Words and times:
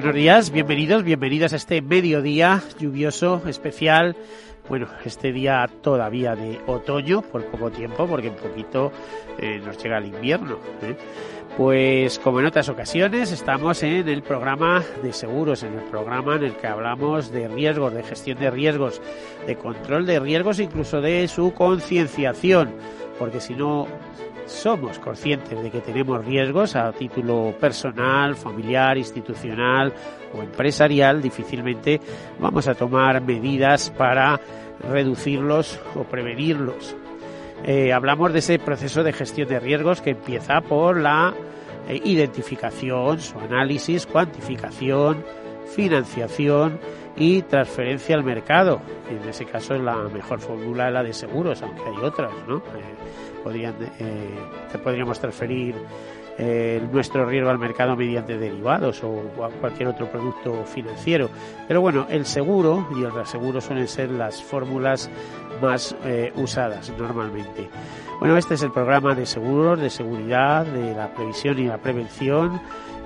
Buenos 0.00 0.16
días, 0.16 0.50
bienvenidos, 0.50 1.04
bienvenidas 1.04 1.52
a 1.52 1.56
este 1.56 1.82
mediodía 1.82 2.62
lluvioso 2.78 3.42
especial. 3.46 4.16
Bueno, 4.66 4.88
este 5.04 5.30
día 5.30 5.68
todavía 5.82 6.34
de 6.34 6.58
otoño, 6.66 7.20
por 7.20 7.44
poco 7.44 7.70
tiempo, 7.70 8.06
porque 8.06 8.28
en 8.28 8.34
poquito 8.34 8.92
eh, 9.38 9.60
nos 9.62 9.76
llega 9.76 9.98
el 9.98 10.06
invierno. 10.06 10.56
¿eh? 10.80 10.96
Pues 11.54 12.18
como 12.18 12.40
en 12.40 12.46
otras 12.46 12.70
ocasiones, 12.70 13.30
estamos 13.30 13.82
en 13.82 14.08
el 14.08 14.22
programa 14.22 14.82
de 15.02 15.12
seguros, 15.12 15.64
en 15.64 15.74
el 15.74 15.84
programa 15.90 16.36
en 16.36 16.44
el 16.44 16.56
que 16.56 16.66
hablamos 16.66 17.30
de 17.30 17.48
riesgos, 17.48 17.92
de 17.92 18.02
gestión 18.02 18.38
de 18.38 18.50
riesgos, 18.50 19.02
de 19.46 19.56
control 19.56 20.06
de 20.06 20.18
riesgos, 20.18 20.60
incluso 20.60 21.02
de 21.02 21.28
su 21.28 21.52
concienciación, 21.52 22.72
porque 23.20 23.38
si 23.38 23.54
no 23.54 23.86
somos 24.46 24.98
conscientes 24.98 25.62
de 25.62 25.70
que 25.70 25.82
tenemos 25.82 26.24
riesgos 26.24 26.74
a 26.74 26.90
título 26.90 27.54
personal, 27.60 28.34
familiar, 28.34 28.96
institucional 28.96 29.92
o 30.34 30.42
empresarial, 30.42 31.20
difícilmente 31.20 32.00
vamos 32.38 32.66
a 32.66 32.74
tomar 32.74 33.20
medidas 33.20 33.90
para 33.90 34.40
reducirlos 34.90 35.78
o 35.94 36.04
prevenirlos. 36.04 36.96
Eh, 37.62 37.92
hablamos 37.92 38.32
de 38.32 38.38
ese 38.38 38.58
proceso 38.58 39.04
de 39.04 39.12
gestión 39.12 39.50
de 39.50 39.60
riesgos 39.60 40.00
que 40.00 40.12
empieza 40.12 40.62
por 40.62 40.98
la 40.98 41.34
eh, 41.88 42.00
identificación, 42.02 43.20
su 43.20 43.38
análisis, 43.38 44.06
cuantificación, 44.06 45.22
financiación 45.74 46.80
y 47.20 47.42
transferencia 47.42 48.16
al 48.16 48.24
mercado. 48.24 48.80
En 49.08 49.28
ese 49.28 49.44
caso 49.44 49.78
la 49.78 49.96
mejor 50.08 50.40
fórmula 50.40 50.88
es 50.88 50.94
la 50.94 51.02
de 51.02 51.12
seguros, 51.12 51.62
aunque 51.62 51.82
hay 51.82 51.96
otras, 52.02 52.32
¿no? 52.48 52.56
Eh, 52.56 53.42
podrían, 53.44 53.74
eh, 53.98 54.38
podríamos 54.82 55.20
transferir 55.20 55.74
eh, 56.38 56.80
nuestro 56.90 57.26
riesgo 57.26 57.50
al 57.50 57.58
mercado 57.58 57.94
mediante 57.94 58.38
derivados 58.38 59.04
o 59.04 59.24
cualquier 59.60 59.88
otro 59.90 60.10
producto 60.10 60.64
financiero. 60.64 61.28
Pero 61.68 61.82
bueno, 61.82 62.06
el 62.08 62.24
seguro 62.24 62.88
y 62.96 63.04
el 63.04 63.12
reaseguro 63.12 63.60
suelen 63.60 63.86
ser 63.86 64.10
las 64.10 64.42
fórmulas 64.42 65.10
más 65.60 65.94
eh, 66.04 66.32
usadas 66.36 66.92
normalmente. 66.98 67.68
Bueno, 68.18 68.36
este 68.36 68.54
es 68.54 68.62
el 68.62 68.72
programa 68.72 69.14
de 69.14 69.26
seguros, 69.26 69.80
de 69.80 69.90
seguridad, 69.90 70.66
de 70.66 70.94
la 70.94 71.12
previsión 71.14 71.58
y 71.58 71.66
la 71.66 71.78
prevención 71.78 72.60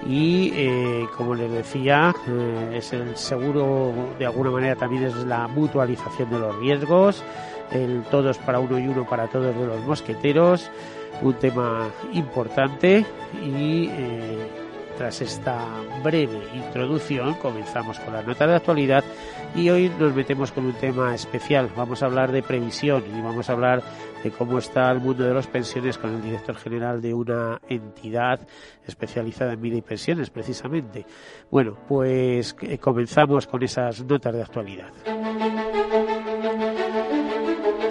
y 0.06 0.52
eh, 0.55 1.06
como 1.16 1.34
les 1.34 1.50
decía 1.50 2.14
es 2.74 2.92
el 2.92 3.16
seguro 3.16 3.94
de 4.19 4.27
alguna 4.27 4.50
manera 4.50 4.77
también 4.77 5.05
es 5.05 5.14
la 5.14 5.48
mutualización 5.48 6.28
de 6.28 6.38
los 6.41 6.56
riesgos 6.58 7.24
el 7.70 8.02
todos 8.11 8.38
para 8.38 8.58
uno 8.58 8.78
y 8.78 8.86
uno 8.86 9.05
para 9.05 9.27
todos 9.27 9.55
de 9.55 9.66
los 9.66 9.80
mosqueteros, 9.84 10.70
un 11.22 11.34
tema 11.34 11.89
importante 12.12 13.05
y 13.42 13.89
eh, 13.90 14.64
tras 14.96 15.20
esta 15.20 15.58
breve 16.02 16.40
introducción 16.55 17.34
comenzamos 17.34 17.98
con 18.00 18.14
la 18.14 18.22
nota 18.22 18.46
de 18.46 18.55
actualidad 18.55 19.05
y 19.55 19.68
hoy 19.70 19.90
nos 19.98 20.14
metemos 20.14 20.52
con 20.52 20.66
un 20.66 20.72
tema 20.74 21.14
especial. 21.14 21.70
Vamos 21.77 22.02
a 22.02 22.06
hablar 22.06 22.32
de 22.32 22.42
previsión 22.42 23.05
y 23.06 23.20
vamos 23.20 23.48
a 23.48 23.52
hablar 23.52 23.82
de 24.22 24.30
cómo 24.30 24.58
está 24.58 24.90
el 24.90 25.00
mundo 25.00 25.24
de 25.24 25.34
las 25.34 25.46
pensiones 25.46 25.98
con 25.98 26.14
el 26.14 26.22
director 26.22 26.56
general 26.56 27.00
de 27.00 27.14
una 27.14 27.60
entidad 27.68 28.40
especializada 28.86 29.52
en 29.52 29.60
vida 29.60 29.77
y 29.77 29.82
pensiones 29.82 30.30
precisamente. 30.30 31.06
Bueno, 31.50 31.76
pues 31.86 32.56
eh, 32.62 32.78
comenzamos 32.78 33.46
con 33.46 33.62
esas 33.62 34.05
notas 34.05 34.34
de 34.34 34.42
actualidad. 34.42 34.92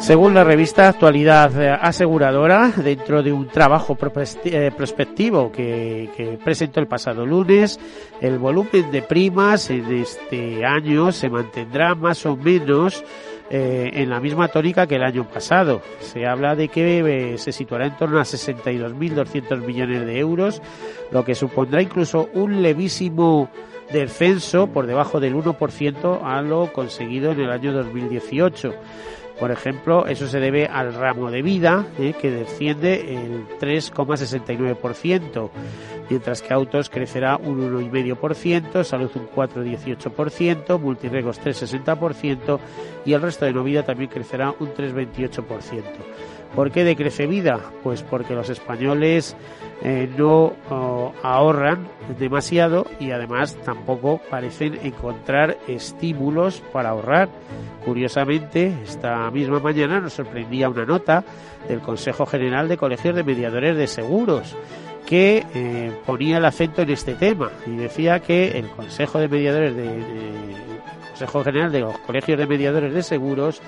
Según 0.04 0.34
la 0.34 0.44
revista 0.44 0.90
Actualidad 0.90 1.80
Aseguradora, 1.82 2.74
dentro 2.76 3.24
de 3.24 3.32
un 3.32 3.48
trabajo 3.48 3.98
eh, 4.44 4.72
prospectivo 4.76 5.50
que, 5.50 6.38
presentó 6.44 6.82
el 6.82 6.88
pasado 6.88 7.26
lunes, 7.26 7.80
el 8.20 8.38
volumen 8.38 8.92
de 8.92 9.02
primas 9.02 9.70
en 9.70 9.90
este 9.94 10.66
año 10.66 11.14
se 11.14 11.30
mantendrá 11.30 11.96
más 11.96 12.26
o 12.26 12.36
menos 12.36 13.02
eh, 13.50 13.92
en 13.94 14.10
la 14.10 14.20
misma 14.20 14.50
tónica 14.50 14.88
que 14.88 14.96
el 14.96 15.04
año 15.04 15.26
pasado. 15.26 15.82
Se 16.02 16.28
habla 16.28 16.54
de 16.58 16.68
que 16.68 17.00
eh, 17.00 17.38
se 17.38 17.54
situará 17.54 17.86
en 17.86 17.96
torno 17.96 18.20
a 18.20 18.24
62.200 18.24 19.66
millones 19.66 20.06
de 20.06 20.20
euros, 20.20 20.62
lo 21.12 21.24
que 21.24 21.34
supondrá 21.34 21.82
incluso 21.82 22.30
un 22.34 22.62
levísimo 22.62 23.50
descenso 23.90 24.68
por 24.68 24.86
debajo 24.86 25.22
del 25.22 25.34
1% 25.34 26.20
a 26.24 26.42
lo 26.42 26.74
conseguido 26.74 27.32
en 27.32 27.40
el 27.40 27.52
año 27.52 27.72
2018. 27.72 28.74
Por 29.40 29.52
ejemplo, 29.52 30.06
eso 30.06 30.28
se 30.28 30.40
debe 30.40 30.68
al 30.68 30.94
ramo 30.94 31.32
de 31.32 31.42
vida, 31.42 31.88
eh, 31.98 32.14
que 32.20 32.30
desciende 32.32 33.16
el 33.16 33.48
3,69%, 33.60 35.50
mientras 36.10 36.42
que 36.42 36.54
autos 36.54 36.90
crecerá 36.90 37.38
un 37.38 37.60
1,5%, 37.92 38.84
salud 38.84 39.12
un 39.16 39.28
4,18%, 39.30 40.80
multirregos 40.80 41.42
3,60% 41.42 42.60
y 43.06 43.14
el 43.14 43.22
resto 43.22 43.46
de 43.46 43.54
no 43.54 43.64
vida 43.64 43.84
también 43.84 44.10
crecerá 44.10 44.54
un 44.60 44.74
3,28%. 44.74 45.84
¿Por 46.56 46.72
qué 46.72 46.84
decrece 46.84 47.26
vida? 47.26 47.60
Pues 47.84 48.04
porque 48.04 48.36
los 48.36 48.50
españoles 48.50 49.36
eh, 49.82 50.10
no 50.18 50.54
oh, 50.70 51.14
ahorran 51.24 51.88
demasiado 52.20 52.86
y 53.00 53.12
además 53.12 53.58
tampoco 53.66 54.22
parecen 54.30 54.80
encontrar 54.84 55.58
estímulos 55.68 56.62
para 56.72 56.90
ahorrar. 56.90 57.30
Curiosamente, 57.84 58.74
esta 58.84 59.30
misma 59.32 59.60
mañana 59.60 60.00
nos 60.00 60.14
sorprendía 60.14 60.70
una 60.70 60.86
nota 60.86 61.24
del 61.68 61.80
Consejo 61.80 62.26
General 62.26 62.68
de 62.68 62.78
Colegios 62.78 63.16
de 63.16 63.24
Mediadores 63.24 63.76
de 63.76 63.88
Seguros 63.88 64.56
que 65.06 65.46
eh, 65.54 65.92
ponía 66.06 66.38
el 66.38 66.46
acento 66.46 66.82
en 66.82 66.92
este 66.92 67.16
tema 67.16 67.52
y 67.68 67.76
decía 67.76 68.20
que 68.20 68.58
el 68.58 68.70
Consejo 68.70 69.20
de 69.20 69.28
Mediadores 69.28 69.76
de 69.76 70.73
Consejo 71.14 71.44
General 71.44 71.72
de 71.72 71.82
los 71.82 72.00
Colegios 72.00 72.40
de 72.40 72.48
Mediadores 72.48 72.92
de 72.92 73.04
Seguros 73.04 73.62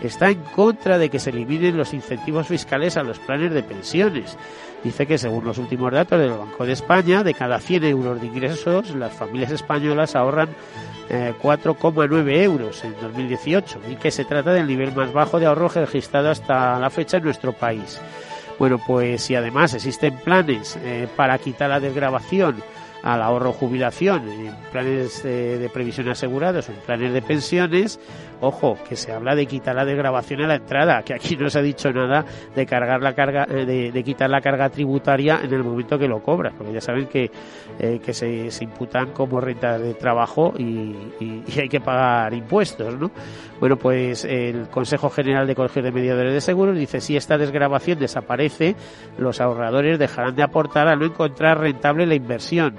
está 0.00 0.30
en 0.30 0.40
contra 0.40 0.96
de 0.96 1.10
que 1.10 1.18
se 1.18 1.28
eliminen 1.28 1.76
los 1.76 1.92
incentivos 1.92 2.46
fiscales 2.46 2.96
a 2.96 3.02
los 3.02 3.18
planes 3.18 3.52
de 3.52 3.62
pensiones. 3.62 4.38
Dice 4.82 5.06
que 5.06 5.18
según 5.18 5.44
los 5.44 5.58
últimos 5.58 5.92
datos 5.92 6.18
del 6.18 6.30
Banco 6.30 6.64
de 6.64 6.72
España, 6.72 7.22
de 7.22 7.34
cada 7.34 7.60
100 7.60 7.84
euros 7.84 8.18
de 8.18 8.28
ingresos, 8.28 8.94
las 8.94 9.12
familias 9.12 9.52
españolas 9.52 10.16
ahorran 10.16 10.48
4,9 11.10 12.28
eh, 12.30 12.44
euros 12.44 12.82
en 12.82 12.94
2018 12.98 13.80
y 13.90 13.96
que 13.96 14.10
se 14.10 14.24
trata 14.24 14.54
del 14.54 14.66
nivel 14.66 14.94
más 14.94 15.12
bajo 15.12 15.38
de 15.38 15.44
ahorro 15.44 15.68
registrado 15.68 16.30
hasta 16.30 16.78
la 16.78 16.88
fecha 16.88 17.18
en 17.18 17.24
nuestro 17.24 17.52
país. 17.52 18.00
Bueno, 18.58 18.80
pues 18.86 19.20
si 19.20 19.34
además 19.34 19.74
existen 19.74 20.16
planes 20.16 20.78
eh, 20.82 21.08
para 21.14 21.36
quitar 21.36 21.68
la 21.68 21.78
desgrabación 21.78 22.62
al 23.02 23.22
ahorro 23.22 23.52
jubilación 23.52 24.28
en 24.28 24.54
planes 24.72 25.22
de, 25.22 25.70
previsión 25.72 26.08
asegurados 26.08 26.68
en 26.68 26.76
planes 26.76 27.12
de 27.12 27.22
pensiones, 27.22 28.00
ojo, 28.40 28.76
que 28.88 28.96
se 28.96 29.12
habla 29.12 29.34
de 29.34 29.46
quitar 29.46 29.74
la 29.74 29.84
desgrabación 29.84 30.42
a 30.42 30.46
la 30.46 30.56
entrada, 30.56 31.02
que 31.02 31.14
aquí 31.14 31.36
no 31.36 31.48
se 31.48 31.58
ha 31.58 31.62
dicho 31.62 31.90
nada 31.92 32.24
de 32.54 32.66
cargar 32.66 33.02
la 33.02 33.14
carga, 33.14 33.46
eh, 33.48 33.90
de, 33.92 34.04
quitar 34.04 34.30
la 34.30 34.40
carga 34.40 34.68
tributaria 34.70 35.40
en 35.42 35.52
el 35.52 35.62
momento 35.62 35.98
que 35.98 36.08
lo 36.08 36.20
cobras, 36.20 36.54
porque 36.56 36.72
ya 36.72 36.80
saben 36.80 37.06
que, 37.06 37.30
eh, 37.78 38.00
que 38.04 38.12
se, 38.12 38.48
imputan 38.60 39.12
como 39.12 39.40
renta 39.40 39.78
de 39.78 39.94
trabajo 39.94 40.52
y, 40.58 40.96
hay 41.58 41.68
que 41.68 41.80
pagar 41.80 42.34
impuestos, 42.34 42.98
¿no? 42.98 43.10
Bueno, 43.60 43.76
pues 43.76 44.24
el 44.24 44.68
Consejo 44.68 45.08
General 45.08 45.46
de 45.46 45.54
Colegios 45.54 45.84
de 45.84 45.92
Mediadores 45.92 46.34
de 46.34 46.40
Seguros 46.40 46.76
dice 46.76 47.00
si 47.00 47.16
esta 47.16 47.38
desgrabación 47.38 47.98
desaparece, 47.98 48.76
los 49.18 49.40
ahorradores 49.40 49.98
dejarán 49.98 50.34
de 50.34 50.42
aportar 50.42 50.88
a 50.88 50.96
no 50.96 51.06
encontrar 51.06 51.60
rentable 51.60 52.06
la 52.06 52.14
inversión. 52.14 52.76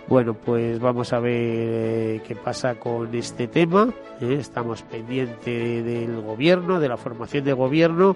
Bueno, 0.08 0.36
pues 0.36 0.80
vamos 0.80 1.12
a 1.14 1.20
ver 1.20 1.34
eh, 1.34 2.22
qué 2.28 2.36
pasa 2.36 2.76
con 2.76 3.16
este 3.16 3.48
tema. 3.48 3.92
estamos 4.22 4.84
pendientes 4.84 5.84
del 5.84 6.22
gobierno, 6.22 6.80
de 6.80 6.90
la 6.90 6.98
formación 6.98 7.44
de 7.44 7.54
gobierno 7.54 8.16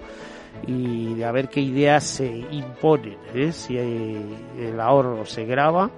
y 0.68 1.14
de 1.14 1.24
a 1.24 1.32
ver 1.32 1.48
qué 1.48 1.60
ideas 1.60 2.04
se 2.04 2.28
imponen. 2.28 3.16
Si 3.50 3.76
el 3.76 4.78
ahorro 4.78 5.26
se 5.26 5.44
graba 5.44 5.90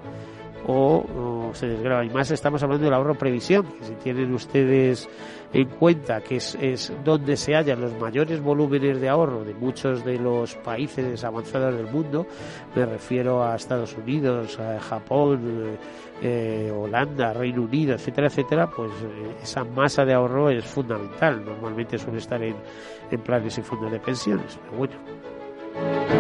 o, 0.67 1.50
se 1.55 1.67
desgrava. 1.69 2.05
Y 2.05 2.11
más 2.11 2.31
estamos 2.31 2.62
hablando 2.62 2.85
del 2.85 2.94
ahorro 2.94 3.14
previsión, 3.14 3.67
que 3.67 3.85
si 3.85 3.94
tienen 3.94 4.32
ustedes 4.32 5.09
en 5.53 5.69
cuenta 5.69 6.20
que 6.20 6.37
es, 6.37 6.56
es 6.61 6.93
donde 7.05 7.37
se 7.37 7.55
hallan 7.55 7.81
los 7.81 7.93
mayores 8.00 8.41
volúmenes 8.41 9.00
de 9.00 9.09
ahorro 9.09 9.44
de 9.44 9.55
muchos 9.55 10.05
de 10.05 10.19
los 10.19 10.55
países 10.56 11.23
avanzados 11.25 11.76
del 11.76 11.87
mundo, 11.87 12.26
me 12.75 12.87
refiero 12.87 13.44
a 13.44 13.56
Estados 13.56 13.94
Unidos, 13.97 14.59
a 14.59 14.81
Japón, 14.81 15.79
eh, 16.23 16.73
Holanda, 16.75 17.32
Reino 17.32 17.62
Unido, 17.62 17.94
etcétera, 17.94 18.29
etcétera, 18.29 18.70
pues 18.70 18.91
eh, 19.03 19.37
esa 19.43 19.65
masa 19.65 20.05
de 20.05 20.15
ahorro 20.15 20.49
es 20.50 20.65
fundamental. 20.65 21.44
Normalmente 21.44 21.99
suele 21.99 22.19
estar 22.19 22.43
en, 22.43 22.56
en 23.11 23.20
planes 23.20 23.58
y 23.58 23.62
fondos 23.62 23.91
de 23.91 24.00
pensiones, 24.00 24.58
pero 24.62 24.79
bueno. 24.79 26.12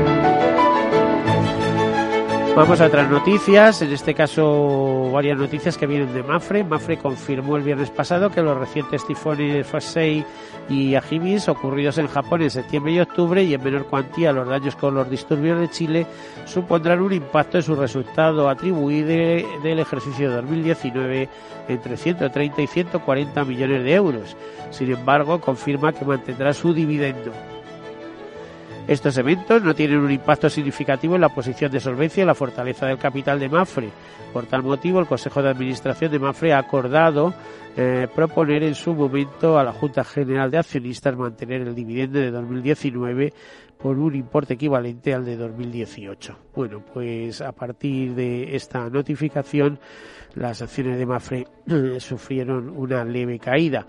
Vamos 2.54 2.82
a 2.82 2.86
otras 2.86 3.10
noticias, 3.10 3.80
en 3.80 3.92
este 3.92 4.12
caso 4.12 5.10
varias 5.10 5.38
noticias 5.38 5.78
que 5.78 5.86
vienen 5.86 6.12
de 6.12 6.22
Mafre. 6.22 6.62
Mafre 6.62 6.98
confirmó 6.98 7.56
el 7.56 7.62
viernes 7.62 7.88
pasado 7.88 8.30
que 8.30 8.42
los 8.42 8.58
recientes 8.58 9.06
tifones 9.06 9.66
Fasei 9.66 10.22
y 10.68 10.94
Ajimis 10.94 11.48
ocurridos 11.48 11.96
en 11.96 12.08
Japón 12.08 12.42
en 12.42 12.50
septiembre 12.50 12.92
y 12.92 13.00
octubre 13.00 13.42
y 13.42 13.54
en 13.54 13.64
menor 13.64 13.86
cuantía 13.86 14.32
los 14.32 14.46
daños 14.46 14.76
con 14.76 14.94
los 14.94 15.08
disturbios 15.08 15.60
de 15.60 15.70
Chile 15.70 16.06
supondrán 16.44 17.00
un 17.00 17.14
impacto 17.14 17.56
en 17.56 17.62
su 17.62 17.74
resultado 17.74 18.50
atribuido 18.50 19.08
del 19.62 19.78
ejercicio 19.78 20.28
de 20.28 20.36
2019 20.36 21.28
entre 21.68 21.96
130 21.96 22.60
y 22.60 22.66
140 22.66 23.44
millones 23.46 23.82
de 23.82 23.94
euros. 23.94 24.36
Sin 24.70 24.92
embargo, 24.92 25.40
confirma 25.40 25.94
que 25.94 26.04
mantendrá 26.04 26.52
su 26.52 26.74
dividendo. 26.74 27.32
Estos 28.92 29.16
eventos 29.16 29.62
no 29.62 29.74
tienen 29.74 30.00
un 30.00 30.10
impacto 30.10 30.50
significativo 30.50 31.14
en 31.14 31.22
la 31.22 31.30
posición 31.30 31.72
de 31.72 31.80
solvencia 31.80 32.22
y 32.22 32.26
la 32.26 32.34
fortaleza 32.34 32.84
del 32.84 32.98
capital 32.98 33.40
de 33.40 33.48
Mafre. 33.48 33.88
Por 34.34 34.44
tal 34.44 34.62
motivo, 34.62 35.00
el 35.00 35.06
Consejo 35.06 35.42
de 35.42 35.48
Administración 35.48 36.12
de 36.12 36.18
Mafre 36.18 36.52
ha 36.52 36.58
acordado 36.58 37.32
eh, 37.74 38.06
proponer 38.14 38.62
en 38.62 38.74
su 38.74 38.92
momento 38.92 39.58
a 39.58 39.64
la 39.64 39.72
Junta 39.72 40.04
General 40.04 40.50
de 40.50 40.58
Accionistas 40.58 41.16
mantener 41.16 41.62
el 41.62 41.74
dividendo 41.74 42.18
de 42.18 42.30
2019 42.30 43.32
por 43.78 43.98
un 43.98 44.14
importe 44.14 44.54
equivalente 44.54 45.14
al 45.14 45.24
de 45.24 45.38
2018. 45.38 46.36
Bueno, 46.54 46.82
pues 46.92 47.40
a 47.40 47.52
partir 47.52 48.14
de 48.14 48.54
esta 48.54 48.90
notificación, 48.90 49.78
las 50.34 50.60
acciones 50.60 50.98
de 50.98 51.06
Mafre 51.06 51.46
sufrieron 51.98 52.68
una 52.68 53.06
leve 53.06 53.38
caída. 53.38 53.86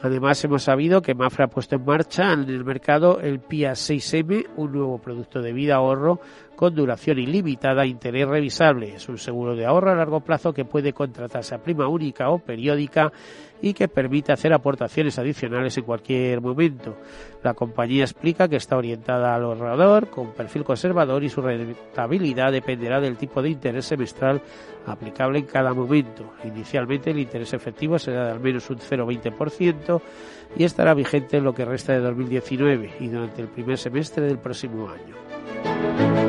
Además, 0.00 0.44
hemos 0.44 0.62
sabido 0.62 1.02
que 1.02 1.14
Mafra 1.14 1.46
ha 1.46 1.48
puesto 1.48 1.74
en 1.74 1.84
marcha 1.84 2.32
en 2.32 2.48
el 2.48 2.64
mercado 2.64 3.20
el 3.20 3.40
PIA 3.40 3.72
6M, 3.72 4.46
un 4.56 4.72
nuevo 4.72 4.98
producto 4.98 5.42
de 5.42 5.52
vida 5.52 5.74
ahorro 5.74 6.20
con 6.54 6.74
duración 6.74 7.18
ilimitada 7.18 7.82
e 7.82 7.88
interés 7.88 8.26
revisable. 8.28 8.94
Es 8.94 9.08
un 9.08 9.18
seguro 9.18 9.56
de 9.56 9.66
ahorro 9.66 9.90
a 9.90 9.96
largo 9.96 10.20
plazo 10.20 10.52
que 10.52 10.64
puede 10.64 10.92
contratarse 10.92 11.54
a 11.54 11.62
prima 11.62 11.88
única 11.88 12.30
o 12.30 12.38
periódica 12.38 13.12
y 13.60 13.74
que 13.74 13.88
permite 13.88 14.32
hacer 14.32 14.52
aportaciones 14.52 15.18
adicionales 15.18 15.76
en 15.78 15.84
cualquier 15.84 16.40
momento. 16.40 16.96
La 17.42 17.54
compañía 17.54 18.04
explica 18.04 18.48
que 18.48 18.56
está 18.56 18.76
orientada 18.76 19.34
al 19.34 19.44
ahorrador 19.44 20.08
con 20.08 20.32
perfil 20.32 20.64
conservador 20.64 21.22
y 21.24 21.28
su 21.28 21.40
rentabilidad 21.40 22.52
dependerá 22.52 23.00
del 23.00 23.16
tipo 23.16 23.42
de 23.42 23.50
interés 23.50 23.86
semestral 23.86 24.40
aplicable 24.86 25.38
en 25.40 25.46
cada 25.46 25.72
momento. 25.72 26.32
Inicialmente 26.44 27.10
el 27.10 27.18
interés 27.18 27.52
efectivo 27.52 27.98
será 27.98 28.26
de 28.26 28.32
al 28.32 28.40
menos 28.40 28.68
un 28.70 28.78
0,20% 28.78 30.00
y 30.56 30.64
estará 30.64 30.94
vigente 30.94 31.36
en 31.36 31.44
lo 31.44 31.54
que 31.54 31.64
resta 31.64 31.92
de 31.92 32.00
2019 32.00 32.92
y 33.00 33.08
durante 33.08 33.42
el 33.42 33.48
primer 33.48 33.78
semestre 33.78 34.24
del 34.24 34.38
próximo 34.38 34.88
año. 34.88 36.27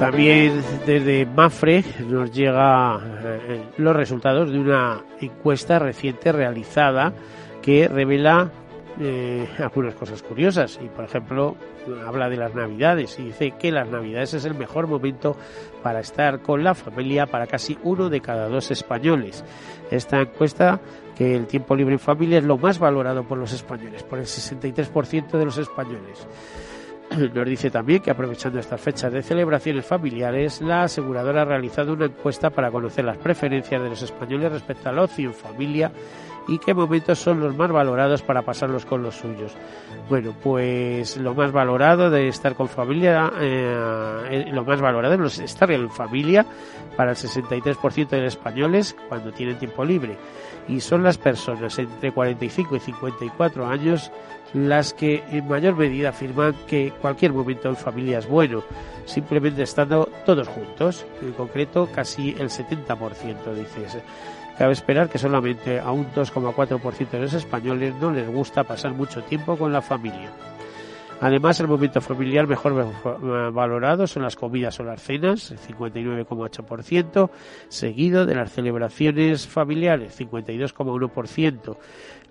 También 0.00 0.62
desde 0.86 1.26
Mafre 1.26 1.84
nos 2.08 2.32
llega 2.32 2.98
eh, 3.22 3.64
los 3.76 3.94
resultados 3.94 4.50
de 4.50 4.58
una 4.58 5.04
encuesta 5.20 5.78
reciente 5.78 6.32
realizada 6.32 7.12
que 7.60 7.86
revela 7.86 8.50
eh, 8.98 9.46
algunas 9.58 9.94
cosas 9.94 10.22
curiosas 10.22 10.80
y 10.82 10.88
por 10.88 11.04
ejemplo 11.04 11.54
habla 12.06 12.30
de 12.30 12.38
las 12.38 12.54
navidades 12.54 13.18
y 13.18 13.24
dice 13.24 13.52
que 13.58 13.70
las 13.70 13.88
navidades 13.88 14.32
es 14.32 14.46
el 14.46 14.54
mejor 14.54 14.86
momento 14.86 15.36
para 15.82 16.00
estar 16.00 16.40
con 16.40 16.64
la 16.64 16.74
familia 16.74 17.26
para 17.26 17.46
casi 17.46 17.76
uno 17.82 18.08
de 18.08 18.22
cada 18.22 18.48
dos 18.48 18.70
españoles. 18.70 19.44
Esta 19.90 20.22
encuesta 20.22 20.80
que 21.14 21.36
el 21.36 21.46
tiempo 21.46 21.76
libre 21.76 21.92
en 21.92 22.00
familia 22.00 22.38
es 22.38 22.44
lo 22.44 22.56
más 22.56 22.78
valorado 22.78 23.24
por 23.24 23.36
los 23.36 23.52
españoles, 23.52 24.02
por 24.02 24.18
el 24.18 24.24
63% 24.24 25.32
de 25.32 25.44
los 25.44 25.58
españoles. 25.58 26.26
Nos 27.34 27.46
dice 27.46 27.70
también 27.70 28.02
que 28.02 28.10
aprovechando 28.10 28.58
estas 28.58 28.80
fechas 28.80 29.12
de 29.12 29.22
celebraciones 29.22 29.84
familiares, 29.84 30.60
la 30.60 30.84
aseguradora 30.84 31.42
ha 31.42 31.44
realizado 31.44 31.92
una 31.92 32.06
encuesta 32.06 32.50
para 32.50 32.70
conocer 32.70 33.04
las 33.04 33.16
preferencias 33.16 33.82
de 33.82 33.88
los 33.88 34.02
españoles 34.02 34.52
respecto 34.52 34.88
al 34.88 34.98
ocio 34.98 35.28
en 35.28 35.34
familia 35.34 35.90
y 36.48 36.58
qué 36.58 36.72
momentos 36.72 37.18
son 37.18 37.40
los 37.40 37.56
más 37.56 37.70
valorados 37.70 38.22
para 38.22 38.42
pasarlos 38.42 38.84
con 38.84 39.02
los 39.02 39.16
suyos. 39.16 39.52
Bueno, 40.08 40.34
pues 40.42 41.16
lo 41.16 41.34
más 41.34 41.52
valorado 41.52 42.10
de 42.10 42.28
estar 42.28 42.54
con 42.54 42.68
familia, 42.68 43.32
eh, 43.40 44.26
eh, 44.30 44.50
lo 44.52 44.64
más 44.64 44.80
valorado 44.80 45.24
es 45.24 45.38
estar 45.38 45.70
en 45.70 45.90
familia 45.90 46.46
para 46.96 47.12
el 47.12 47.16
63% 47.16 48.08
de 48.08 48.22
los 48.22 48.34
españoles 48.34 48.96
cuando 49.08 49.32
tienen 49.32 49.58
tiempo 49.58 49.84
libre. 49.84 50.16
Y 50.68 50.80
son 50.80 51.02
las 51.02 51.18
personas 51.18 51.78
entre 51.78 52.12
45 52.12 52.76
y 52.76 52.80
54 52.80 53.66
años 53.66 54.10
las 54.54 54.92
que 54.92 55.22
en 55.30 55.48
mayor 55.48 55.76
medida 55.76 56.10
afirman 56.10 56.54
que 56.66 56.92
cualquier 57.00 57.32
momento 57.32 57.68
en 57.68 57.76
familia 57.76 58.18
es 58.18 58.26
bueno, 58.26 58.62
simplemente 59.04 59.62
estando 59.62 60.08
todos 60.24 60.48
juntos, 60.48 61.06
en 61.22 61.32
concreto 61.32 61.88
casi 61.94 62.30
el 62.30 62.48
70% 62.48 63.54
dice. 63.54 64.02
Cabe 64.58 64.72
esperar 64.72 65.08
que 65.08 65.18
solamente 65.18 65.80
a 65.80 65.90
un 65.90 66.06
2,4% 66.12 67.10
de 67.10 67.20
los 67.20 67.32
españoles 67.32 67.94
no 68.00 68.10
les 68.10 68.28
gusta 68.28 68.64
pasar 68.64 68.92
mucho 68.92 69.22
tiempo 69.22 69.56
con 69.56 69.72
la 69.72 69.80
familia. 69.80 70.30
Además, 71.22 71.60
el 71.60 71.68
momento 71.68 72.00
familiar 72.00 72.46
mejor 72.46 72.92
valorado 73.52 74.06
son 74.06 74.22
las 74.22 74.36
comidas 74.36 74.80
o 74.80 74.84
las 74.84 75.02
cenas, 75.02 75.50
el 75.50 75.58
59,8%, 75.58 77.30
seguido 77.68 78.24
de 78.24 78.34
las 78.34 78.52
celebraciones 78.52 79.46
familiares, 79.46 80.18
52,1%, 80.18 81.76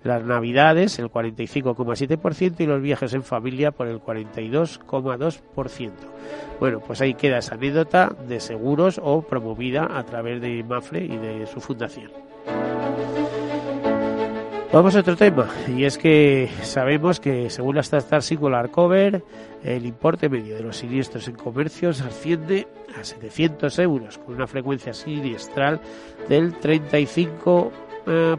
las 0.04 0.24
navidades, 0.24 0.98
el 0.98 1.10
45,7%, 1.10 2.60
y 2.60 2.66
los 2.66 2.80
viajes 2.80 3.12
en 3.14 3.22
familia 3.22 3.70
por 3.70 3.86
el 3.86 4.00
42,2%. 4.00 5.90
Bueno, 6.58 6.80
pues 6.80 7.00
ahí 7.00 7.14
queda 7.14 7.38
esa 7.38 7.54
anécdota 7.54 8.14
de 8.28 8.40
seguros 8.40 9.00
o 9.02 9.22
promovida 9.22 9.88
a 9.98 10.04
través 10.04 10.40
de 10.40 10.62
Mafre 10.64 11.04
y 11.04 11.16
de 11.16 11.46
su 11.46 11.60
fundación. 11.60 12.10
Vamos 14.72 14.94
a 14.94 15.00
otro 15.00 15.16
tema, 15.16 15.48
y 15.66 15.82
es 15.82 15.98
que 15.98 16.48
sabemos 16.62 17.18
que 17.18 17.50
según 17.50 17.74
la 17.74 17.80
Star 17.80 18.22
Singular 18.22 18.70
Cover, 18.70 19.24
el 19.64 19.84
importe 19.84 20.28
medio 20.28 20.54
de 20.54 20.62
los 20.62 20.76
siniestros 20.76 21.26
en 21.26 21.34
comercios 21.34 22.00
asciende 22.02 22.68
a 22.96 23.02
700 23.02 23.76
euros, 23.80 24.18
con 24.18 24.36
una 24.36 24.46
frecuencia 24.46 24.94
siniestral 24.94 25.80
del 26.28 26.54
35%. 26.60 27.72
Eh, 28.06 28.36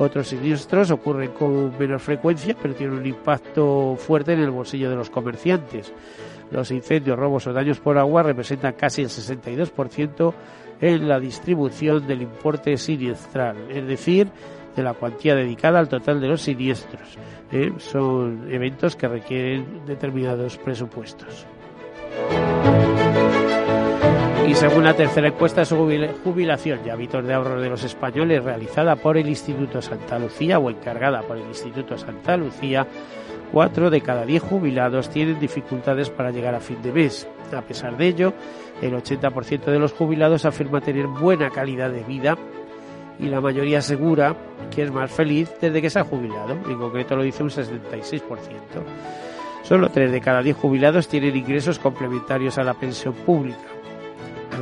Otros 0.00 0.28
siniestros 0.28 0.90
ocurren 0.90 1.32
con 1.32 1.78
menor 1.78 2.00
frecuencia, 2.00 2.56
pero 2.60 2.74
tienen 2.74 2.96
un 2.96 3.04
impacto 3.04 3.96
fuerte 3.98 4.32
en 4.32 4.40
el 4.40 4.50
bolsillo 4.50 4.88
de 4.88 4.96
los 4.96 5.10
comerciantes. 5.10 5.92
Los 6.50 6.70
incendios, 6.70 7.18
robos 7.18 7.46
o 7.46 7.52
daños 7.52 7.80
por 7.80 7.98
agua 7.98 8.22
representan 8.22 8.72
casi 8.72 9.02
el 9.02 9.08
62% 9.08 10.32
en 10.80 11.06
la 11.06 11.20
distribución 11.20 12.06
del 12.06 12.22
importe 12.22 12.78
siniestral, 12.78 13.70
es 13.70 13.86
decir, 13.86 14.28
de 14.74 14.82
la 14.82 14.94
cuantía 14.94 15.34
dedicada 15.34 15.78
al 15.78 15.90
total 15.90 16.18
de 16.18 16.28
los 16.28 16.40
siniestros. 16.40 17.18
¿eh? 17.52 17.70
Son 17.76 18.50
eventos 18.50 18.96
que 18.96 19.06
requieren 19.06 19.84
determinados 19.84 20.56
presupuestos. 20.56 21.44
Y 24.50 24.54
según 24.56 24.82
la 24.82 24.94
tercera 24.94 25.28
encuesta 25.28 25.62
de 25.62 26.12
jubilación 26.24 26.80
y 26.84 26.90
hábitos 26.90 27.24
de 27.24 27.34
ahorro 27.34 27.60
de 27.60 27.68
los 27.68 27.84
españoles 27.84 28.42
realizada 28.42 28.96
por 28.96 29.16
el 29.16 29.28
Instituto 29.28 29.80
Santa 29.80 30.18
Lucía 30.18 30.58
o 30.58 30.68
encargada 30.68 31.22
por 31.22 31.36
el 31.36 31.46
Instituto 31.46 31.96
Santa 31.96 32.36
Lucía, 32.36 32.84
cuatro 33.52 33.90
de 33.90 34.00
cada 34.00 34.26
diez 34.26 34.42
jubilados 34.42 35.08
tienen 35.08 35.38
dificultades 35.38 36.10
para 36.10 36.32
llegar 36.32 36.56
a 36.56 36.60
fin 36.60 36.82
de 36.82 36.90
mes. 36.90 37.28
A 37.56 37.62
pesar 37.62 37.96
de 37.96 38.08
ello, 38.08 38.32
el 38.82 38.92
80% 38.92 39.66
de 39.66 39.78
los 39.78 39.92
jubilados 39.92 40.44
afirma 40.44 40.80
tener 40.80 41.06
buena 41.06 41.50
calidad 41.50 41.90
de 41.90 42.02
vida 42.02 42.36
y 43.20 43.26
la 43.26 43.40
mayoría 43.40 43.78
asegura 43.78 44.34
que 44.74 44.82
es 44.82 44.90
más 44.90 45.12
feliz 45.12 45.48
desde 45.60 45.80
que 45.80 45.90
se 45.90 46.00
ha 46.00 46.04
jubilado. 46.04 46.54
En 46.68 46.76
concreto 46.76 47.14
lo 47.14 47.22
dice 47.22 47.44
un 47.44 47.50
66%. 47.50 48.24
Solo 49.62 49.90
3 49.90 50.10
de 50.10 50.20
cada 50.20 50.42
10 50.42 50.56
jubilados 50.56 51.06
tienen 51.06 51.36
ingresos 51.36 51.78
complementarios 51.78 52.58
a 52.58 52.64
la 52.64 52.74
pensión 52.74 53.14
pública. 53.14 53.79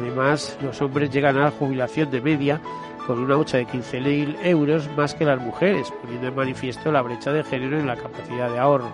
Además, 0.00 0.56
los 0.62 0.80
hombres 0.80 1.10
llegan 1.10 1.36
a 1.36 1.44
la 1.44 1.50
jubilación 1.50 2.10
de 2.10 2.20
media 2.20 2.60
con 3.06 3.18
una 3.18 3.36
hucha 3.36 3.58
de 3.58 3.66
15.000 3.66 4.36
euros 4.44 4.88
más 4.96 5.14
que 5.14 5.24
las 5.24 5.40
mujeres, 5.40 5.92
poniendo 6.02 6.28
en 6.28 6.34
manifiesto 6.34 6.92
la 6.92 7.02
brecha 7.02 7.32
de 7.32 7.44
género 7.44 7.78
en 7.78 7.86
la 7.86 7.96
capacidad 7.96 8.50
de 8.50 8.58
ahorro. 8.58 8.90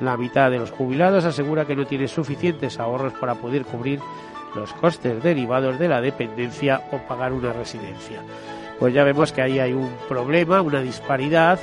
La 0.00 0.16
mitad 0.16 0.50
de 0.50 0.58
los 0.58 0.70
jubilados 0.70 1.24
asegura 1.24 1.64
que 1.64 1.76
no 1.76 1.86
tiene 1.86 2.08
suficientes 2.08 2.78
ahorros 2.78 3.12
para 3.14 3.34
poder 3.34 3.64
cubrir 3.64 4.00
los 4.54 4.72
costes 4.74 5.22
derivados 5.22 5.78
de 5.78 5.88
la 5.88 6.00
dependencia 6.00 6.82
o 6.90 6.98
pagar 6.98 7.32
una 7.32 7.52
residencia 7.52 8.20
pues 8.78 8.92
ya 8.92 9.04
vemos 9.04 9.32
que 9.32 9.42
ahí 9.42 9.58
hay 9.58 9.72
un 9.72 9.90
problema, 10.08 10.60
una 10.60 10.80
disparidad 10.80 11.58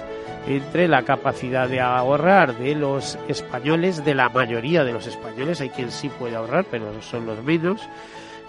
entre 0.47 0.87
la 0.87 1.03
capacidad 1.03 1.69
de 1.69 1.79
ahorrar 1.79 2.57
de 2.57 2.75
los 2.75 3.17
españoles, 3.27 4.03
de 4.03 4.15
la 4.15 4.29
mayoría 4.29 4.83
de 4.83 4.91
los 4.91 5.07
españoles, 5.07 5.61
hay 5.61 5.69
quien 5.69 5.91
sí 5.91 6.09
puede 6.09 6.35
ahorrar, 6.35 6.65
pero 6.69 7.01
son 7.01 7.25
los 7.25 7.41
menos, 7.43 7.81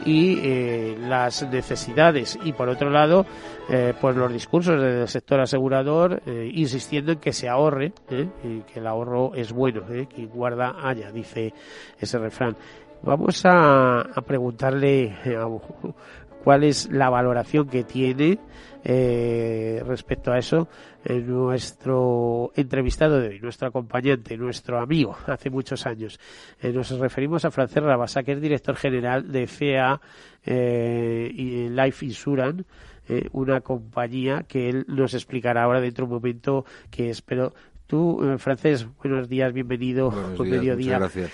y 0.04 0.38
eh, 0.42 0.96
las 1.00 1.48
necesidades. 1.50 2.38
Y 2.44 2.52
por 2.52 2.68
otro 2.68 2.90
lado 2.90 3.26
eh, 3.68 3.94
pues 4.00 4.16
los 4.16 4.32
discursos 4.32 4.80
del 4.80 5.08
sector 5.08 5.40
asegurador 5.40 6.22
eh, 6.26 6.50
insistiendo 6.52 7.12
en 7.12 7.18
que 7.18 7.32
se 7.32 7.48
ahorre 7.48 7.92
y 8.42 8.60
que 8.60 8.80
el 8.80 8.86
ahorro 8.86 9.34
es 9.34 9.52
bueno 9.52 9.82
que 9.86 10.26
guarda 10.26 10.76
haya 10.82 11.10
dice 11.10 11.52
ese 11.98 12.18
refrán. 12.18 12.56
Vamos 13.02 13.44
a, 13.44 14.00
a 14.00 14.22
preguntarle 14.22 15.14
a 15.38 15.46
cuál 16.44 16.62
es 16.62 16.90
la 16.92 17.08
valoración 17.08 17.66
que 17.66 17.84
tiene 17.84 18.38
eh, 18.84 19.82
respecto 19.86 20.30
a 20.30 20.38
eso 20.38 20.68
nuestro 21.08 22.52
entrevistado 22.54 23.18
de 23.18 23.28
hoy, 23.28 23.40
nuestro 23.40 23.68
acompañante, 23.68 24.36
nuestro 24.36 24.78
amigo 24.78 25.16
hace 25.26 25.48
muchos 25.48 25.86
años. 25.86 26.20
Eh, 26.60 26.70
nos 26.70 26.90
referimos 26.98 27.46
a 27.46 27.50
Francés 27.50 27.82
Rabasa, 27.82 28.22
que 28.22 28.32
es 28.32 28.40
director 28.40 28.76
general 28.76 29.32
de 29.32 29.46
FEA 29.46 30.00
eh, 30.44 31.30
y 31.34 31.68
Life 31.70 32.04
Insurance, 32.04 32.64
una 33.32 33.60
compañía 33.60 34.44
que 34.48 34.70
él 34.70 34.86
nos 34.88 35.12
explicará 35.12 35.64
ahora 35.64 35.80
dentro 35.80 36.06
de 36.06 36.12
un 36.12 36.16
momento 36.16 36.64
que 36.90 37.10
espero. 37.10 37.54
Tú, 37.86 38.38
Francés, 38.38 38.86
buenos 39.02 39.28
días, 39.28 39.52
bienvenido. 39.52 40.10
Buenos 40.10 40.38
días, 40.38 40.58
mediodía. 40.58 40.98
gracias. 40.98 41.30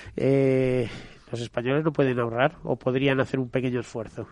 ¿Los 1.31 1.41
españoles 1.41 1.85
no 1.85 1.93
pueden 1.93 2.19
ahorrar 2.19 2.57
o 2.65 2.75
podrían 2.75 3.21
hacer 3.21 3.39
un 3.39 3.51
pequeño 3.51 3.79
esfuerzo? 3.79 4.27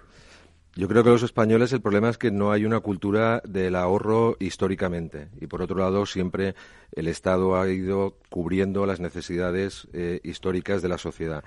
Yo 0.75 0.87
creo 0.87 1.03
que 1.03 1.11
los 1.11 1.23
españoles 1.23 1.73
el 1.73 1.81
problema 1.81 2.09
es 2.09 2.19
que 2.19 2.31
no 2.31 2.53
hay 2.53 2.65
una 2.65 2.81
cultura 2.81 3.43
del 3.45 3.75
ahorro 3.75 4.37
históricamente 4.39 5.29
y 5.41 5.47
por 5.47 5.63
otro 5.63 5.77
lado 5.79 6.07
siempre 6.07 6.55
el 6.93 7.09
Estado 7.09 7.61
ha 7.61 7.69
ido 7.69 8.17
cubriendo 8.29 8.87
las 8.87 9.01
necesidades 9.01 9.89
eh, 9.93 10.21
históricas 10.23 10.81
de 10.81 10.89
la 10.89 10.99
sociedad. 10.99 11.43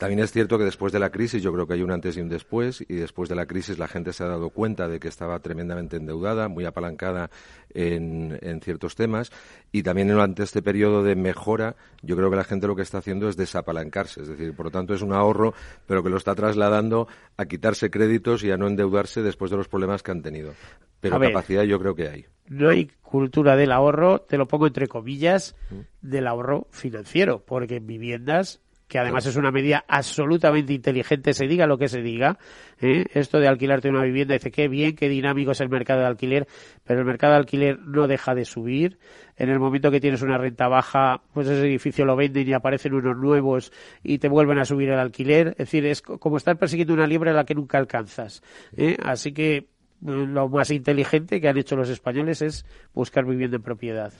También 0.00 0.20
es 0.20 0.32
cierto 0.32 0.56
que 0.56 0.64
después 0.64 0.94
de 0.94 0.98
la 0.98 1.10
crisis, 1.10 1.42
yo 1.42 1.52
creo 1.52 1.66
que 1.66 1.74
hay 1.74 1.82
un 1.82 1.90
antes 1.90 2.16
y 2.16 2.22
un 2.22 2.30
después, 2.30 2.82
y 2.88 2.94
después 2.94 3.28
de 3.28 3.34
la 3.34 3.44
crisis 3.44 3.78
la 3.78 3.86
gente 3.86 4.14
se 4.14 4.24
ha 4.24 4.28
dado 4.28 4.48
cuenta 4.48 4.88
de 4.88 4.98
que 4.98 5.08
estaba 5.08 5.38
tremendamente 5.40 5.98
endeudada, 5.98 6.48
muy 6.48 6.64
apalancada 6.64 7.28
en, 7.74 8.38
ciertos 8.62 8.94
temas, 8.94 9.30
y 9.72 9.82
también 9.82 10.08
durante 10.08 10.42
este 10.42 10.62
periodo 10.62 11.02
de 11.02 11.16
mejora, 11.16 11.76
yo 12.00 12.16
creo 12.16 12.30
que 12.30 12.36
la 12.36 12.44
gente 12.44 12.66
lo 12.66 12.76
que 12.76 12.80
está 12.80 12.96
haciendo 12.96 13.28
es 13.28 13.36
desapalancarse, 13.36 14.22
es 14.22 14.28
decir, 14.28 14.56
por 14.56 14.64
lo 14.64 14.70
tanto 14.70 14.94
es 14.94 15.02
un 15.02 15.12
ahorro, 15.12 15.52
pero 15.86 16.02
que 16.02 16.08
lo 16.08 16.16
está 16.16 16.34
trasladando 16.34 17.06
a 17.36 17.44
quitarse 17.44 17.90
créditos 17.90 18.42
y 18.42 18.50
a 18.50 18.56
no 18.56 18.68
endeudarse 18.68 19.20
después 19.20 19.50
de 19.50 19.58
los 19.58 19.68
problemas 19.68 20.02
que 20.02 20.12
han 20.12 20.22
tenido. 20.22 20.54
Pero 21.02 21.20
capacidad 21.20 21.64
yo 21.64 21.78
creo 21.78 21.94
que 21.94 22.08
hay. 22.08 22.24
No 22.48 22.70
hay 22.70 22.90
cultura 23.02 23.54
del 23.54 23.70
ahorro, 23.70 24.22
te 24.22 24.38
lo 24.38 24.48
pongo 24.48 24.66
entre 24.66 24.88
comillas, 24.88 25.56
mm. 25.68 25.80
del 26.00 26.26
ahorro 26.26 26.68
financiero, 26.70 27.44
porque 27.44 27.76
en 27.76 27.86
viviendas 27.86 28.62
que 28.90 28.98
además 28.98 29.24
es 29.24 29.36
una 29.36 29.52
medida 29.52 29.84
absolutamente 29.86 30.72
inteligente, 30.72 31.32
se 31.32 31.46
diga 31.46 31.68
lo 31.68 31.78
que 31.78 31.86
se 31.86 32.02
diga. 32.02 32.38
¿eh? 32.80 33.04
Esto 33.14 33.38
de 33.38 33.46
alquilarte 33.46 33.88
una 33.88 34.02
vivienda, 34.02 34.34
dice 34.34 34.50
qué 34.50 34.66
bien, 34.66 34.96
qué 34.96 35.08
dinámico 35.08 35.52
es 35.52 35.60
el 35.60 35.68
mercado 35.68 36.00
de 36.00 36.06
alquiler, 36.06 36.48
pero 36.82 36.98
el 36.98 37.06
mercado 37.06 37.34
de 37.34 37.38
alquiler 37.38 37.78
no 37.78 38.08
deja 38.08 38.34
de 38.34 38.44
subir. 38.44 38.98
En 39.36 39.48
el 39.48 39.60
momento 39.60 39.92
que 39.92 40.00
tienes 40.00 40.22
una 40.22 40.38
renta 40.38 40.66
baja, 40.66 41.22
pues 41.32 41.46
ese 41.46 41.60
edificio 41.60 42.04
lo 42.04 42.16
venden 42.16 42.48
y 42.48 42.52
aparecen 42.52 42.92
unos 42.92 43.16
nuevos 43.16 43.72
y 44.02 44.18
te 44.18 44.28
vuelven 44.28 44.58
a 44.58 44.64
subir 44.64 44.88
el 44.88 44.98
alquiler. 44.98 45.50
Es 45.50 45.56
decir, 45.58 45.86
es 45.86 46.02
como 46.02 46.36
estar 46.36 46.58
persiguiendo 46.58 46.92
una 46.92 47.06
liebre 47.06 47.30
a 47.30 47.34
la 47.34 47.44
que 47.44 47.54
nunca 47.54 47.78
alcanzas. 47.78 48.42
¿eh? 48.76 48.96
Así 49.04 49.32
que 49.32 49.68
lo 50.02 50.48
más 50.48 50.70
inteligente 50.70 51.40
que 51.40 51.48
han 51.48 51.58
hecho 51.58 51.76
los 51.76 51.88
españoles 51.88 52.42
es 52.42 52.64
buscar 52.94 53.24
vivienda 53.26 53.56
en 53.56 53.62
propiedad. 53.62 54.12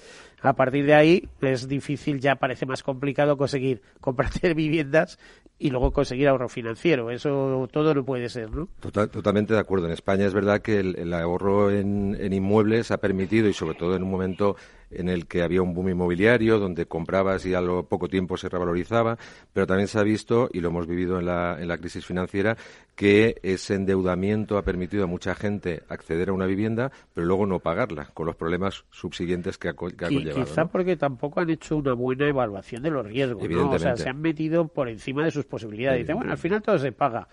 A 0.43 0.55
partir 0.55 0.87
de 0.87 0.95
ahí 0.95 1.29
es 1.41 1.69
difícil, 1.69 2.21
ya 2.21 2.37
parece 2.37 2.67
más 2.67 2.83
complicado 2.83 3.37
conseguir 3.37 3.83
comprarte 4.01 4.55
viviendas 4.55 5.19
y 5.59 5.71
luego 5.71 5.93
conseguir 5.93 6.29
ahorro 6.29 6.49
financiero. 6.49 7.11
Eso 7.11 7.69
todo 7.71 7.95
no 7.95 8.05
puede 8.05 8.29
ser, 8.29 8.51
¿no? 8.51 8.69
totalmente 8.81 9.53
de 9.53 9.61
acuerdo. 9.61 9.87
En 9.87 9.93
España 9.93 10.27
es 10.27 10.33
verdad 10.33 10.63
que 10.63 10.81
el, 10.81 11.13
ahorro 11.13 11.71
en, 11.71 12.17
inmuebles 12.33 12.91
ha 12.91 12.99
permitido, 12.99 13.49
y 13.49 13.53
sobre 13.53 13.75
todo 13.75 13.95
en 13.95 14.03
un 14.03 14.11
momento 14.11 14.57
en 14.91 15.09
el 15.09 15.27
que 15.27 15.43
había 15.43 15.63
un 15.63 15.75
boom 15.75 15.91
inmobiliario 15.91 16.59
donde 16.59 16.87
comprabas 16.87 17.47
y 17.47 17.55
a 17.55 17.61
lo 17.61 17.85
poco 17.85 18.09
tiempo 18.09 18.37
se 18.37 18.49
revalorizaba, 18.49 19.19
pero 19.53 19.67
también 19.67 19.89
se 19.89 19.99
ha 19.99 20.03
visto, 20.03 20.49
y 20.53 20.61
lo 20.61 20.69
hemos 20.69 20.87
vivido 20.87 21.19
en 21.19 21.27
la, 21.27 21.57
en 21.61 21.69
la 21.69 21.79
crisis 21.79 22.05
financiera, 22.05 22.57
que 22.95 23.37
ese 23.43 23.75
endeudamiento 23.75 24.59
ha 24.59 24.63
permitido 24.63 25.05
a 25.05 25.07
mucha 25.07 25.35
gente 25.35 25.83
acceder 25.89 26.29
a 26.29 26.33
una 26.33 26.47
vivienda, 26.47 26.91
pero 27.15 27.27
luego 27.27 27.47
no 27.47 27.59
pagarla, 27.59 28.11
con 28.13 28.27
los 28.27 28.37
problemas 28.37 28.85
subsiguientes 28.91 29.59
que 29.59 29.69
ha, 29.69 29.73
que 29.73 29.77
conllevado. 29.77 30.45
Quizá 30.45 30.67
porque 30.67 30.97
tampoco 30.97 31.41
han 31.41 31.51
hecho 31.51 31.77
una 31.77 31.95
buena 31.95 32.29
evaluación 32.29 32.83
de 32.83 32.91
los 32.91 33.07
riesgos, 33.07 33.49
¿no? 33.49 33.71
O 33.71 33.79
sea, 33.79 33.97
se 33.97 34.09
han 34.09 34.21
metido 34.21 34.69
por 34.69 34.89
encima 34.89 35.25
de 35.25 35.31
sus 35.31 35.45
posibilidades. 35.45 36.01
Dicen, 36.01 36.17
bueno, 36.17 36.33
al 36.33 36.39
final 36.39 36.63
todo 36.63 36.79
se 36.79 36.93
paga. 36.93 37.29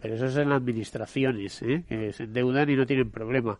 Pero 0.00 0.14
eso 0.14 0.26
es 0.26 0.36
en 0.36 0.48
las 0.50 0.58
administraciones, 0.58 1.60
¿eh? 1.62 1.82
que 1.88 2.12
se 2.12 2.24
endeudan 2.24 2.70
y 2.70 2.76
no 2.76 2.86
tienen 2.86 3.10
problema. 3.10 3.58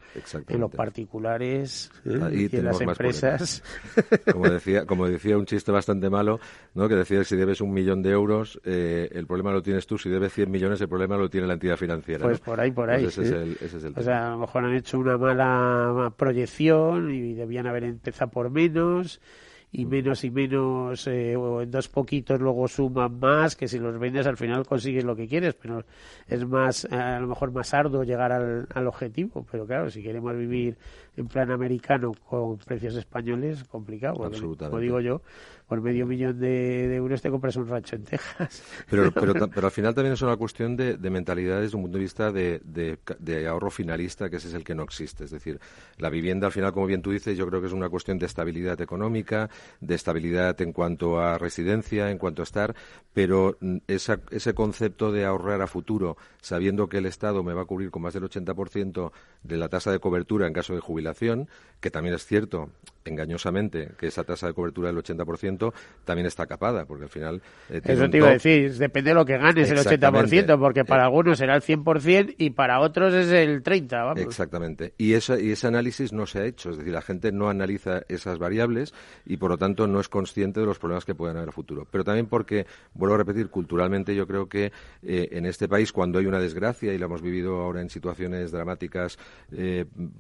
En 0.49 0.61
los 0.61 0.71
particulares 0.71 1.91
¿eh? 2.05 2.49
y 2.51 2.57
en 2.57 2.65
las 2.65 2.81
empresas. 2.81 3.63
Como 4.33 4.49
decía, 4.49 4.87
como 4.87 5.09
decía 5.09 5.37
un 5.37 5.47
chiste 5.47 5.73
bastante 5.73 6.09
malo, 6.11 6.39
¿no? 6.75 6.89
que 6.89 6.95
decía 6.95 7.19
que 7.19 7.25
si 7.25 7.37
debes 7.37 7.61
un 7.61 7.73
millón 7.73 8.03
de 8.03 8.11
euros, 8.11 8.61
eh, 8.65 9.09
el 9.13 9.27
problema 9.27 9.53
lo 9.53 9.63
tienes 9.63 9.87
tú. 9.87 9.99
Si 9.99 10.09
debes 10.09 10.33
100 10.33 10.51
millones, 10.51 10.81
el 10.81 10.89
problema 10.89 11.17
lo 11.17 11.29
tiene 11.29 11.47
la 11.47 11.55
entidad 11.55 11.77
financiera. 11.77 12.25
Pues 12.25 12.39
por 12.39 12.61
ahí, 12.61 12.71
por 12.71 12.89
ahí. 12.89 13.05
ese, 13.05 13.23
es 13.23 13.31
el, 13.31 13.53
ese, 13.61 13.79
es 13.79 13.85
el, 13.85 13.93
o 13.97 14.03
sea, 14.03 14.29
a 14.29 14.31
lo 14.31 14.39
mejor 14.39 14.65
han 14.65 14.75
hecho 14.75 14.99
una 14.99 15.19
mala 15.19 16.13
proyección 16.17 17.11
y 17.13 17.35
debían 17.35 17.67
haber 17.67 17.85
empezado 17.85 18.31
por 18.31 18.51
menos 18.51 19.21
y 19.71 19.85
menos 19.85 20.25
y 20.25 20.31
menos, 20.31 21.07
eh, 21.07 21.37
o 21.37 21.61
en 21.61 21.71
dos 21.71 21.89
poquitos 21.89 22.41
luego 22.41 22.67
suman 22.69 23.19
más, 23.19 23.55
que 23.55 23.69
si 23.69 23.79
los 23.79 23.99
vendes 23.99 24.27
al 24.27 24.37
final 24.37 24.67
consigues 24.67 25.05
lo 25.05 25.15
que 25.15 25.29
quieres, 25.29 25.55
pero 25.55 25.85
es 26.27 26.47
más, 26.47 26.87
a 26.87 27.21
lo 27.21 27.29
mejor 27.29 27.53
más 27.53 27.75
arduo 27.75 28.03
llegar 28.03 28.33
al, 28.33 28.67
al 28.73 28.87
objetivo. 28.87 29.45
Pero 29.51 29.67
claro, 29.67 29.91
si 29.91 30.03
queremos 30.03 30.37
vivir 30.37 30.77
en 31.17 31.29
plan 31.29 31.51
americano 31.51 32.13
con 32.29 32.57
precios 32.59 32.97
españoles, 32.97 33.65
complicado. 33.65 34.31
Como 34.71 34.81
digo 34.81 35.01
yo, 35.01 35.21
por 35.69 35.83
medio 35.83 36.07
millón 36.07 36.41
de, 36.41 36.95
euros 36.97 37.21
te 37.21 37.31
compras 37.31 37.55
un 37.57 37.69
rancho 37.69 37.97
en 37.97 38.05
Texas. 38.05 38.63
Pero, 38.89 39.13
pero, 39.15 39.35
pero 39.49 39.67
al 39.67 39.71
final 39.71 39.95
también 39.95 40.15
es 40.15 40.23
una 40.23 40.37
cuestión 40.37 40.77
de, 40.77 40.97
de 40.97 41.11
mentalidad 41.11 41.61
desde 41.61 41.77
un 41.77 41.83
punto 41.83 41.99
de 41.99 42.03
vista 42.03 42.33
de, 42.33 42.61
de, 42.65 43.47
ahorro 43.47 43.71
finalista, 43.71 44.31
que 44.31 44.37
ese 44.37 44.49
es 44.49 44.55
el 44.55 44.65
que 44.65 44.75
no 44.75 44.83
existe. 44.83 45.25
Es 45.25 45.31
decir, 45.31 45.61
la 45.99 46.09
vivienda 46.09 46.47
al 46.47 46.53
final, 46.53 46.73
como 46.73 46.87
bien 46.87 47.03
tú 47.03 47.11
dices, 47.11 47.37
yo 47.37 47.47
creo 47.47 47.61
que 47.61 47.67
es 47.67 47.75
una 47.75 47.91
cuestión 47.91 48.19
de 48.19 48.25
estabilidad 48.25 48.81
económica, 48.81 49.51
de 49.81 49.95
estabilidad 49.95 50.59
en 50.63 50.73
cuanto 50.73 51.21
a 51.21 51.37
residencia, 51.37 52.11
en 52.11 52.17
cuanto 52.17 52.41
a 52.41 52.45
estar, 52.45 52.75
pero 53.13 53.59
esa, 53.87 54.21
ese 54.31 54.55
concepto 54.55 55.13
de 55.13 55.27
ahorrar 55.27 55.61
a 55.61 55.67
futuro, 55.67 56.17
sabiendo 56.41 56.89
que 56.89 56.99
el 56.99 57.07
Estado 57.07 57.43
me 57.43 57.53
va 57.53 57.63
a 57.63 57.67
cubrir 57.67 57.91
con 57.91 58.03
más 58.03 58.15
del 58.15 58.23
80% 58.23 59.13
de 59.43 59.57
la 59.59 59.69
tasa 59.69 59.93
de 59.93 59.99
cobertura 59.99 60.47
en 60.47 60.55
caso 60.55 60.75
de 60.75 60.81
jubilación, 60.81 61.49
que 61.81 61.91
también 61.91 62.15
es 62.15 62.25
cierto, 62.25 62.71
engañosamente, 63.09 63.93
que 63.99 64.07
esa 64.07 64.25
tasa 64.25 64.47
de 64.47 64.55
cobertura 64.55 64.89
del 64.89 64.97
80% 64.99 65.73
también 66.05 66.27
está 66.27 66.47
capada, 66.47 66.85
porque 66.85 67.05
al 67.05 67.11
final... 67.11 67.43
Eh, 67.71 67.81
Eso 67.85 68.09
te 68.09 68.19
iba 68.19 68.29
a 68.29 68.33
decir, 68.33 68.75
depende 68.75 69.11
de 69.11 69.15
lo 69.15 69.25
que 69.25 69.39
ganes 69.39 69.71
el 69.71 69.79
80%, 69.79 70.59
porque 70.59 70.85
para 70.85 71.03
eh, 71.03 71.07
algunos 71.07 71.39
será 71.39 71.57
el 71.57 71.63
100% 71.63 72.35
y 72.39 72.51
para 72.51 72.81
otros 72.81 73.15
es 73.15 73.31
el 73.31 73.63
30%. 73.63 73.89
Vamos. 73.91 74.21
Exactamente. 74.21 74.95
Y, 74.99 75.15
esa, 75.15 75.39
y 75.41 75.51
ese 75.51 75.67
análisis 75.67 76.13
no 76.13 76.27
se 76.27 76.41
ha 76.41 76.45
hecho, 76.45 76.71
es 76.71 76.79
decir, 76.79 76.93
la 76.93 77.03
gente 77.03 77.33
no 77.33 77.49
analiza 77.49 78.03
esas 78.09 78.39
variables 78.39 78.95
y 79.27 79.37
por 79.37 79.51
lo 79.51 79.59
tanto 79.59 79.87
no 79.87 80.01
es 80.01 80.09
consciente 80.09 80.61
de 80.61 80.67
los 80.67 80.79
problemas 80.79 81.05
que 81.05 81.15
pueden 81.15 81.37
haber 81.37 81.49
a 81.49 81.53
futuro. 81.53 81.87
Pero 81.91 82.05
también 82.05 82.27
porque, 82.27 82.67
vuelvo 82.95 83.15
a 83.15 83.19
repetir, 83.19 83.49
culturalmente 83.49 84.15
yo 84.15 84.27
creo 84.27 84.49
que 84.49 84.73
eh, 85.03 85.29
en 85.33 85.47
este 85.47 85.69
país 85.69 85.93
cuando 85.93 86.19
hay 86.19 86.27
una 86.27 86.41
desgracia, 86.41 86.93
y 86.93 86.99
la 86.99 87.07
hemos 87.07 87.23
vivido 87.23 87.61
ahora 87.61 87.81
en 87.81 87.91
situaciones 87.91 88.51
dramáticas 88.51 89.19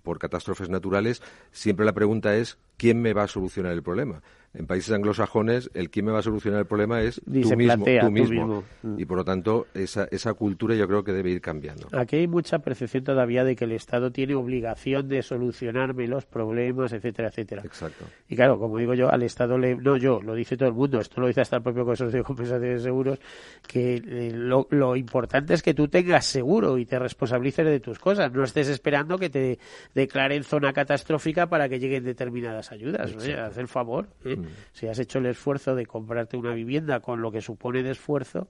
por 0.02 0.18
catástrofes 0.18 0.68
naturales, 0.68 1.23
siempre 1.52 1.85
la 1.85 1.92
pregunta 1.92 2.37
es 2.37 2.59
¿quién 2.78 3.02
me 3.02 3.12
va 3.12 3.25
a 3.25 3.28
solucionar 3.28 3.73
el 3.73 3.82
problema? 3.82 4.23
En 4.55 4.67
países 4.67 4.93
anglosajones, 4.95 5.71
el 5.75 5.90
quién 5.90 6.07
me 6.07 6.12
va 6.12 6.21
a 6.21 6.23
solucionar 6.23 6.61
el 6.61 6.67
problema 6.67 7.02
es 7.02 7.21
tú, 7.25 7.57
mismo, 7.57 7.85
tú, 7.85 8.11
mismo, 8.11 8.64
Y 8.97 9.05
por 9.05 9.19
lo 9.19 9.25
tanto, 9.25 9.67
esa, 9.75 10.09
esa 10.11 10.33
cultura 10.35 10.75
yo 10.75 10.88
creo 10.88 11.05
que 11.05 11.12
debe 11.12 11.31
ir 11.31 11.40
cambiando. 11.40 11.88
Aquí 11.93 12.17
hay 12.17 12.26
mucha 12.26 12.59
percepción 12.61 13.05
todavía 13.05 13.45
de 13.45 13.55
que 13.55 13.64
el 13.64 13.73
Estado 13.73 14.11
tiene 14.11 14.35
obligación 14.35 15.09
de 15.09 15.23
solucionarme 15.23 16.09
los 16.09 16.25
problemas, 16.25 16.93
etcétera, 16.93 17.28
etcétera. 17.28 17.62
Exacto. 17.64 18.07
Y 18.28 18.37
claro, 18.37 18.59
como 18.59 18.78
digo 18.78 18.95
yo, 18.95 19.11
al 19.11 19.23
Estado 19.23 19.59
le. 19.59 19.76
No 19.76 19.97
yo, 19.97 20.21
lo 20.23 20.35
dice 20.35 20.57
todo 20.57 20.69
el 20.69 20.75
mundo, 20.75 20.99
esto 20.99 21.21
lo 21.21 21.26
dice 21.26 21.43
hasta 21.43 21.57
el 21.57 21.62
propio 21.62 21.85
Consorcio 21.85 22.19
de 22.19 22.25
Compensación 22.25 22.75
de 22.75 22.81
Seguros, 22.81 23.19
que 23.67 23.97
eh, 23.97 24.31
lo, 24.35 24.67
lo 24.71 24.97
importante 24.97 25.55
es 25.55 25.62
que 25.62 25.75
tú 25.75 25.88
tengas 25.88 26.25
seguro 26.25 26.78
y 26.78 26.87
te 26.87 26.99
responsabilices 26.99 27.67
de 27.67 27.81
tus 27.81 27.99
cosas. 27.99 28.33
No 28.33 28.45
estés 28.45 28.69
esperando 28.69 29.19
que 29.19 29.31
te 29.31 29.59
declaren 29.95 30.43
zona 30.43 30.73
catastrófica 30.73 31.47
para 31.47 31.69
que 31.69 31.78
lleguen 31.78 32.05
determinadas 32.05 32.73
ayudas. 32.73 33.14
haz 33.14 33.59
el 33.59 33.69
favor. 33.69 34.09
¿eh? 34.25 34.38
Mm. 34.42 34.47
Si 34.73 34.87
has 34.87 34.99
hecho 34.99 35.18
el 35.18 35.26
esfuerzo 35.26 35.75
de 35.75 35.87
comprarte 35.87 36.37
una 36.37 36.54
vivienda 36.54 37.00
con 37.00 37.21
lo 37.21 37.30
que 37.30 37.40
supone 37.40 37.83
de 37.83 37.90
esfuerzo, 37.90 38.49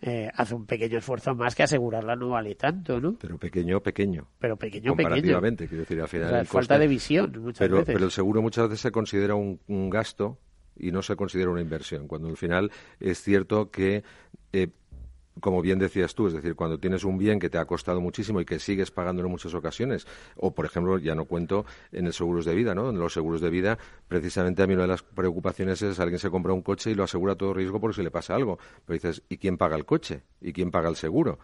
eh, 0.00 0.30
hace 0.32 0.54
un 0.54 0.64
pequeño 0.64 0.98
esfuerzo 0.98 1.34
más 1.34 1.56
que 1.56 1.64
asegurarla 1.64 2.14
no 2.14 2.28
vale 2.28 2.54
tanto, 2.54 3.00
¿no? 3.00 3.16
Pero 3.20 3.36
pequeño, 3.36 3.80
pequeño. 3.80 4.28
Pero 4.38 4.56
pequeño, 4.56 4.92
Comparativamente, 4.92 5.66
quiero 5.66 5.82
decir, 5.82 6.00
al 6.00 6.08
final. 6.08 6.46
falta 6.46 6.78
de 6.78 6.86
visión 6.86 7.32
muchas 7.40 7.58
pero, 7.58 7.78
veces. 7.78 7.94
Pero 7.94 8.04
el 8.04 8.12
seguro 8.12 8.40
muchas 8.40 8.68
veces 8.68 8.80
se 8.80 8.92
considera 8.92 9.34
un, 9.34 9.58
gasto 9.90 10.38
y 10.76 10.92
no 10.92 11.02
se 11.02 11.16
considera 11.16 11.50
una 11.50 11.60
inversión, 11.60 12.06
cuando 12.06 12.28
al 12.28 12.36
final 12.36 12.70
es 13.00 13.20
cierto 13.20 13.72
que 13.72 14.04
eh, 14.52 14.68
como 15.40 15.62
bien 15.62 15.78
decías 15.78 16.14
tú, 16.14 16.26
es 16.26 16.32
decir, 16.32 16.54
cuando 16.54 16.78
tienes 16.78 17.04
un 17.04 17.18
bien 17.18 17.38
que 17.38 17.50
te 17.50 17.58
ha 17.58 17.64
costado 17.64 18.00
muchísimo 18.00 18.40
y 18.40 18.44
que 18.44 18.58
sigues 18.58 18.90
pagándolo 18.90 19.26
en 19.28 19.32
muchas 19.32 19.54
ocasiones, 19.54 20.06
o 20.36 20.54
por 20.54 20.66
ejemplo, 20.66 20.98
ya 20.98 21.14
no 21.14 21.24
cuento 21.24 21.64
en 21.92 22.06
el 22.06 22.12
seguros 22.12 22.44
de 22.44 22.54
vida, 22.54 22.74
¿no? 22.74 22.90
En 22.90 22.98
los 22.98 23.12
seguros 23.12 23.40
de 23.40 23.50
vida, 23.50 23.78
precisamente 24.08 24.62
a 24.62 24.66
mí 24.66 24.74
una 24.74 24.82
de 24.82 24.88
las 24.88 25.02
preocupaciones 25.02 25.80
es 25.82 26.00
alguien 26.00 26.18
se 26.18 26.30
compra 26.30 26.52
un 26.52 26.62
coche 26.62 26.90
y 26.90 26.94
lo 26.94 27.04
asegura 27.04 27.34
todo 27.34 27.54
riesgo 27.54 27.80
por 27.80 27.94
si 27.94 28.02
le 28.02 28.10
pasa 28.10 28.34
algo. 28.34 28.58
Pero 28.84 28.94
dices, 28.94 29.22
¿y 29.28 29.38
quién 29.38 29.58
paga 29.58 29.76
el 29.76 29.84
coche? 29.84 30.22
¿Y 30.40 30.52
quién 30.52 30.70
paga 30.70 30.88
el 30.88 30.96
seguro? 30.96 31.38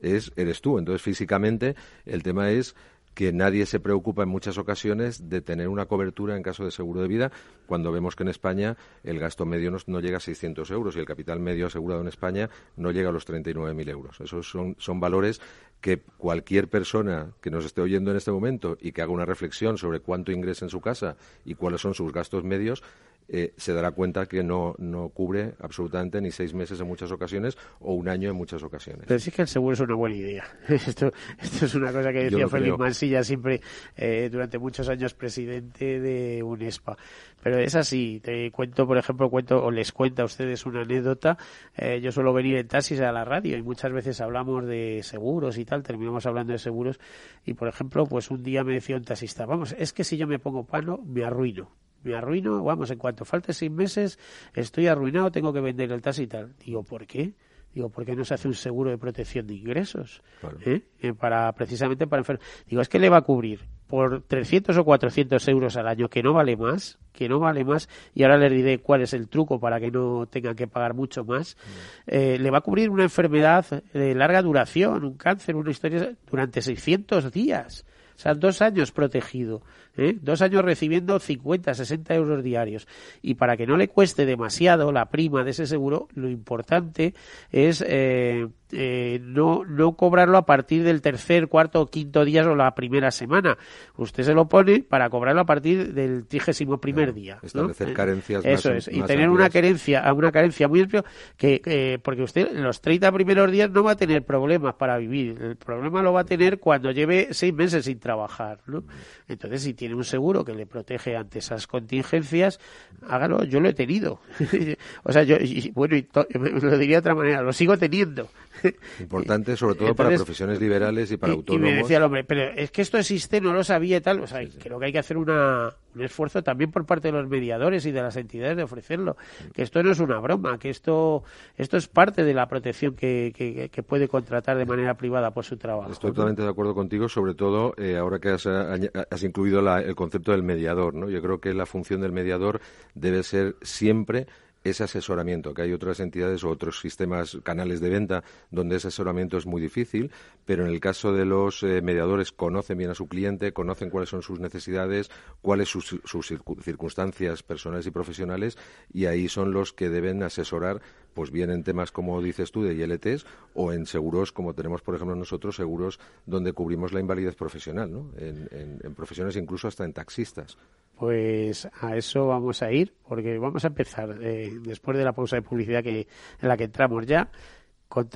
Es, 0.00 0.32
eres 0.36 0.60
tú. 0.60 0.78
Entonces, 0.78 1.02
físicamente, 1.02 1.76
el 2.04 2.22
tema 2.22 2.50
es 2.50 2.74
que 3.14 3.32
nadie 3.32 3.66
se 3.66 3.80
preocupa 3.80 4.24
en 4.24 4.28
muchas 4.28 4.58
ocasiones 4.58 5.28
de 5.28 5.40
tener 5.40 5.68
una 5.68 5.86
cobertura 5.86 6.36
en 6.36 6.42
caso 6.42 6.64
de 6.64 6.70
seguro 6.70 7.00
de 7.00 7.08
vida, 7.08 7.32
cuando 7.66 7.92
vemos 7.92 8.16
que 8.16 8.24
en 8.24 8.28
España 8.28 8.76
el 9.02 9.18
gasto 9.18 9.46
medio 9.46 9.70
no, 9.86 10.00
llega 10.00 10.18
a 10.18 10.20
600 10.20 10.70
euros 10.70 10.96
y 10.96 10.98
el 10.98 11.06
capital 11.06 11.40
medio 11.40 11.66
asegurado 11.66 12.00
en 12.00 12.08
España 12.08 12.50
no 12.76 12.90
llega 12.90 13.08
a 13.08 13.12
los 13.12 13.26
39.000 13.26 13.88
euros. 13.88 14.20
Esos 14.20 14.48
son, 14.48 14.76
son 14.78 15.00
valores 15.00 15.40
que 15.80 15.98
cualquier 16.16 16.68
persona 16.68 17.32
que 17.40 17.50
nos 17.50 17.64
esté 17.64 17.80
oyendo 17.80 18.10
en 18.10 18.16
este 18.16 18.32
momento 18.32 18.76
y 18.80 18.92
que 18.92 19.02
haga 19.02 19.12
una 19.12 19.26
reflexión 19.26 19.78
sobre 19.78 20.00
cuánto 20.00 20.32
ingresa 20.32 20.64
en 20.64 20.70
su 20.70 20.80
casa 20.80 21.16
y 21.44 21.54
cuáles 21.54 21.80
son 21.80 21.94
sus 21.94 22.12
gastos 22.12 22.42
medios, 22.42 22.82
eh, 23.28 23.54
se 23.56 23.72
dará 23.72 23.90
cuenta 23.92 24.26
que 24.26 24.42
no, 24.42 24.74
no 24.78 25.08
cubre 25.08 25.54
absolutamente 25.60 26.20
ni 26.20 26.30
seis 26.30 26.52
meses 26.54 26.80
en 26.80 26.86
muchas 26.86 27.10
ocasiones 27.10 27.56
o 27.80 27.94
un 27.94 28.08
año 28.08 28.30
en 28.30 28.36
muchas 28.36 28.62
ocasiones. 28.62 29.04
Pero 29.06 29.18
sí 29.18 29.30
que 29.30 29.42
el 29.42 29.48
seguro 29.48 29.74
es 29.74 29.80
una 29.80 29.94
buena 29.94 30.16
idea. 30.16 30.44
esto, 30.68 31.10
esto 31.38 31.66
es 31.66 31.74
una 31.74 31.92
cosa 31.92 32.12
que 32.12 32.24
decía 32.24 32.48
Félix 32.48 32.78
Mansilla 32.78 33.22
siempre 33.24 33.60
eh, 33.96 34.28
durante 34.30 34.58
muchos 34.58 34.88
años 34.88 35.14
presidente 35.14 36.00
de 36.00 36.42
UNESPA. 36.42 36.96
Pero 37.42 37.58
es 37.58 37.74
así. 37.74 38.20
Te 38.22 38.50
cuento, 38.50 38.86
por 38.86 38.96
ejemplo, 38.96 39.28
cuento 39.28 39.62
o 39.62 39.70
les 39.70 39.92
cuento 39.92 40.22
a 40.22 40.24
ustedes 40.24 40.64
una 40.66 40.82
anécdota. 40.82 41.36
Eh, 41.76 42.00
yo 42.00 42.10
suelo 42.10 42.32
venir 42.32 42.56
en 42.56 42.68
taxis 42.68 43.00
a 43.00 43.12
la 43.12 43.24
radio 43.24 43.56
y 43.56 43.62
muchas 43.62 43.92
veces 43.92 44.20
hablamos 44.20 44.66
de 44.66 45.00
seguros 45.02 45.58
y 45.58 45.64
tal. 45.64 45.82
Terminamos 45.82 46.24
hablando 46.26 46.52
de 46.52 46.58
seguros 46.58 46.98
y, 47.44 47.54
por 47.54 47.68
ejemplo, 47.68 48.06
pues 48.06 48.30
un 48.30 48.42
día 48.42 48.64
me 48.64 48.74
decía 48.74 48.96
un 48.96 49.04
taxista, 49.04 49.44
vamos, 49.44 49.74
es 49.78 49.92
que 49.92 50.04
si 50.04 50.16
yo 50.16 50.26
me 50.26 50.38
pongo 50.38 50.64
pano 50.64 51.00
me 51.04 51.24
arruino 51.24 51.83
me 52.04 52.14
arruino, 52.14 52.62
vamos, 52.62 52.90
en 52.90 52.98
cuanto 52.98 53.24
falte 53.24 53.52
seis 53.52 53.70
meses, 53.70 54.18
estoy 54.54 54.86
arruinado, 54.86 55.30
tengo 55.30 55.52
que 55.52 55.60
vender 55.60 55.90
el 55.90 56.02
taxi 56.02 56.24
y 56.24 56.26
tal. 56.26 56.54
Digo, 56.64 56.82
¿por 56.84 57.06
qué? 57.06 57.34
Digo, 57.74 57.88
¿por 57.88 58.04
qué 58.04 58.14
no 58.14 58.24
se 58.24 58.34
hace 58.34 58.46
un 58.46 58.54
seguro 58.54 58.90
de 58.90 58.98
protección 58.98 59.48
de 59.48 59.54
ingresos? 59.54 60.22
¿Eh? 60.64 60.82
Eh, 61.00 61.12
para, 61.12 61.50
precisamente 61.52 62.06
para 62.06 62.20
enfermos. 62.20 62.46
Digo, 62.68 62.80
es 62.80 62.88
que 62.88 63.00
le 63.00 63.08
va 63.08 63.16
a 63.16 63.22
cubrir 63.22 63.60
por 63.88 64.22
300 64.22 64.76
o 64.76 64.84
400 64.84 65.48
euros 65.48 65.76
al 65.76 65.88
año, 65.88 66.08
que 66.08 66.22
no 66.22 66.32
vale 66.32 66.56
más, 66.56 66.98
que 67.12 67.28
no 67.28 67.40
vale 67.40 67.64
más, 67.64 67.88
y 68.14 68.22
ahora 68.22 68.38
le 68.38 68.48
diré 68.48 68.78
cuál 68.78 69.02
es 69.02 69.12
el 69.12 69.28
truco 69.28 69.58
para 69.58 69.80
que 69.80 69.90
no 69.90 70.26
tenga 70.26 70.54
que 70.54 70.68
pagar 70.68 70.94
mucho 70.94 71.24
más, 71.24 71.56
mm. 71.56 72.14
eh, 72.14 72.38
le 72.38 72.50
va 72.50 72.58
a 72.58 72.60
cubrir 72.60 72.90
una 72.90 73.02
enfermedad 73.02 73.66
de 73.92 74.14
larga 74.14 74.40
duración, 74.40 75.04
un 75.04 75.16
cáncer, 75.16 75.56
una 75.56 75.70
historia, 75.70 76.14
durante 76.30 76.62
600 76.62 77.32
días. 77.32 77.84
O 78.16 78.18
sea, 78.18 78.34
dos 78.34 78.62
años 78.62 78.92
protegido. 78.92 79.62
¿Eh? 79.96 80.16
dos 80.20 80.42
años 80.42 80.64
recibiendo 80.64 81.18
50, 81.18 81.74
60 81.74 82.14
euros 82.14 82.42
diarios. 82.42 82.86
Y 83.22 83.34
para 83.34 83.56
que 83.56 83.66
no 83.66 83.76
le 83.76 83.88
cueste 83.88 84.26
demasiado 84.26 84.92
la 84.92 85.10
prima 85.10 85.44
de 85.44 85.50
ese 85.50 85.66
seguro, 85.66 86.08
lo 86.14 86.28
importante 86.28 87.14
es 87.50 87.84
eh, 87.86 88.48
eh, 88.72 89.20
no, 89.22 89.64
no 89.64 89.96
cobrarlo 89.96 90.38
a 90.38 90.46
partir 90.46 90.82
del 90.82 91.00
tercer, 91.00 91.48
cuarto 91.48 91.80
o 91.80 91.86
quinto 91.86 92.24
día 92.24 92.48
o 92.48 92.54
la 92.54 92.74
primera 92.74 93.10
semana. 93.10 93.56
Usted 93.96 94.24
se 94.24 94.34
lo 94.34 94.48
pone 94.48 94.80
para 94.80 95.08
cobrarlo 95.10 95.42
a 95.42 95.46
partir 95.46 95.94
del 95.94 96.26
trigésimo 96.26 96.78
primer 96.78 97.14
día. 97.14 97.38
Establecer 97.42 97.92
carencias 97.92 98.44
Eso 98.44 98.72
es. 98.72 98.88
y 98.88 99.02
tener 99.02 99.28
una 99.28 99.50
carencia, 99.50 100.12
una 100.12 100.32
carencia 100.32 100.68
muy 100.68 100.80
amplia, 100.80 101.04
que, 101.36 102.00
porque 102.02 102.22
usted 102.22 102.48
en 102.56 102.62
los 102.62 102.80
30 102.80 103.12
primeros 103.12 103.50
días 103.50 103.70
no 103.70 103.84
va 103.84 103.92
a 103.92 103.96
tener 103.96 104.24
problemas 104.24 104.74
para 104.74 104.98
vivir. 104.98 105.40
El 105.40 105.56
problema 105.56 106.02
lo 106.02 106.12
va 106.12 106.22
a 106.22 106.24
tener 106.24 106.58
cuando 106.58 106.90
lleve 106.90 107.28
seis 107.30 107.54
meses 107.54 107.84
sin 107.84 107.98
trabajar. 107.98 108.60
¿no? 108.66 108.84
Entonces, 109.28 109.62
si 109.62 109.74
tiene 109.74 109.83
un 109.92 110.04
seguro 110.04 110.44
que 110.44 110.54
le 110.54 110.66
protege 110.66 111.16
ante 111.16 111.40
esas 111.40 111.66
contingencias, 111.66 112.60
hágalo. 113.08 113.42
Yo 113.44 113.58
lo 113.58 113.68
he 113.68 113.74
tenido. 113.74 114.20
o 115.02 115.12
sea, 115.12 115.24
yo, 115.24 115.36
bueno, 115.74 115.96
y 115.96 116.06
lo 116.62 116.78
diría 116.78 116.96
de 116.96 117.00
otra 117.00 117.14
manera, 117.14 117.42
lo 117.42 117.52
sigo 117.52 117.76
teniendo. 117.76 118.28
Importante, 119.00 119.56
sobre 119.56 119.74
todo 119.74 119.94
para 119.94 120.10
profesiones 120.10 120.60
liberales 120.60 121.10
y 121.10 121.16
para 121.16 121.32
autónomos. 121.32 121.68
Y 121.68 121.72
me 121.72 121.76
decía 121.78 121.96
el 121.96 122.04
hombre, 122.04 122.24
pero 122.24 122.42
es 122.42 122.70
que 122.70 122.82
esto 122.82 122.98
existe, 122.98 123.40
no 123.40 123.52
lo 123.52 123.64
sabía 123.64 123.96
y 123.96 124.00
tal. 124.00 124.20
O 124.20 124.26
sea, 124.26 124.40
creo 124.62 124.78
que 124.78 124.86
hay 124.86 124.92
que 124.92 125.00
hacer 125.00 125.16
una, 125.16 125.74
un 125.94 126.02
esfuerzo 126.02 126.42
también 126.42 126.70
por 126.70 126.84
parte 126.84 127.08
de 127.08 127.12
los 127.12 127.28
mediadores 127.28 127.86
y 127.86 127.92
de 127.92 128.02
las 128.02 128.16
entidades 128.16 128.56
de 128.56 128.62
ofrecerlo. 128.62 129.16
Que 129.52 129.62
esto 129.62 129.82
no 129.82 129.90
es 129.90 130.00
una 130.00 130.18
broma, 130.18 130.58
que 130.58 130.70
esto, 130.70 131.22
esto 131.56 131.76
es 131.76 131.88
parte 131.88 132.24
de 132.24 132.34
la 132.34 132.46
protección 132.46 132.94
que, 132.94 133.32
que, 133.34 133.82
puede 133.82 134.08
contratar 134.08 134.56
de 134.56 134.64
manera 134.64 134.94
privada 134.94 135.32
por 135.32 135.44
su 135.44 135.56
trabajo. 135.56 135.92
Estoy 135.92 136.10
totalmente 136.10 136.42
de 136.42 136.48
acuerdo 136.48 136.74
contigo, 136.74 137.08
sobre 137.08 137.34
todo 137.34 137.74
eh, 137.76 137.96
ahora 137.96 138.18
que 138.18 138.30
has, 138.30 138.46
has 138.46 139.22
incluido 139.22 139.60
el 139.78 139.94
concepto 139.94 140.32
del 140.32 140.42
mediador. 140.42 140.94
¿no? 140.94 141.08
Yo 141.10 141.20
creo 141.20 141.38
que 141.38 141.52
la 141.52 141.66
función 141.66 142.00
del 142.00 142.12
mediador 142.12 142.60
debe 142.94 143.22
ser 143.22 143.56
siempre 143.62 144.26
ese 144.64 144.84
asesoramiento, 144.84 145.54
que 145.54 145.62
hay 145.62 145.72
otras 145.72 146.00
entidades 146.00 146.42
o 146.42 146.48
otros 146.48 146.80
sistemas, 146.80 147.38
canales 147.42 147.80
de 147.80 147.90
venta, 147.90 148.24
donde 148.50 148.76
ese 148.76 148.88
asesoramiento 148.88 149.36
es 149.36 149.46
muy 149.46 149.60
difícil, 149.60 150.10
pero 150.44 150.64
en 150.64 150.70
el 150.70 150.80
caso 150.80 151.12
de 151.12 151.26
los 151.26 151.62
eh, 151.62 151.82
mediadores 151.82 152.32
conocen 152.32 152.78
bien 152.78 152.90
a 152.90 152.94
su 152.94 153.06
cliente, 153.06 153.52
conocen 153.52 153.90
cuáles 153.90 154.08
son 154.08 154.22
sus 154.22 154.40
necesidades, 154.40 155.10
cuáles 155.42 155.68
sus, 155.68 156.00
sus 156.04 156.34
circunstancias 156.62 157.42
personales 157.42 157.86
y 157.86 157.90
profesionales, 157.90 158.58
y 158.92 159.04
ahí 159.06 159.28
son 159.28 159.52
los 159.52 159.72
que 159.72 159.90
deben 159.90 160.22
asesorar 160.22 160.80
pues 161.14 161.30
bien 161.30 161.50
en 161.50 161.62
temas 161.62 161.92
como 161.92 162.20
dices 162.20 162.50
tú 162.50 162.62
de 162.62 162.74
ILTs 162.74 163.24
o 163.54 163.72
en 163.72 163.86
seguros 163.86 164.32
como 164.32 164.52
tenemos 164.52 164.82
por 164.82 164.96
ejemplo 164.96 165.14
nosotros 165.14 165.56
seguros 165.56 166.00
donde 166.26 166.52
cubrimos 166.52 166.92
la 166.92 167.00
invalidez 167.00 167.36
profesional 167.36 167.90
¿no? 167.90 168.10
en, 168.18 168.94
profesiones 168.94 169.36
incluso 169.36 169.68
hasta 169.68 169.84
en 169.84 169.92
taxistas 169.92 170.58
pues 170.98 171.68
a 171.80 171.96
eso 171.96 172.26
vamos 172.26 172.62
a 172.62 172.72
ir 172.72 172.94
porque 173.08 173.38
vamos 173.38 173.64
a 173.64 173.68
empezar 173.68 174.16
eh, 174.22 174.52
después 174.62 174.96
de 174.96 175.04
la 175.04 175.12
pausa 175.12 175.36
de 175.36 175.42
publicidad 175.42 175.82
que 175.82 176.06
en 176.40 176.48
la 176.48 176.56
que 176.56 176.64
entramos 176.64 177.06
ya 177.06 177.30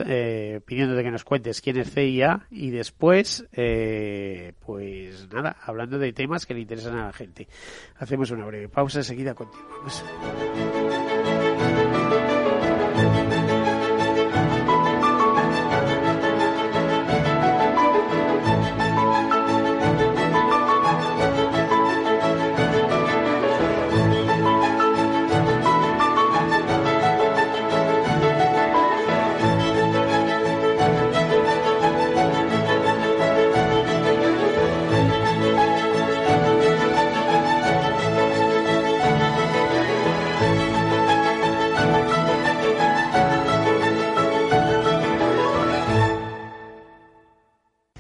eh, 0.06 0.60
pidiéndote 0.64 1.04
que 1.04 1.10
nos 1.10 1.24
cuentes 1.24 1.60
quién 1.60 1.78
es 1.78 1.92
CIA 1.92 2.46
y 2.50 2.70
después, 2.70 3.46
eh, 3.52 4.52
pues 4.64 5.28
nada, 5.32 5.56
hablando 5.62 5.98
de 5.98 6.12
temas 6.12 6.46
que 6.46 6.54
le 6.54 6.60
interesan 6.60 6.98
a 6.98 7.06
la 7.06 7.12
gente. 7.12 7.46
Hacemos 7.96 8.30
una 8.30 8.46
breve 8.46 8.68
pausa, 8.68 8.98
enseguida 8.98 9.34
continuamos. 9.34 10.04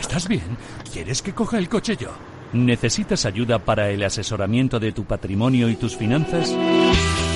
¿estás 0.00 0.26
bien? 0.26 0.56
¿Quieres 0.92 1.22
que 1.22 1.32
coja 1.32 1.58
el 1.58 1.68
coche 1.68 1.96
yo? 1.96 2.10
¿Necesitas 2.52 3.26
ayuda 3.26 3.60
para 3.60 3.90
el 3.90 4.02
asesoramiento 4.02 4.80
de 4.80 4.92
tu 4.92 5.04
patrimonio 5.04 5.68
y 5.68 5.76
tus 5.76 5.96
finanzas? 5.96 6.52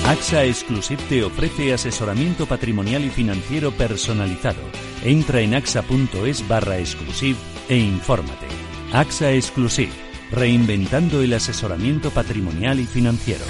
AXA 0.05 0.43
Exclusive 0.43 1.01
te 1.07 1.23
ofrece 1.23 1.73
asesoramiento 1.73 2.45
patrimonial 2.45 3.05
y 3.05 3.09
financiero 3.09 3.71
personalizado. 3.71 4.59
Entra 5.03 5.39
en 5.39 5.55
axa.es 5.55 6.47
barra 6.47 6.79
exclusive 6.79 7.37
e 7.69 7.77
infórmate. 7.77 8.47
AXA 8.91 9.31
Exclusive, 9.31 9.91
reinventando 10.31 11.21
el 11.21 11.33
asesoramiento 11.33 12.09
patrimonial 12.11 12.79
y 12.79 12.85
financiero. 12.85 13.45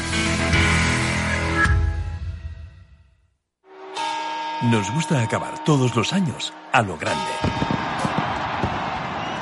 Nos 4.72 4.92
gusta 4.94 5.22
acabar 5.22 5.64
todos 5.64 5.96
los 5.96 6.14
años 6.14 6.54
a 6.72 6.82
lo 6.82 6.98
grande. 6.98 7.75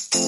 Thank 0.00 0.24
you. 0.24 0.27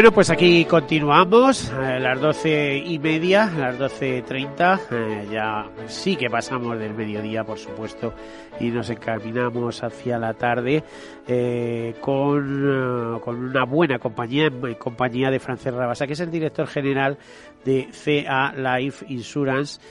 Bueno, 0.00 0.12
pues 0.12 0.30
aquí 0.30 0.64
continuamos 0.64 1.70
a 1.72 1.98
las 1.98 2.18
doce 2.18 2.78
y 2.78 2.98
media, 2.98 3.52
las 3.54 3.78
doce 3.78 4.22
treinta. 4.22 4.80
Eh, 4.90 5.28
ya 5.30 5.68
sí 5.88 6.16
que 6.16 6.30
pasamos 6.30 6.78
del 6.78 6.94
mediodía, 6.94 7.44
por 7.44 7.58
supuesto, 7.58 8.14
y 8.58 8.70
nos 8.70 8.88
encaminamos 8.88 9.82
hacia 9.82 10.18
la 10.18 10.32
tarde 10.32 10.82
eh, 11.28 11.96
con, 12.00 12.64
eh, 12.66 13.20
con 13.20 13.44
una 13.44 13.66
buena 13.66 13.98
compañía, 13.98 14.46
en 14.46 14.74
compañía 14.76 15.30
de 15.30 15.38
Francés 15.38 15.74
Rabasa, 15.74 16.06
que 16.06 16.14
es 16.14 16.20
el 16.20 16.30
director 16.30 16.66
general 16.66 17.18
de 17.62 17.90
CA 17.92 18.54
Life 18.56 19.04
Insurance 19.10 19.82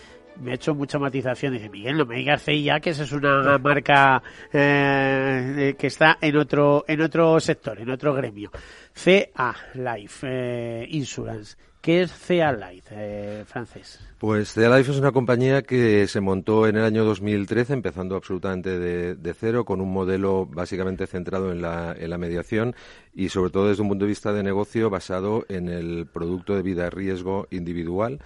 me 0.41 0.51
ha 0.51 0.55
hecho 0.55 0.73
mucha 0.75 0.99
matización. 0.99 1.53
Dice, 1.53 1.69
Miguel, 1.69 1.97
no 1.97 2.05
me 2.05 2.17
digas 2.17 2.43
CIA, 2.43 2.79
que 2.79 2.91
esa 2.91 3.03
es 3.03 3.11
una 3.11 3.57
marca 3.57 4.21
eh, 4.51 5.75
que 5.77 5.87
está 5.87 6.17
en 6.21 6.37
otro, 6.37 6.85
en 6.87 7.01
otro 7.01 7.39
sector, 7.39 7.79
en 7.79 7.89
otro 7.89 8.13
gremio. 8.13 8.51
CA 8.93 9.55
Life 9.73 10.27
eh, 10.29 10.87
Insurance. 10.89 11.55
¿Qué 11.81 12.01
es 12.01 12.11
CA 12.11 12.51
Life, 12.51 12.89
eh, 12.91 13.43
francés? 13.47 13.99
Pues 14.17 14.53
CA 14.53 14.75
Life 14.77 14.91
es 14.91 14.97
una 14.97 15.13
compañía 15.13 15.61
que 15.61 16.07
se 16.07 16.19
montó 16.19 16.67
en 16.67 16.75
el 16.75 16.83
año 16.83 17.05
2013, 17.05 17.71
empezando 17.71 18.17
absolutamente 18.17 18.77
de, 18.77 19.33
cero, 19.33 19.63
con 19.63 19.79
un 19.79 19.93
modelo 19.93 20.45
básicamente 20.45 21.07
centrado 21.07 21.53
en 21.53 21.61
la, 21.61 21.95
en 21.97 22.09
la, 22.09 22.17
mediación 22.17 22.75
y 23.13 23.29
sobre 23.29 23.51
todo 23.51 23.69
desde 23.69 23.81
un 23.81 23.87
punto 23.87 24.03
de 24.03 24.09
vista 24.09 24.33
de 24.33 24.43
negocio 24.43 24.89
basado 24.89 25.45
en 25.47 25.69
el 25.69 26.05
producto 26.05 26.53
de 26.53 26.63
vida 26.63 26.89
riesgo 26.89 27.47
individual. 27.49 28.19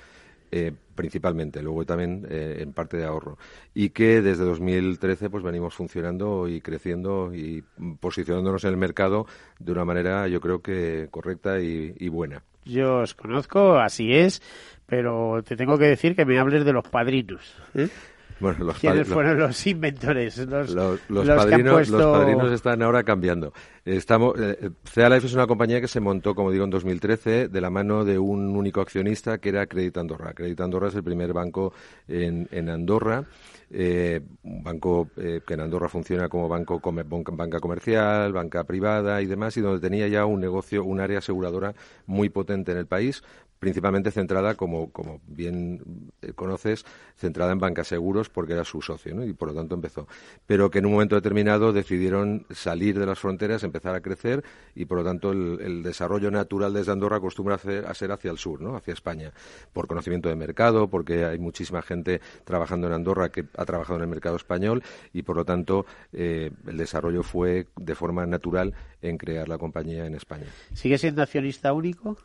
Eh, 0.55 0.73
principalmente, 0.95 1.61
luego 1.61 1.85
también 1.85 2.25
eh, 2.29 2.57
en 2.59 2.73
parte 2.73 2.97
de 2.97 3.05
ahorro. 3.05 3.37
Y 3.73 3.89
que 3.89 4.21
desde 4.21 4.43
2013 4.43 5.29
pues 5.29 5.43
venimos 5.43 5.73
funcionando 5.73 6.47
y 6.47 6.61
creciendo 6.61 7.33
y 7.33 7.63
posicionándonos 7.99 8.63
en 8.63 8.71
el 8.71 8.77
mercado 8.77 9.25
de 9.59 9.71
una 9.71 9.85
manera 9.85 10.27
yo 10.27 10.39
creo 10.41 10.61
que 10.61 11.07
correcta 11.11 11.59
y, 11.59 12.09
buena. 12.09 12.43
Yo 12.65 12.99
os 12.99 13.13
conozco, 13.13 13.77
así 13.77 14.13
es, 14.13 14.41
pero 14.85 15.41
te 15.43 15.55
tengo 15.55 15.77
que 15.77 15.85
decir 15.85 16.15
que 16.15 16.25
me 16.25 16.39
hables 16.39 16.63
de 16.63 16.73
los 16.73 16.87
padrinos. 16.87 17.55
¿eh? 17.73 17.89
Bueno, 18.39 18.65
los 18.65 18.79
¿Quiénes 18.79 19.07
fueron 19.07 19.39
los 19.39 19.67
inventores? 19.67 20.37
Los, 20.37 20.71
los, 21.09 21.27
padrinos, 21.27 21.89
los 21.89 22.01
padrinos 22.01 22.51
están 22.51 22.81
ahora 22.81 23.03
cambiando. 23.03 23.53
Estamos, 23.85 24.35
eh, 24.39 24.71
Life 24.95 25.27
es 25.27 25.33
una 25.33 25.47
compañía 25.47 25.81
que 25.81 25.87
se 25.87 25.99
montó, 25.99 26.35
como 26.35 26.51
digo, 26.51 26.63
en 26.63 26.69
2013 26.69 27.47
de 27.49 27.61
la 27.61 27.69
mano 27.69 28.05
de 28.05 28.17
un 28.17 28.55
único 28.55 28.81
accionista 28.81 29.37
que 29.37 29.49
era 29.49 29.65
Credit 29.67 29.97
Andorra. 29.97 30.33
Credit 30.33 30.59
Andorra 30.61 30.87
es 30.87 30.95
el 30.95 31.03
primer 31.03 31.33
banco 31.33 31.73
en, 32.07 32.47
en 32.51 32.69
Andorra. 32.69 33.25
Eh, 33.75 34.21
un 34.43 34.63
banco 34.63 35.09
eh, 35.17 35.41
que 35.45 35.55
en 35.55 35.61
Andorra 35.61 35.89
funciona 35.89 36.29
como 36.29 36.47
banco 36.47 36.79
banca 37.31 37.59
comercial, 37.59 38.31
banca 38.31 38.63
privada 38.65 39.19
y 39.21 39.25
demás, 39.25 39.57
y 39.57 39.61
donde 39.61 39.79
tenía 39.79 40.07
ya 40.07 40.25
un 40.25 40.39
negocio, 40.39 40.83
un 40.83 40.99
área 40.99 41.17
aseguradora 41.17 41.73
muy 42.05 42.29
potente 42.29 42.71
en 42.71 42.77
el 42.77 42.85
país, 42.85 43.23
principalmente 43.63 44.11
centrada, 44.11 44.55
como, 44.55 44.91
como 44.91 45.21
bien 45.25 46.11
eh, 46.21 46.33
conoces, 46.33 46.85
centrada 47.15 47.53
en 47.53 47.59
bancas 47.59 47.87
seguros 47.87 48.27
porque 48.27 48.51
era 48.51 48.65
su 48.65 48.81
socio, 48.81 49.23
y 49.23 49.31
por 49.31 49.47
lo 49.47 49.55
tanto 49.55 49.73
empezó. 49.73 50.05
Pero 50.45 50.69
que 50.69 50.79
en 50.79 50.85
un 50.85 50.91
momento 50.91 51.15
determinado 51.15 51.71
decidieron 51.71 52.45
salir 52.51 52.99
de 52.99 53.05
las 53.05 53.19
fronteras, 53.19 53.63
empezar 53.63 53.95
a 53.95 54.01
crecer 54.01 54.43
y 54.75 54.83
por 54.83 54.97
lo 54.97 55.05
tanto 55.05 55.31
el, 55.31 55.81
desarrollo 55.81 56.29
natural 56.29 56.73
desde 56.73 56.91
Andorra 56.91 57.17
acostumbra 57.17 57.55
a, 57.55 57.93
ser 57.93 58.11
hacia 58.11 58.31
el 58.31 58.37
sur, 58.37 58.59
¿no? 58.59 58.75
hacia 58.75 58.93
España, 58.93 59.31
por 59.71 59.87
conocimiento 59.87 60.27
de 60.27 60.35
mercado, 60.35 60.89
porque 60.89 61.23
hay 61.23 61.39
muchísima 61.39 61.81
gente 61.81 62.19
trabajando 62.43 62.87
en 62.87 62.93
Andorra 62.93 63.29
que 63.29 63.45
ha 63.55 63.63
trabajado 63.63 63.95
en 63.97 64.03
el 64.03 64.09
mercado 64.09 64.35
español 64.35 64.83
y 65.13 65.21
por 65.21 65.37
lo 65.37 65.45
tanto 65.45 65.85
eh, 66.11 66.51
el 66.67 66.75
desarrollo 66.75 67.23
fue 67.23 67.67
de 67.77 67.95
forma 67.95 68.25
natural 68.25 68.73
en 69.01 69.17
crear 69.17 69.47
la 69.47 69.57
compañía 69.57 70.05
en 70.05 70.15
España. 70.15 70.47
¿Sigue 70.73 70.97
siendo 70.97 71.21
accionista 71.21 71.73
único? 71.73 72.17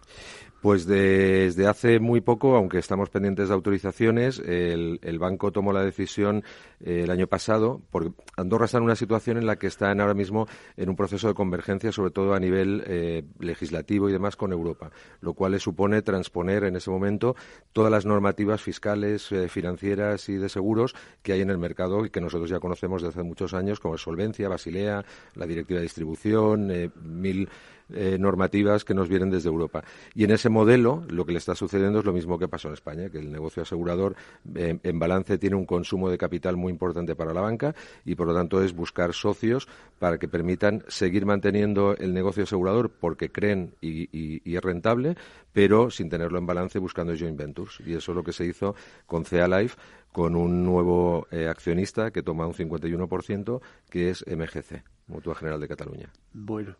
Pues 0.61 0.87
desde 0.87 1.69
hace 1.69 2.01
muy 2.01 2.21
poco, 2.21 2.57
aunque 2.57 2.79
estamos 2.79 3.11
pendientes 3.11 3.49
de 3.49 3.55
autorizaciones, 3.55 4.41
el, 4.41 5.19
banco 5.21 5.53
tomó 5.53 5.73
la 5.73 5.85
decisión 5.85 6.43
eh, 6.81 7.03
el 7.05 7.11
año 7.13 7.29
pasado, 7.29 7.81
porque 7.91 8.11
Andorra 8.37 8.65
está 8.65 8.79
en 8.79 8.85
una 8.85 8.97
situación 8.97 9.37
en 9.37 9.47
la 9.47 9.57
que 9.57 9.69
está 9.69 9.91
ahora 9.91 10.15
mismo 10.15 10.49
en 10.77 10.89
un 10.89 10.97
proceso 10.97 11.29
de 11.29 11.35
convergencia, 11.35 11.93
sobre 11.93 12.11
todo 12.11 12.35
a 12.35 12.41
nivel 12.41 12.83
eh, 12.87 13.23
legislativo 13.39 14.09
y 14.09 14.13
demás, 14.13 14.35
con 14.35 14.53
Europa, 14.53 14.91
lo 15.21 15.35
cual 15.35 15.53
le 15.53 15.61
supone 15.61 16.03
transponer 16.03 16.65
en 16.65 16.75
ese 16.75 16.91
momento 16.91 17.37
todas 17.73 17.93
las 17.93 18.05
normativas 18.05 18.61
fiscales, 18.61 19.31
eh, 19.31 19.49
financieras 19.49 20.29
y 20.29 20.39
de 20.39 20.49
seguros 20.49 20.97
que 21.23 21.35
hay 21.35 21.41
en 21.41 21.51
el 21.51 21.59
mercado 21.59 22.05
y 22.05 22.11
que 22.11 22.21
nosotros 22.21 22.51
ya 22.51 22.59
conocemos 22.59 23.03
desde 23.03 23.21
hace 23.21 23.23
muchos 23.23 23.55
años, 23.55 23.79
como 23.79 23.97
Solvencia, 23.97 24.49
Basilea, 24.49 25.05
la 25.35 25.47
Directiva 25.47 25.79
de 25.79 25.85
Distribución, 25.85 26.93
mil 27.01 27.49
eh, 27.93 28.17
normativas 28.19 28.85
que 28.85 28.95
nos 28.95 29.09
vienen 29.09 29.31
desde 29.31 29.49
Europa. 29.49 29.83
Y 30.15 30.25
en 30.25 30.31
ese 30.31 30.49
modelo 30.49 31.05
lo 31.09 31.25
que 31.25 31.33
le 31.33 31.39
está 31.39 31.55
sucediendo 31.55 32.01
es 32.01 32.05
lo 32.05 32.13
mismo 32.13 32.39
que 32.39 32.49
pasó 32.49 32.69
en 32.69 32.75
España, 32.75 33.09
que 33.11 33.19
el 33.19 33.31
negocio 33.31 33.63
asegurador 33.63 34.17
eh, 34.55 34.79
en 34.83 34.99
balance 34.99 35.39
tiene 35.39 35.57
un 35.57 35.65
consumo 35.65 36.11
de 36.11 36.19
capital 36.19 36.57
muy 36.57 36.73
importante 36.73 37.15
para 37.15 37.33
la 37.33 37.41
banca 37.41 37.75
y 38.05 38.15
por 38.15 38.27
lo 38.27 38.35
tanto 38.35 38.63
es 38.63 38.75
buscar 38.75 39.15
socios 39.15 39.69
para 39.99 40.19
que 40.19 40.29
permitan 40.29 40.85
seguir 40.89 41.27
manteniendo 41.27 41.97
el 41.97 42.13
negocio 42.13 42.45
asegurador 42.45 42.91
porque 42.91 43.31
creen 43.31 43.75
y, 43.81 44.09
es 44.57 44.63
rentable, 44.63 45.17
pero 45.53 45.91
sin 45.91 46.09
tenerlo 46.09 46.39
en 46.39 46.47
balance 46.47 46.79
buscando 46.79 47.15
joint 47.17 47.39
ventures. 47.39 47.81
Y 47.87 47.95
eso 47.95 48.13
es 48.13 48.17
lo 48.17 48.25
que 48.25 48.33
se 48.33 48.45
hizo 48.45 48.75
con 49.07 49.25
CEA 49.25 49.49
Life, 49.49 49.77
con 50.13 50.37
un 50.37 50.65
nuevo 50.65 51.27
eh, 51.31 51.49
accionista 51.49 52.11
que 52.11 52.23
toma 52.23 52.47
un 52.47 52.55
51%, 52.55 53.61
que 53.91 54.11
es 54.11 54.25
MGC, 54.27 54.83
Mutua 55.07 55.35
General 55.35 55.61
de 55.61 55.69
Cataluña. 55.69 56.11
Bueno, 56.33 56.77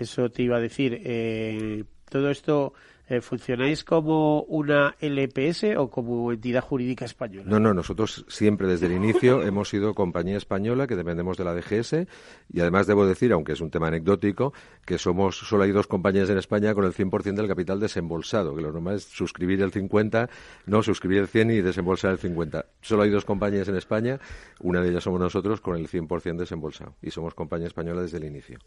eso 0.00 0.30
te 0.30 0.42
iba 0.42 0.56
a 0.56 0.60
decir. 0.60 1.00
Eh, 1.04 1.84
todo 2.08 2.30
esto 2.30 2.74
eh, 3.10 3.20
¿funcionáis 3.20 3.82
como 3.82 4.42
una 4.42 4.94
LPS 5.00 5.74
o 5.76 5.90
como 5.90 6.30
entidad 6.30 6.62
jurídica 6.62 7.04
española? 7.04 7.42
No, 7.44 7.58
no, 7.58 7.74
nosotros 7.74 8.24
siempre 8.28 8.68
desde 8.68 8.86
el 8.86 8.92
inicio 8.92 9.42
hemos 9.46 9.68
sido 9.68 9.94
compañía 9.94 10.36
española 10.36 10.86
que 10.86 10.94
dependemos 10.94 11.36
de 11.36 11.42
la 11.42 11.52
DGS 11.52 12.06
y 12.52 12.60
además 12.60 12.86
debo 12.86 13.04
decir, 13.04 13.32
aunque 13.32 13.54
es 13.54 13.60
un 13.60 13.72
tema 13.72 13.88
anecdótico, 13.88 14.52
que 14.86 14.96
somos 14.96 15.36
solo 15.36 15.64
hay 15.64 15.72
dos 15.72 15.88
compañías 15.88 16.30
en 16.30 16.38
España 16.38 16.72
con 16.72 16.84
el 16.84 16.92
100% 16.92 17.34
del 17.34 17.48
capital 17.48 17.80
desembolsado, 17.80 18.54
que 18.54 18.62
lo 18.62 18.70
normal 18.70 18.94
es 18.94 19.02
suscribir 19.02 19.60
el 19.60 19.72
50, 19.72 20.30
no 20.66 20.80
suscribir 20.84 21.18
el 21.18 21.26
100 21.26 21.50
y 21.50 21.60
desembolsar 21.62 22.12
el 22.12 22.18
50. 22.18 22.64
Solo 22.80 23.02
hay 23.02 23.10
dos 23.10 23.24
compañías 23.24 23.66
en 23.66 23.74
España, 23.74 24.20
una 24.60 24.80
de 24.80 24.90
ellas 24.90 25.02
somos 25.02 25.18
nosotros 25.18 25.60
con 25.60 25.74
el 25.74 25.88
100% 25.88 26.36
desembolsado 26.36 26.94
y 27.02 27.10
somos 27.10 27.34
compañía 27.34 27.66
española 27.66 28.02
desde 28.02 28.18
el 28.18 28.24
inicio. 28.24 28.60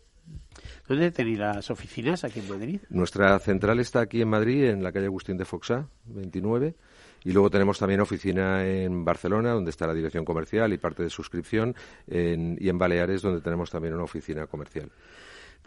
¿Dónde 0.88 1.12
tenéis 1.12 1.40
las 1.40 1.72
oficinas 1.72 2.24
aquí 2.24 2.40
en 2.40 2.50
Madrid? 2.50 2.82
Nuestra 2.90 3.40
central 3.40 3.80
está 3.80 4.02
aquí 4.02 4.22
en 4.22 4.30
Madrid, 4.30 4.66
en 4.66 4.84
la 4.84 4.92
calle 4.92 5.06
Agustín 5.06 5.38
de 5.38 5.46
Foxá, 5.46 5.88
29. 6.06 6.76
Y 7.26 7.32
luego 7.32 7.50
tenemos 7.50 7.80
también 7.80 8.02
oficina 8.02 8.66
en 8.66 9.06
Barcelona, 9.06 9.52
donde 9.52 9.70
está 9.70 9.88
la 9.88 9.94
dirección 9.94 10.26
comercial 10.26 10.74
y 10.74 10.78
parte 10.78 11.04
de 11.04 11.10
suscripción, 11.10 11.74
y 12.06 12.68
en 12.68 12.78
Baleares, 12.78 13.22
donde 13.22 13.40
tenemos 13.40 13.70
también 13.70 13.94
una 13.94 14.04
oficina 14.04 14.46
comercial. 14.48 14.92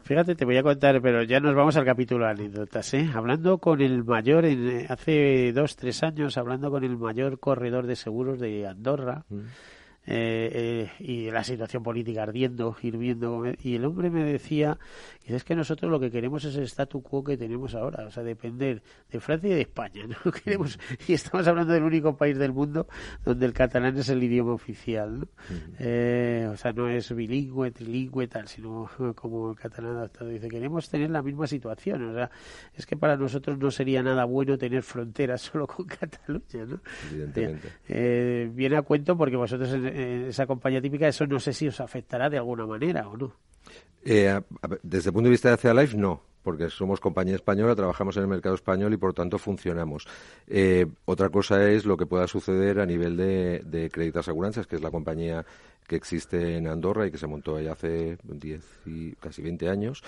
Fíjate, 0.07 0.37
te 0.37 0.45
voy 0.45 0.57
a 0.57 0.63
contar, 0.63 1.03
pero 1.03 1.25
ya 1.25 1.41
nos 1.41 1.57
vamos 1.57 1.77
al 1.77 1.85
capítulo 1.85 2.27
de 2.27 2.31
anécdotas, 2.31 2.95
¿eh? 2.95 3.11
Hablando 3.13 3.59
con 3.59 3.81
el 3.81 4.05
mayor, 4.05 4.45
en, 4.45 4.87
hace 4.89 5.53
dos, 5.53 5.75
tres 5.75 6.05
años, 6.05 6.39
hablando 6.39 6.71
con 6.71 6.85
el 6.85 6.97
mayor 6.97 7.41
corredor 7.41 7.89
de 7.89 7.97
seguros 7.97 8.39
de 8.39 8.69
Andorra, 8.69 9.25
mm. 9.29 9.41
Eh, 10.09 10.51
eh, 10.53 10.91
y 11.01 11.31
la 11.33 11.43
situación 11.43 11.83
política 11.83 12.23
ardiendo, 12.23 12.77
hirviendo. 12.81 13.43
Y 13.63 13.75
el 13.75 13.85
hombre 13.85 14.09
me 14.09 14.25
decía, 14.25 14.79
es 15.25 15.43
que 15.43 15.57
nosotros 15.57 15.91
lo 15.91 15.99
que 15.99 16.11
queremos 16.11 16.45
es 16.45 16.57
el 16.57 16.65
statu 16.65 17.03
quo 17.03 17.25
que 17.25 17.37
tenemos 17.37 17.75
ahora, 17.75 18.07
o 18.07 18.11
sea, 18.11 18.23
depender 18.23 18.83
de 19.11 19.21
Francia 19.21 19.51
y 19.51 19.55
de 19.55 19.61
España. 19.63 20.07
¿no? 20.07 20.31
Queremos, 20.45 20.79
y 21.09 21.15
estamos 21.15 21.47
hablando 21.49 21.73
del 21.73 21.83
único 21.83 22.17
país 22.17 22.39
del 22.39 22.53
mundo 22.53 22.87
donde 23.25 23.47
el 23.47 23.53
catalán 23.53 23.99
es 23.99 24.09
el 24.09 24.23
idioma 24.23 24.53
oficial. 24.53 25.21
¿no? 25.21 25.29
Eh, 25.81 26.49
o 26.53 26.57
sea, 26.57 26.73
no 26.73 26.89
es 26.89 27.13
bilingüe, 27.15 27.73
trilingüe, 27.73 28.29
tal, 28.29 28.47
sino 28.47 28.89
como 29.17 29.51
el 29.51 29.57
catalán 29.57 29.97
adaptado. 29.97 30.31
Dice, 30.31 30.49
queremos 30.49 30.89
tener 30.89 31.11
la 31.11 31.23
misma 31.23 31.49
situación. 31.49 32.11
O 32.11 32.15
sea, 32.15 32.31
es 32.75 32.87
que 32.87 32.97
para 32.97 33.17
nosotros 33.17 33.59
no 33.59 33.73
sería 33.73 34.05
nada 34.05 34.25
bueno 34.25 34.57
tener 34.57 34.85
fronteras 34.85 35.43
solo 35.53 35.67
con 35.67 35.87
Cataluña. 35.87 36.65
¿no? 36.65 36.81
Evidentemente. 37.11 38.49
viene 38.55 38.77
a 38.77 38.83
cuento 38.83 39.17
porque 39.17 39.37
vosotros 39.37 39.73
esa 39.97 40.47
compañía 40.47 40.81
típica, 40.81 41.09
eso 41.09 41.27
no 41.27 41.41
sé 41.41 41.53
si 41.53 41.69
os 41.69 41.81
afectará 41.81 42.29
de 42.29 42.39
alguna 42.39 42.67
manera 42.67 43.09
o 43.09 43.17
no. 43.17 43.33
Eh, 44.05 44.41
desde 44.83 45.11
el 45.11 45.13
punto 45.13 45.27
de 45.27 45.33
vista 45.33 45.49
de 45.49 45.55
Acea 45.55 45.75
Life, 45.75 45.97
no 45.97 46.23
porque 46.47 46.71
somos 46.71 47.01
compañía 47.01 47.35
española, 47.35 47.75
trabajamos 47.75 48.17
en 48.17 48.23
el 48.23 48.29
mercado 48.29 48.55
español 48.55 48.95
y 48.95 48.97
por 48.97 49.13
tanto 49.13 49.37
funcionamos. 49.37 50.07
Eh, 50.47 50.87
otra 51.05 51.29
cosa 51.29 51.69
es 51.69 51.85
lo 51.85 51.97
que 51.97 52.07
pueda 52.07 52.29
suceder 52.29 52.79
a 52.79 52.87
nivel 52.87 53.17
de, 53.17 53.63
de 53.67 53.91
Crédito 53.91 54.21
Aseguranzas, 54.21 54.69
que 54.69 54.77
es 54.77 54.83
la 54.83 54.93
compañía 54.93 55.45
que 55.89 55.97
existe 55.97 56.57
en 56.57 56.69
Andorra 56.69 57.05
y 57.05 57.11
que 57.11 57.19
se 57.19 57.27
montó 57.27 57.57
ahí 57.57 57.67
hace 57.67 58.17
10 58.23 58.65
y 58.87 59.13
casi 59.17 59.43
20 59.43 59.69
años, 59.69 60.05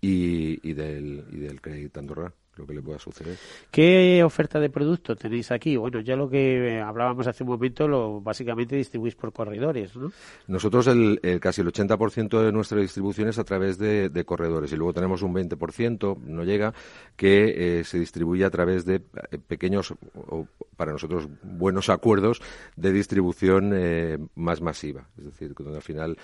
y, 0.00 0.66
y, 0.66 0.72
del, 0.72 1.26
y 1.30 1.40
del 1.40 1.60
Crédito 1.60 2.00
Andorra 2.00 2.32
lo 2.56 2.66
que 2.66 2.74
le 2.74 2.82
pueda 2.82 2.98
suceder. 2.98 3.36
¿Qué 3.70 4.22
oferta 4.24 4.60
de 4.60 4.68
producto 4.68 5.16
tenéis 5.16 5.50
aquí? 5.50 5.76
Bueno, 5.76 6.00
ya 6.00 6.16
lo 6.16 6.28
que 6.28 6.80
hablábamos 6.80 7.26
hace 7.26 7.44
un 7.44 7.50
momento, 7.50 7.88
lo 7.88 8.20
básicamente 8.20 8.76
distribuís 8.76 9.14
por 9.14 9.32
corredores, 9.32 9.96
¿no? 9.96 10.12
Nosotros 10.48 10.86
el, 10.86 11.20
casi 11.40 11.62
el 11.62 11.72
80% 11.72 12.42
de 12.42 12.52
nuestra 12.52 12.78
distribución 12.78 13.28
es 13.28 13.38
a 13.38 13.44
través 13.44 13.78
de, 13.78 14.10
corredores 14.26 14.72
y 14.72 14.76
luego 14.76 14.92
tenemos 14.92 15.22
un 15.22 15.34
20%, 15.34 16.18
no 16.18 16.44
llega, 16.44 16.72
que 17.16 17.80
eh, 17.80 17.84
se 17.84 17.98
distribuye 17.98 18.44
a 18.44 18.50
través 18.50 18.84
de 18.84 18.96
eh, 18.96 19.38
pequeños, 19.38 19.94
o 20.14 20.46
para 20.76 20.92
nosotros 20.92 21.28
buenos 21.42 21.88
acuerdos 21.88 22.40
de 22.76 22.92
distribución 22.92 23.72
eh, 23.74 24.18
más 24.34 24.60
masiva. 24.60 25.08
Es 25.18 25.24
decir, 25.24 25.54
que 25.54 25.62
al 25.62 25.82
final 25.82 26.18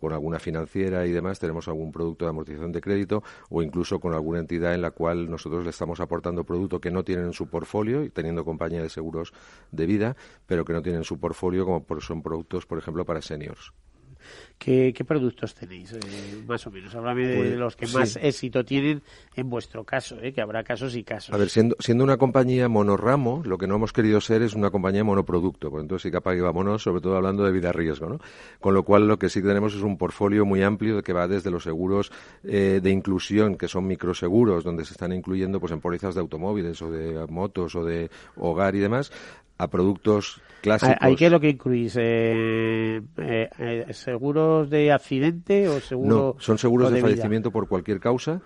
con 0.00 0.12
alguna 0.12 0.38
financiera 0.38 1.06
y 1.06 1.12
demás 1.12 1.38
tenemos 1.38 1.68
algún 1.68 1.92
producto 1.92 2.24
de 2.24 2.30
amortización 2.30 2.72
de 2.72 2.80
crédito 2.80 3.22
o 3.50 3.62
incluso 3.62 3.98
con 4.00 4.14
alguna 4.14 4.40
entidad 4.40 4.74
en 4.74 4.82
la 4.82 4.90
cual 4.90 5.30
nosotros 5.30 5.64
le 5.64 5.72
estamos 5.74 6.00
aportando 6.00 6.44
producto 6.44 6.80
que 6.80 6.90
no 6.90 7.04
tienen 7.04 7.26
en 7.26 7.32
su 7.32 7.48
portfolio 7.48 8.04
y 8.04 8.10
teniendo 8.10 8.44
compañía 8.44 8.82
de 8.82 8.88
seguros 8.88 9.32
de 9.70 9.86
vida, 9.86 10.16
pero 10.46 10.64
que 10.64 10.72
no 10.72 10.82
tienen 10.82 11.00
en 11.00 11.04
su 11.04 11.20
portfolio 11.20 11.64
como 11.64 11.84
son 12.00 12.22
productos, 12.22 12.66
por 12.66 12.78
ejemplo, 12.78 13.04
para 13.04 13.22
seniors. 13.22 13.72
¿Qué, 14.58 14.94
productos 15.06 15.54
tenéis, 15.54 15.92
eh, 15.92 15.98
más 16.46 16.66
o 16.66 16.70
menos? 16.70 16.94
Háblame 16.94 17.26
de 17.26 17.36
pues, 17.36 17.56
los 17.56 17.76
que 17.76 17.86
más 17.88 18.16
éxito 18.16 18.64
tienen 18.64 19.02
en 19.36 19.50
vuestro 19.50 19.84
caso, 19.84 20.16
eh, 20.22 20.32
que 20.32 20.40
habrá 20.40 20.64
casos 20.64 20.96
y 20.96 21.04
casos. 21.04 21.34
A 21.34 21.36
ver, 21.36 21.50
siendo, 21.50 21.76
siendo 21.80 22.02
una 22.02 22.16
compañía 22.16 22.66
monorramo, 22.68 23.42
lo 23.44 23.58
que 23.58 23.66
no 23.66 23.74
hemos 23.74 23.92
querido 23.92 24.22
ser 24.22 24.40
es 24.40 24.54
una 24.54 24.70
compañía 24.70 25.04
monoproducto, 25.04 25.70
por 25.70 25.80
entonces 25.80 26.10
sí 26.10 26.10
que 26.10 26.40
vámonos, 26.40 26.82
sobre 26.82 27.02
todo 27.02 27.16
hablando 27.16 27.44
de 27.44 27.52
vida 27.52 27.72
riesgo, 27.72 28.08
¿no? 28.08 28.20
Con 28.58 28.72
lo 28.72 28.84
cual 28.84 29.06
lo 29.06 29.18
que 29.18 29.28
sí 29.28 29.42
tenemos 29.42 29.74
es 29.74 29.82
un 29.82 29.98
portfolio 29.98 30.46
muy 30.46 30.62
amplio 30.62 31.02
que 31.02 31.12
va 31.12 31.28
desde 31.28 31.50
los 31.50 31.64
seguros 31.64 32.10
eh, 32.42 32.80
de 32.82 32.90
inclusión, 32.90 33.56
que 33.56 33.68
son 33.68 33.86
microseguros, 33.86 34.64
donde 34.64 34.86
se 34.86 34.92
están 34.92 35.12
incluyendo 35.12 35.60
pues 35.60 35.72
en 35.72 35.80
pólizas 35.80 36.14
de 36.14 36.22
automóviles 36.22 36.80
o 36.80 36.90
de 36.90 37.26
motos 37.26 37.74
o 37.74 37.84
de 37.84 38.10
hogar 38.36 38.74
y 38.74 38.78
demás, 38.78 39.12
a 39.58 39.68
productos 39.68 40.40
clásicos. 40.60 40.96
¿Hay 41.00 41.14
qué 41.14 41.26
es 41.26 41.32
lo 41.32 41.38
que 41.38 41.50
incluís? 41.50 41.96
Eh, 41.96 43.00
eh, 43.18 43.50
eh, 43.58 43.86
¿Seguros 43.92 44.68
de 44.70 44.90
accidente 44.92 45.68
o 45.68 45.80
seguros 45.80 46.08
No, 46.08 46.36
son 46.38 46.58
seguros 46.58 46.90
de, 46.90 47.00
fallecimiento 47.00 47.50
por 47.50 47.68
cualquier 47.68 48.00
causa, 48.00 48.40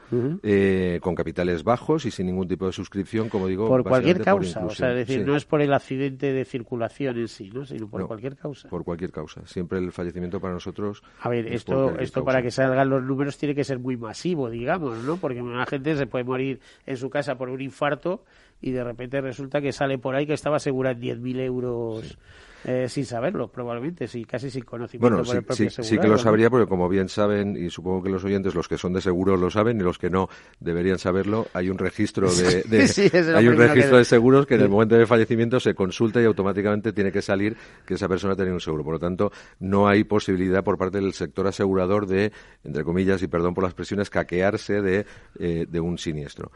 con 1.00 1.14
capitales 1.14 1.64
bajos 1.64 2.04
y 2.04 2.10
sin 2.10 2.26
ningún 2.26 2.48
tipo 2.48 2.66
de 2.66 2.72
suscripción, 2.72 3.28
como 3.28 3.46
digo. 3.46 3.68
Por 3.68 3.84
cualquier 3.84 4.22
causa, 4.22 4.64
o 4.64 4.70
sea, 4.70 4.90
es 4.90 5.06
decir, 5.06 5.26
no 5.26 5.36
es 5.36 5.44
por 5.44 5.62
el 5.62 5.72
accidente 5.72 6.32
de 6.32 6.44
circulación 6.44 7.18
en 7.18 7.28
sí, 7.28 7.50
¿no? 7.52 7.64
sino 7.64 7.88
por 7.88 8.06
cualquier 8.06 8.36
causa. 8.36 8.68
Por 8.68 8.84
cualquier 8.84 9.12
causa. 9.12 9.46
Siempre 9.46 9.78
el 9.78 9.92
fallecimiento 9.92 10.40
para 10.40 10.54
nosotros. 10.54 11.02
A 11.20 11.28
ver, 11.28 11.46
esto, 11.52 11.98
esto 11.98 12.24
para 12.24 12.42
que 12.42 12.50
salgan 12.50 12.88
los 12.90 13.02
números 13.02 13.38
tiene 13.38 13.54
que 13.54 13.64
ser 13.64 13.78
muy 13.78 13.96
masivo, 13.96 14.50
digamos, 14.50 14.98
¿no? 15.04 15.16
Porque 15.16 15.40
una 15.40 15.66
gente 15.66 15.96
se 15.96 16.06
puede 16.06 16.24
morir 16.24 16.60
en 16.86 16.96
su 16.96 17.08
casa 17.08 17.36
por 17.36 17.48
un 17.48 17.60
infarto 17.60 18.24
y 18.60 18.72
de 18.72 18.84
repente 18.84 19.20
resulta 19.20 19.60
que 19.60 19.72
sale 19.72 19.98
por 19.98 20.14
ahí 20.14 20.26
que 20.26 20.34
estaba 20.34 20.56
asegurada 20.56 20.96
en 20.96 21.22
10.000 21.22 21.40
euros 21.40 22.18
eh, 22.64 22.88
sin 22.88 23.06
saberlo, 23.06 23.48
probablemente, 23.48 24.08
sí, 24.08 24.24
casi 24.24 24.50
sin 24.50 24.64
conocimiento 24.64 25.22
bueno, 25.22 25.44
sí, 25.54 25.68
sí, 25.70 25.96
que 25.96 26.08
lo 26.08 26.18
sabría 26.18 26.50
porque 26.50 26.68
como 26.68 26.88
bien 26.88 27.08
saben, 27.08 27.56
y 27.56 27.70
supongo 27.70 28.02
que 28.02 28.10
los 28.10 28.24
oyentes, 28.24 28.52
los 28.54 28.66
que 28.66 28.76
son 28.76 28.92
de 28.92 29.00
seguros 29.00 29.38
lo 29.38 29.48
saben 29.48 29.78
y 29.78 29.84
los 29.84 29.96
que 29.96 30.10
no 30.10 30.28
deberían 30.58 30.98
saberlo, 30.98 31.46
hay 31.54 31.70
un 31.70 31.78
registro 31.78 32.28
de, 32.28 32.64
hay 33.36 33.46
un 33.46 33.56
registro 33.56 33.98
de 33.98 34.04
seguros 34.04 34.44
que 34.44 34.56
en 34.56 34.62
el 34.62 34.68
momento 34.68 34.96
de 34.96 35.06
fallecimiento 35.06 35.60
se 35.60 35.74
consulta 35.74 36.20
y 36.20 36.24
automáticamente 36.24 36.92
tiene 36.92 37.12
que 37.12 37.22
salir 37.22 37.56
que 37.86 37.94
esa 37.94 38.08
persona 38.08 38.34
tiene 38.34 38.52
un 38.52 38.60
seguro. 38.60 38.82
Por 38.82 38.94
lo 38.94 38.98
tanto, 38.98 39.30
no 39.60 39.86
hay 39.86 40.02
posibilidad 40.02 40.64
por 40.64 40.76
parte 40.76 41.00
del 41.00 41.12
sector 41.12 41.46
asegurador 41.46 42.06
de, 42.06 42.32
entre 42.64 42.82
comillas, 42.82 43.22
y 43.22 43.28
perdón 43.28 43.54
por 43.54 43.62
las 43.62 43.74
presiones, 43.74 44.10
caquearse 44.10 44.82
de, 44.82 45.06
eh, 45.38 45.66
de 45.68 45.80
un 45.80 45.96
siniestro. 45.96 46.50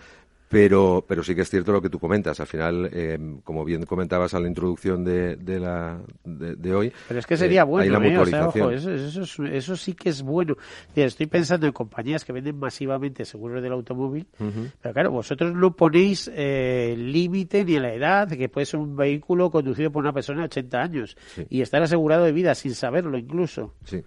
Pero, 0.52 1.02
pero 1.08 1.24
sí 1.24 1.34
que 1.34 1.40
es 1.40 1.48
cierto 1.48 1.72
lo 1.72 1.80
que 1.80 1.88
tú 1.88 1.98
comentas. 1.98 2.38
Al 2.38 2.46
final, 2.46 2.90
eh, 2.92 3.18
como 3.42 3.64
bien 3.64 3.86
comentabas 3.86 4.34
a 4.34 4.40
la 4.40 4.48
introducción 4.48 5.02
de, 5.02 5.36
de, 5.36 5.58
la, 5.58 5.98
de, 6.24 6.74
hoy. 6.74 6.92
Pero 7.08 7.20
es 7.20 7.26
que 7.26 7.38
sería 7.38 7.62
eh, 7.62 7.64
bueno, 7.64 8.02
¿eh? 8.04 8.74
eso, 8.74 9.44
eso, 9.44 9.76
sí 9.76 9.94
que 9.94 10.10
es 10.10 10.22
bueno. 10.22 10.56
Estoy 10.94 11.26
pensando 11.26 11.66
en 11.66 11.72
compañías 11.72 12.26
que 12.26 12.34
venden 12.34 12.58
masivamente 12.58 13.24
seguros 13.24 13.62
del 13.62 13.72
automóvil. 13.72 14.26
Pero 14.36 14.92
claro, 14.92 15.10
vosotros 15.10 15.54
no 15.54 15.74
ponéis 15.74 16.30
eh, 16.34 16.94
límite 16.98 17.64
ni 17.64 17.76
a 17.76 17.80
la 17.80 17.94
edad, 17.94 18.28
que 18.28 18.50
puede 18.50 18.66
ser 18.66 18.80
un 18.80 18.94
vehículo 18.94 19.50
conducido 19.50 19.90
por 19.90 20.02
una 20.02 20.12
persona 20.12 20.40
de 20.40 20.44
80 20.44 20.78
años 20.82 21.16
y 21.48 21.62
estar 21.62 21.82
asegurado 21.82 22.24
de 22.24 22.32
vida 22.32 22.54
sin 22.54 22.74
saberlo 22.74 23.16
incluso. 23.16 23.72
Sí. 23.84 24.02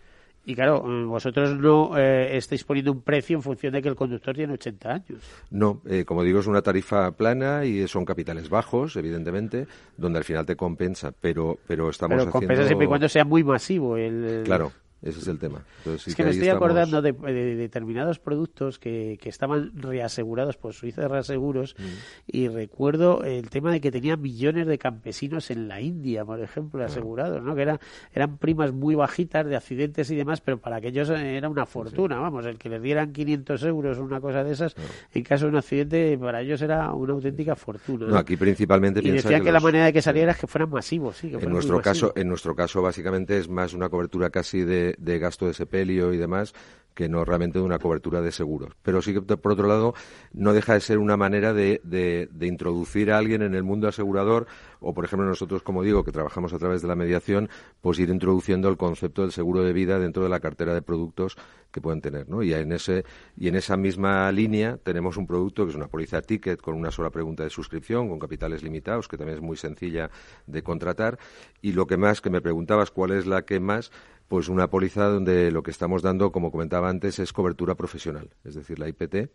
Y 0.46 0.54
claro, 0.54 0.84
vosotros 1.08 1.58
no 1.58 1.98
eh, 1.98 2.38
estáis 2.38 2.64
poniendo 2.64 2.92
un 2.92 3.02
precio 3.02 3.36
en 3.36 3.42
función 3.42 3.74
de 3.74 3.82
que 3.82 3.90
el 3.90 3.96
conductor 3.96 4.36
tiene 4.36 4.54
80 4.54 4.92
años. 4.92 5.20
No, 5.50 5.82
eh, 5.88 6.06
como 6.06 6.24
digo, 6.24 6.40
es 6.40 6.48
una 6.48 6.62
tarifa 6.62 7.12
plana 7.12 7.66
y 7.66 7.88
son 7.88 8.06
capitales 8.06 8.48
bajos, 8.48 8.96
evidentemente, 8.96 9.66
donde 9.98 10.20
al 10.20 10.24
final 10.24 10.46
te 10.46 10.56
compensa, 10.56 11.12
pero, 11.20 11.58
pero 11.66 11.90
estamos 11.90 12.18
pero 12.20 12.32
compensa 12.32 12.66
siempre 12.66 12.86
y 12.86 12.88
cuando 12.88 13.10
sea 13.10 13.26
muy 13.26 13.44
masivo 13.44 13.98
el... 13.98 14.44
Claro, 14.46 14.72
ese 15.02 15.20
es 15.20 15.28
el 15.28 15.38
tema. 15.38 15.64
es 15.86 16.16
que, 16.16 16.24
me 16.24 16.32
estoy 16.32 16.50
acordando 16.50 17.02
de, 17.02 17.12
determinados 17.12 18.18
productos 18.18 18.80
que, 18.80 19.20
que, 19.22 19.30
estaban 19.30 19.72
reasegurados 19.76 20.58
por 20.58 20.74
Suiza 20.74 21.02
de 21.04 21.08
Reaseguros 21.08 21.76
mm. 21.78 21.84
y 22.28 22.48
recuerdo 22.48 23.24
el 23.24 23.50
tema 23.50 23.72
de 23.72 23.82
que 23.82 23.92
tenían 23.92 24.22
millones 24.22 24.66
de 24.68 24.78
campesinos 24.78 25.52
en 25.52 25.68
la 25.68 25.82
India, 25.82 26.26
por 26.26 26.42
ejemplo, 26.42 26.82
ah. 26.82 26.88
asegurados, 26.88 27.44
¿no? 27.44 27.56
Que 27.56 27.62
eran, 27.64 27.80
eran 28.14 28.38
primas 28.38 28.72
muy 28.72 28.96
bajitas 28.96 29.46
de 29.46 29.56
accidentes 29.56 30.10
y 30.10 30.16
demás, 30.16 30.42
pero 30.42 30.58
para 30.60 30.78
aquellos 30.78 31.10
era 31.10 31.50
una 31.50 31.66
fortuna, 31.66 32.20
vamos, 32.20 32.46
el 32.46 32.58
que 32.58 32.70
les 32.70 32.82
dieran 32.82 33.14
500 33.14 33.64
euros 33.64 33.98
o 34.00 34.04
una 34.04 34.20
cosa 34.20 34.44
de 34.44 34.54
esas, 34.54 34.76
en 35.14 35.24
caso 35.24 35.46
de 35.46 35.52
un 35.52 35.58
accidente, 35.58 36.18
para 36.18 36.42
ellos 36.42 36.62
era 36.62 36.92
una 36.94 37.14
auténtica 37.14 37.56
fortuna. 37.56 38.08
No, 38.08 38.18
aquí 38.18 38.38
principalmente 38.38 39.02
y 39.04 39.12
decían 39.12 39.44
que, 39.44 39.52
la 39.52 39.60
manera 39.60 39.86
de 39.86 39.94
que 39.94 40.02
saliera 40.02 40.32
es 40.32 40.38
que 40.38 40.48
fueran 40.48 40.70
masivos, 40.70 41.18
sí. 41.18 41.32
en 41.32 41.50
nuestro 41.52 41.82
caso, 41.82 42.14
en 42.16 42.28
nuestro 42.28 42.56
caso 42.56 42.82
básicamente 42.82 43.38
es 43.38 43.48
más 43.48 43.74
una 43.74 43.90
cobertura 43.90 44.30
casi 44.30 44.64
de 44.64 44.85
de, 44.98 45.20
gasto 45.20 45.48
de 45.48 45.54
sepelio 45.54 46.14
y 46.14 46.18
demás 46.18 46.54
que 46.94 47.10
no 47.10 47.26
realmente 47.26 47.60
de 47.60 47.66
una 47.66 47.78
cobertura 47.78 48.22
de 48.22 48.32
seguros. 48.32 48.72
Pero 48.82 49.02
sí 49.02 49.14
que, 49.14 49.22
por 49.22 49.52
otro 49.52 49.68
lado, 49.68 49.94
no 50.32 50.54
deja 50.54 50.74
de 50.74 50.80
ser 50.80 50.98
una 50.98 51.18
manera 51.18 51.54
de, 51.54 51.82
de, 51.84 52.48
introducir 52.48 53.12
a 53.12 53.18
alguien 53.18 53.42
en 53.42 53.54
el 53.54 53.64
mundo 53.64 53.90
asegurador, 53.90 54.48
o 54.80 54.94
por 54.94 55.04
ejemplo 55.04 55.28
nosotros, 55.28 55.62
como 55.62 55.84
digo, 55.84 56.06
que 56.06 56.14
trabajamos 56.14 56.54
a 56.54 56.58
través 56.58 56.82
de 56.82 56.88
la 56.88 56.96
mediación, 56.96 57.50
pues 57.82 58.00
ir 58.00 58.10
introduciendo 58.10 58.70
el 58.70 58.78
concepto 58.78 59.24
del 59.24 59.34
seguro 59.34 59.62
de 59.62 59.74
vida 59.74 60.00
dentro 60.00 60.24
de 60.24 60.30
la 60.30 60.40
cartera 60.40 60.74
de 60.74 60.82
productos 60.82 61.36
que 61.76 61.82
pueden 61.82 62.00
tener. 62.00 62.30
¿no? 62.30 62.42
Y, 62.42 62.54
en 62.54 62.74
y 63.36 63.48
en 63.50 63.56
esa 63.56 63.76
misma 63.76 64.32
línea 64.32 64.78
tenemos 64.82 65.18
un 65.18 65.28
producto 65.28 65.66
que 65.66 65.72
es 65.72 65.76
una 65.76 65.88
póliza 65.88 66.22
ticket 66.22 66.62
con 66.62 66.74
una 66.74 66.90
sola 66.90 67.10
pregunta 67.10 67.44
de 67.44 67.50
suscripción, 67.50 68.08
con 68.08 68.18
capitales 68.18 68.64
limitados, 68.64 69.10
que 69.10 69.18
también 69.18 69.38
es 69.38 69.44
muy 69.44 69.58
sencilla 69.58 70.10
de 70.48 70.64
contratar. 70.64 71.20
Y 71.62 71.74
lo 71.74 71.86
que 71.86 71.98
más, 71.98 72.22
que 72.22 72.30
me 72.30 72.40
preguntabas 72.40 72.92
cuál 72.92 73.12
es 73.12 73.26
la 73.26 73.42
que 73.42 73.60
más, 73.60 73.92
pues 74.28 74.50
una 74.50 74.70
póliza 74.70 75.06
donde 75.06 75.52
lo 75.52 75.64
que 75.64 75.72
estamos 75.72 76.02
dando, 76.02 76.32
como 76.32 76.52
comentaba 76.52 76.90
antes, 76.90 77.20
es 77.20 77.32
cobertura 77.34 77.76
profesional, 77.76 78.30
es 78.44 78.56
decir, 78.56 78.80
la 78.80 78.88
IPT, 78.88 79.30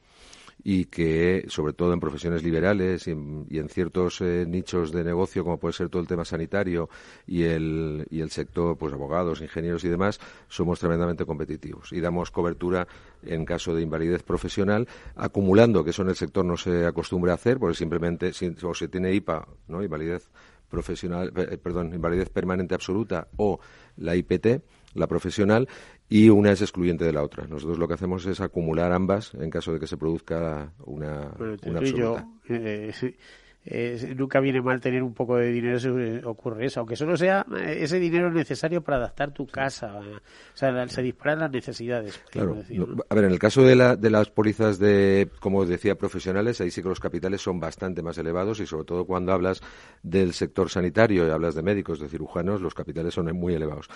y 0.63 0.87
que, 0.87 1.45
sobre 1.49 1.73
todo 1.73 1.93
en 1.93 2.01
profesiones 2.01 2.43
liberales 2.43 3.07
y 3.07 3.13
en, 3.13 3.69
ciertos 3.69 4.21
eh, 4.21 4.45
nichos 4.47 4.93
de 4.93 5.05
negocio, 5.05 5.45
como 5.45 5.59
puede 5.59 5.73
ser 5.73 5.89
todo 5.89 6.03
el 6.03 6.09
tema 6.09 6.25
sanitario 6.25 6.89
y 7.27 7.45
el, 7.45 8.07
y 8.11 8.21
el 8.21 8.31
sector, 8.31 8.77
pues 8.77 8.93
abogados, 8.93 9.41
ingenieros 9.41 9.85
y 9.85 9.89
demás, 9.89 10.21
somos 10.49 10.79
tremendamente 10.79 11.25
competitivos 11.25 11.93
y 11.93 12.01
damos 12.01 12.31
cobertura 12.31 12.87
en 13.23 13.45
caso 13.45 13.75
de 13.75 13.83
invalidez 13.83 14.23
profesional, 14.23 14.89
acumulando, 15.17 15.85
que 15.85 15.91
eso 15.91 16.03
en 16.03 16.09
el 16.09 16.17
sector 16.17 16.45
no 16.45 16.57
se 16.57 16.85
acostumbra 16.85 17.33
a 17.33 17.37
hacer, 17.37 17.59
porque 17.59 17.77
simplemente 17.77 18.33
si, 18.33 18.55
o 18.63 18.75
se 18.75 18.89
tiene 18.89 19.13
IPA, 19.15 19.47
¿no? 19.69 19.83
invalidez 19.83 20.29
profesional, 20.69 21.33
eh, 21.37 21.59
perdón, 21.59 21.93
invalidez 21.93 22.31
permanente 22.31 22.75
absoluta 22.75 23.29
o 23.37 23.61
la 23.97 24.15
IPT, 24.17 24.63
la 24.95 25.07
profesional, 25.07 25.69
y 26.09 26.29
una 26.29 26.53
es 26.53 26.63
excluyente 26.63 27.05
de 27.05 27.13
la 27.13 27.23
otra. 27.23 27.47
Nosotros 27.47 27.79
lo 27.79 27.87
que 27.87 27.95
hacemos 27.95 28.27
es 28.27 28.41
acumular 28.41 28.93
ambas 28.93 29.35
en 29.35 29.51
caso 29.51 29.73
de 29.73 29.81
que 29.81 29.87
se 29.87 29.97
produzca 29.97 30.73
una, 30.85 31.33
una 31.65 31.79
absoluta. 31.79 32.27
Eh, 33.67 34.15
nunca 34.17 34.41
viene 34.41 34.63
mal 34.63 34.81
tener 34.81 35.03
un 35.03 35.13
poco 35.13 35.37
de 35.37 35.53
dinero 35.53 35.79
si 35.79 35.89
ocurre 36.25 36.65
eso, 36.65 36.81
aunque 36.81 36.97
solo 36.97 37.15
sea 37.15 37.45
eh, 37.59 37.81
ese 37.83 38.01
dinero 38.01 38.31
necesario 38.31 38.83
para 38.83 38.97
adaptar 38.97 39.33
tu 39.33 39.47
casa. 39.47 39.99
O 39.99 40.57
sea, 40.57 40.89
se 40.89 41.03
disparan 41.03 41.41
las 41.41 41.51
necesidades. 41.51 42.19
A 42.35 43.15
ver, 43.15 43.25
en 43.25 43.31
el 43.31 43.39
caso 43.39 43.63
de, 43.63 43.77
la, 43.77 43.97
de 43.97 44.09
las 44.09 44.31
pólizas 44.31 44.79
de, 44.79 45.29
como 45.41 45.67
decía, 45.67 45.95
profesionales, 45.97 46.61
ahí 46.63 46.71
sí 46.71 46.83
que 46.83 46.89
los 46.89 47.01
capitales 47.01 47.43
son 47.43 47.61
bastante 47.61 48.03
más 48.03 48.17
elevados 48.17 48.61
y 48.61 48.67
sobre 48.67 48.85
todo 48.85 49.05
cuando 49.05 49.33
hablas 49.33 49.61
del 50.03 50.33
sector 50.33 50.71
sanitario 50.71 51.27
y 51.27 51.31
hablas 51.31 51.55
de 51.55 51.63
médicos, 51.63 52.01
de 52.01 52.09
cirujanos, 52.09 52.63
los 52.63 52.73
capitales 52.73 53.13
son 53.13 53.31
muy 53.37 53.55
elevados. 53.55 53.89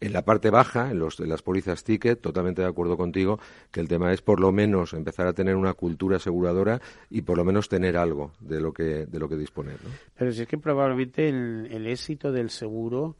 En 0.00 0.12
la 0.12 0.24
parte 0.24 0.50
baja, 0.50 0.90
en, 0.90 0.98
los, 0.98 1.20
las 1.20 1.42
pólizas 1.42 1.84
ticket, 1.84 2.20
totalmente 2.20 2.62
de 2.62 2.68
acuerdo 2.68 2.96
contigo, 2.96 3.38
que 3.70 3.80
el 3.80 3.88
tema 3.88 4.12
es 4.12 4.22
por 4.22 4.40
lo 4.40 4.50
menos 4.52 4.94
empezar 4.94 5.26
a 5.26 5.32
tener 5.32 5.56
una 5.56 5.74
cultura 5.74 6.16
aseguradora 6.16 6.80
y 7.10 7.22
por 7.22 7.36
lo 7.36 7.44
menos 7.44 7.68
tener 7.68 7.96
algo 7.96 8.32
de 8.40 8.60
lo 8.60 8.72
que, 8.72 9.06
de 9.06 9.18
lo 9.18 9.28
que 9.28 9.36
disponer. 9.36 9.76
Pero 10.16 10.32
si 10.32 10.42
es 10.42 10.48
que 10.48 10.58
probablemente 10.58 11.28
el 11.28 11.86
éxito 11.86 12.32
del 12.32 12.50
seguro 12.50 13.16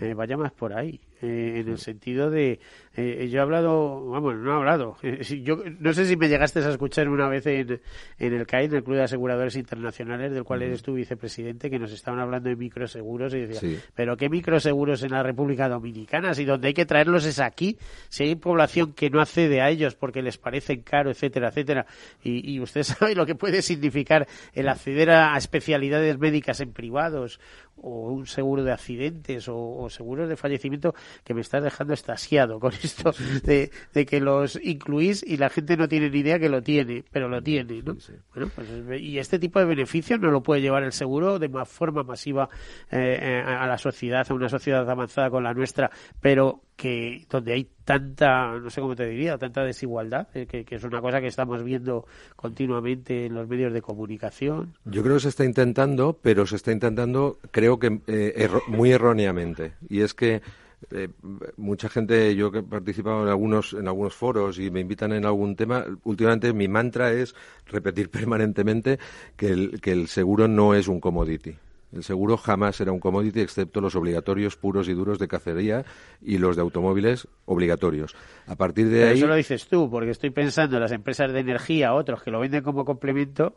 eh, 0.00 0.14
vaya 0.14 0.36
más 0.36 0.52
por 0.52 0.72
ahí, 0.72 1.00
eh, 1.22 1.60
en 1.60 1.68
el 1.68 1.78
sentido 1.78 2.30
de, 2.30 2.58
eh, 2.96 3.28
yo 3.28 3.38
he 3.38 3.42
hablado, 3.42 4.08
vamos, 4.08 4.36
no 4.36 4.52
he 4.52 4.54
hablado, 4.54 4.96
yo 5.42 5.56
no 5.80 5.92
sé 5.92 6.06
si 6.06 6.16
me 6.16 6.28
llegaste 6.28 6.60
a 6.60 6.70
escuchar 6.70 7.08
una 7.08 7.28
vez 7.28 7.46
en, 7.46 7.80
en 8.18 8.34
el 8.34 8.46
CAI, 8.46 8.66
en 8.66 8.74
el 8.74 8.84
Club 8.84 8.96
de 8.96 9.02
Aseguradores 9.02 9.56
Internacionales, 9.56 10.32
del 10.32 10.44
cual 10.44 10.62
eres 10.62 10.82
tu 10.82 10.94
vicepresidente, 10.94 11.70
que 11.70 11.78
nos 11.78 11.92
estaban 11.92 12.20
hablando 12.20 12.48
de 12.48 12.56
microseguros 12.56 13.34
y 13.34 13.46
decía, 13.46 13.80
pero 13.94 14.16
¿qué 14.16 14.28
microseguros 14.28 15.02
en 15.02 15.10
la 15.10 15.22
República 15.22 15.68
Dominicana? 15.68 16.34
Si 16.34 16.44
donde 16.44 16.68
hay 16.68 16.74
que 16.74 16.86
traerlos 16.86 17.24
es 17.24 17.40
aquí, 17.40 17.78
si 18.08 18.24
hay 18.24 18.34
población 18.36 18.92
que 18.92 19.10
no 19.10 19.20
accede 19.20 19.60
a 19.60 19.70
ellos 19.70 19.94
porque 19.94 20.22
les 20.22 20.38
parecen 20.38 20.82
caro, 20.82 21.10
etcétera, 21.10 21.48
etcétera, 21.48 21.86
y, 22.22 22.54
y 22.54 22.60
usted 22.60 22.82
sabe 22.84 23.14
lo 23.14 23.26
que 23.26 23.34
puede 23.34 23.62
significar 23.62 24.26
el 24.52 24.68
acceder 24.68 25.10
a 25.10 25.36
especialidades 25.36 26.18
médicas 26.18 26.60
en 26.60 26.72
privados 26.72 27.40
o 27.76 28.12
un 28.12 28.26
seguro 28.26 28.64
de 28.64 28.72
accidentes 28.72 29.46
o, 29.48 29.88
seguros 29.90 30.28
de 30.28 30.36
fallecimiento 30.36 30.94
que 31.24 31.34
me 31.34 31.40
estás 31.40 31.62
dejando 31.62 31.92
estasiado 31.92 32.58
con 32.60 32.72
esto 32.84 33.12
de, 33.44 33.70
que 34.06 34.20
los 34.20 34.58
incluís 34.62 35.22
y 35.26 35.36
la 35.36 35.50
gente 35.50 35.76
no 35.76 35.88
tiene 35.88 36.10
ni 36.10 36.18
idea 36.18 36.38
que 36.38 36.48
lo 36.48 36.62
tiene, 36.62 37.04
pero 37.10 37.28
lo 37.28 37.42
tiene, 37.42 37.82
¿no? 37.82 37.96
Bueno, 38.34 38.50
pues, 38.54 39.00
y 39.00 39.18
este 39.18 39.38
tipo 39.38 39.58
de 39.58 39.64
beneficios 39.64 40.20
no 40.20 40.30
lo 40.30 40.42
puede 40.42 40.60
llevar 40.60 40.82
el 40.82 40.92
seguro 40.92 41.38
de 41.38 41.48
más 41.48 41.68
forma 41.68 42.02
masiva 42.02 42.48
eh, 42.90 43.18
eh, 43.20 43.42
a 43.46 43.66
la 43.66 43.78
sociedad, 43.78 44.26
a 44.28 44.34
una 44.34 44.48
sociedad 44.48 44.88
avanzada 44.88 45.30
con 45.30 45.44
la 45.44 45.54
nuestra, 45.54 45.90
pero 46.20 46.62
que 46.76 47.24
donde 47.30 47.52
hay 47.52 47.68
tanta, 47.84 48.58
no 48.58 48.70
sé 48.70 48.80
cómo 48.80 48.96
te 48.96 49.06
diría, 49.06 49.38
tanta 49.38 49.62
desigualdad, 49.62 50.28
eh, 50.34 50.46
que, 50.46 50.64
es 50.68 50.84
una 50.84 51.00
cosa 51.00 51.20
que 51.20 51.28
estamos 51.28 51.62
viendo 51.62 52.06
continuamente 52.36 53.26
en 53.26 53.34
los 53.34 53.46
medios 53.46 53.72
de 53.72 53.82
comunicación. 53.82 54.74
Yo 54.84 55.02
creo 55.02 55.14
que 55.14 55.20
se 55.20 55.28
está 55.28 55.44
intentando, 55.44 56.18
pero 56.20 56.46
se 56.46 56.56
está 56.56 56.72
intentando, 56.72 57.38
creo 57.50 57.78
que 57.78 58.00
eh, 58.06 58.48
muy 58.66 58.90
erróneamente. 58.92 59.74
Y 59.88 60.00
es 60.00 60.14
que 60.14 60.42
eh, 60.90 61.08
mucha 61.56 61.88
gente, 61.88 62.34
yo 62.34 62.50
que 62.50 62.58
he 62.58 62.62
participado 62.62 63.22
en 63.22 63.28
algunos, 63.28 63.72
en 63.72 63.86
algunos 63.86 64.14
foros 64.14 64.58
y 64.58 64.70
me 64.70 64.80
invitan 64.80 65.12
en 65.12 65.24
algún 65.24 65.56
tema, 65.56 65.84
últimamente 66.04 66.52
mi 66.52 66.68
mantra 66.68 67.12
es 67.12 67.34
repetir 67.66 68.10
permanentemente 68.10 68.98
que 69.36 69.48
el, 69.48 69.80
que 69.80 69.92
el 69.92 70.08
seguro 70.08 70.48
no 70.48 70.74
es 70.74 70.88
un 70.88 71.00
commodity. 71.00 71.54
El 71.92 72.02
seguro 72.02 72.36
jamás 72.36 72.76
será 72.76 72.90
un 72.90 72.98
commodity 72.98 73.40
excepto 73.40 73.80
los 73.80 73.94
obligatorios 73.94 74.56
puros 74.56 74.88
y 74.88 74.94
duros 74.94 75.20
de 75.20 75.28
cacería 75.28 75.84
y 76.20 76.38
los 76.38 76.56
de 76.56 76.62
automóviles 76.62 77.28
obligatorios. 77.44 78.16
A 78.48 78.56
partir 78.56 78.88
de 78.88 79.04
ahí. 79.04 79.18
Eso 79.18 79.28
lo 79.28 79.36
dices 79.36 79.68
tú, 79.68 79.88
porque 79.88 80.10
estoy 80.10 80.30
pensando 80.30 80.76
en 80.76 80.82
las 80.82 80.90
empresas 80.90 81.32
de 81.32 81.38
energía, 81.38 81.94
otros 81.94 82.20
que 82.22 82.32
lo 82.32 82.40
venden 82.40 82.64
como 82.64 82.84
complemento 82.84 83.54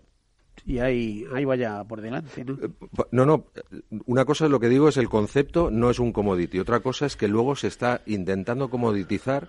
y 0.65 0.79
ahí, 0.79 1.25
ahí 1.33 1.45
vaya 1.45 1.83
por 1.83 2.01
delante, 2.01 2.43
¿no? 2.43 2.57
Eh, 2.61 2.69
no. 3.11 3.45
Una 4.05 4.25
cosa 4.25 4.47
lo 4.47 4.59
que 4.59 4.69
digo 4.69 4.89
es 4.89 4.97
el 4.97 5.09
concepto 5.09 5.71
no 5.71 5.89
es 5.89 5.99
un 5.99 6.11
commodity. 6.11 6.59
Otra 6.59 6.79
cosa 6.79 7.05
es 7.05 7.15
que 7.15 7.27
luego 7.27 7.55
se 7.55 7.67
está 7.67 8.01
intentando 8.05 8.69
comoditizar 8.69 9.47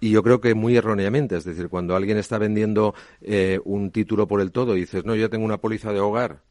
y 0.00 0.10
yo 0.10 0.22
creo 0.22 0.40
que 0.40 0.54
muy 0.54 0.76
erróneamente. 0.76 1.36
Es 1.36 1.44
decir, 1.44 1.68
cuando 1.68 1.96
alguien 1.96 2.18
está 2.18 2.38
vendiendo 2.38 2.94
eh, 3.20 3.60
un 3.64 3.90
título 3.90 4.26
por 4.26 4.40
el 4.40 4.52
todo 4.52 4.76
y 4.76 4.80
dices, 4.80 5.04
no, 5.04 5.14
yo 5.14 5.30
tengo 5.30 5.44
una 5.44 5.58
póliza 5.58 5.92
de 5.92 6.00
hogar 6.00 6.42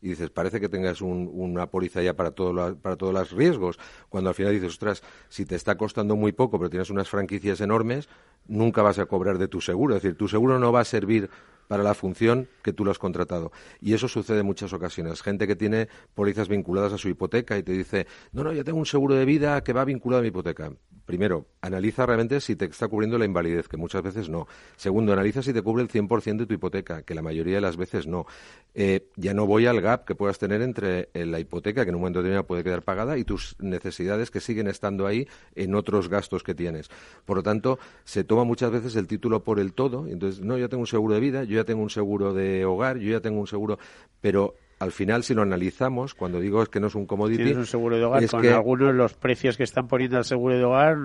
y 0.00 0.10
dices, 0.10 0.30
parece 0.30 0.60
que 0.60 0.68
tengas 0.68 1.00
una 1.00 1.66
póliza 1.70 2.02
ya 2.02 2.14
para, 2.14 2.30
todo 2.30 2.76
para 2.76 2.96
todos 2.96 3.12
los 3.12 3.32
riesgos, 3.32 3.78
cuando 4.08 4.30
al 4.30 4.34
final 4.34 4.52
dices, 4.52 4.70
ostras, 4.70 5.02
si 5.28 5.44
te 5.44 5.56
está 5.56 5.76
costando 5.76 6.14
muy 6.14 6.30
poco, 6.32 6.58
pero 6.58 6.70
tienes 6.70 6.90
unas 6.90 7.08
franquicias 7.08 7.60
enormes, 7.60 8.08
nunca 8.46 8.82
vas 8.82 8.98
a 9.00 9.06
cobrar 9.06 9.38
de 9.38 9.48
tu 9.48 9.60
seguro. 9.60 9.96
Es 9.96 10.02
decir, 10.02 10.16
tu 10.16 10.28
seguro 10.28 10.58
no 10.58 10.70
va 10.70 10.80
a 10.80 10.84
servir 10.84 11.28
para 11.68 11.82
la 11.82 11.94
función 11.94 12.48
que 12.62 12.72
tú 12.72 12.84
lo 12.84 12.90
has 12.90 12.98
contratado. 12.98 13.52
Y 13.80 13.94
eso 13.94 14.08
sucede 14.08 14.40
en 14.40 14.46
muchas 14.46 14.72
ocasiones. 14.72 15.22
Gente 15.22 15.46
que 15.46 15.54
tiene 15.54 15.88
pólizas 16.14 16.48
vinculadas 16.48 16.92
a 16.92 16.98
su 16.98 17.08
hipoteca 17.08 17.56
y 17.56 17.62
te 17.62 17.72
dice, 17.72 18.06
no, 18.32 18.42
no, 18.42 18.52
ya 18.52 18.64
tengo 18.64 18.78
un 18.78 18.86
seguro 18.86 19.14
de 19.14 19.24
vida 19.24 19.62
que 19.62 19.72
va 19.72 19.84
vinculado 19.84 20.20
a 20.20 20.22
mi 20.22 20.28
hipoteca. 20.28 20.72
Primero, 21.08 21.46
analiza 21.62 22.04
realmente 22.04 22.38
si 22.38 22.54
te 22.54 22.66
está 22.66 22.86
cubriendo 22.86 23.16
la 23.16 23.24
invalidez, 23.24 23.66
que 23.66 23.78
muchas 23.78 24.02
veces 24.02 24.28
no. 24.28 24.46
Segundo, 24.76 25.14
analiza 25.14 25.42
si 25.42 25.54
te 25.54 25.62
cubre 25.62 25.82
el 25.82 25.88
100% 25.88 26.36
de 26.36 26.46
tu 26.46 26.52
hipoteca, 26.52 27.02
que 27.02 27.14
la 27.14 27.22
mayoría 27.22 27.54
de 27.54 27.60
las 27.62 27.78
veces 27.78 28.06
no. 28.06 28.26
Eh, 28.74 29.08
ya 29.16 29.32
no 29.32 29.46
voy 29.46 29.64
al 29.64 29.80
gap 29.80 30.04
que 30.04 30.14
puedas 30.14 30.38
tener 30.38 30.60
entre 30.60 31.08
eh, 31.14 31.24
la 31.24 31.40
hipoteca, 31.40 31.84
que 31.84 31.88
en 31.88 31.94
un 31.94 32.02
momento 32.02 32.18
determinado 32.18 32.46
puede 32.46 32.62
quedar 32.62 32.82
pagada, 32.82 33.16
y 33.16 33.24
tus 33.24 33.56
necesidades 33.58 34.30
que 34.30 34.40
siguen 34.40 34.68
estando 34.68 35.06
ahí 35.06 35.26
en 35.54 35.74
otros 35.74 36.10
gastos 36.10 36.42
que 36.42 36.54
tienes. 36.54 36.90
Por 37.24 37.38
lo 37.38 37.42
tanto, 37.42 37.78
se 38.04 38.22
toma 38.22 38.44
muchas 38.44 38.70
veces 38.70 38.94
el 38.94 39.06
título 39.06 39.42
por 39.42 39.60
el 39.60 39.72
todo. 39.72 40.06
Entonces, 40.08 40.42
no, 40.44 40.58
ya 40.58 40.68
tengo 40.68 40.82
un 40.82 40.86
seguro 40.86 41.14
de 41.14 41.20
vida, 41.20 41.44
yo 41.44 41.57
ya 41.58 41.64
tengo 41.64 41.82
un 41.82 41.90
seguro 41.90 42.32
de 42.32 42.64
hogar, 42.64 42.98
yo 42.98 43.10
ya 43.10 43.20
tengo 43.20 43.40
un 43.40 43.46
seguro, 43.46 43.78
pero 44.20 44.54
al 44.78 44.92
final, 44.92 45.24
si 45.24 45.34
lo 45.34 45.42
analizamos, 45.42 46.14
cuando 46.14 46.40
digo 46.40 46.62
es 46.62 46.68
que 46.68 46.80
no 46.80 46.86
es 46.86 46.94
un 46.94 47.06
commodity. 47.06 47.38
Tienes 47.38 47.56
un 47.56 47.66
seguro 47.66 47.96
de 47.96 48.04
hogar, 48.04 48.26
con 48.28 48.46
algunos 48.46 48.88
de 48.88 48.94
los 48.94 49.14
precios 49.14 49.56
que 49.56 49.64
están 49.64 49.88
poniendo 49.88 50.16
al 50.16 50.24
seguro 50.24 50.56
de 50.56 50.64
hogar, 50.64 50.96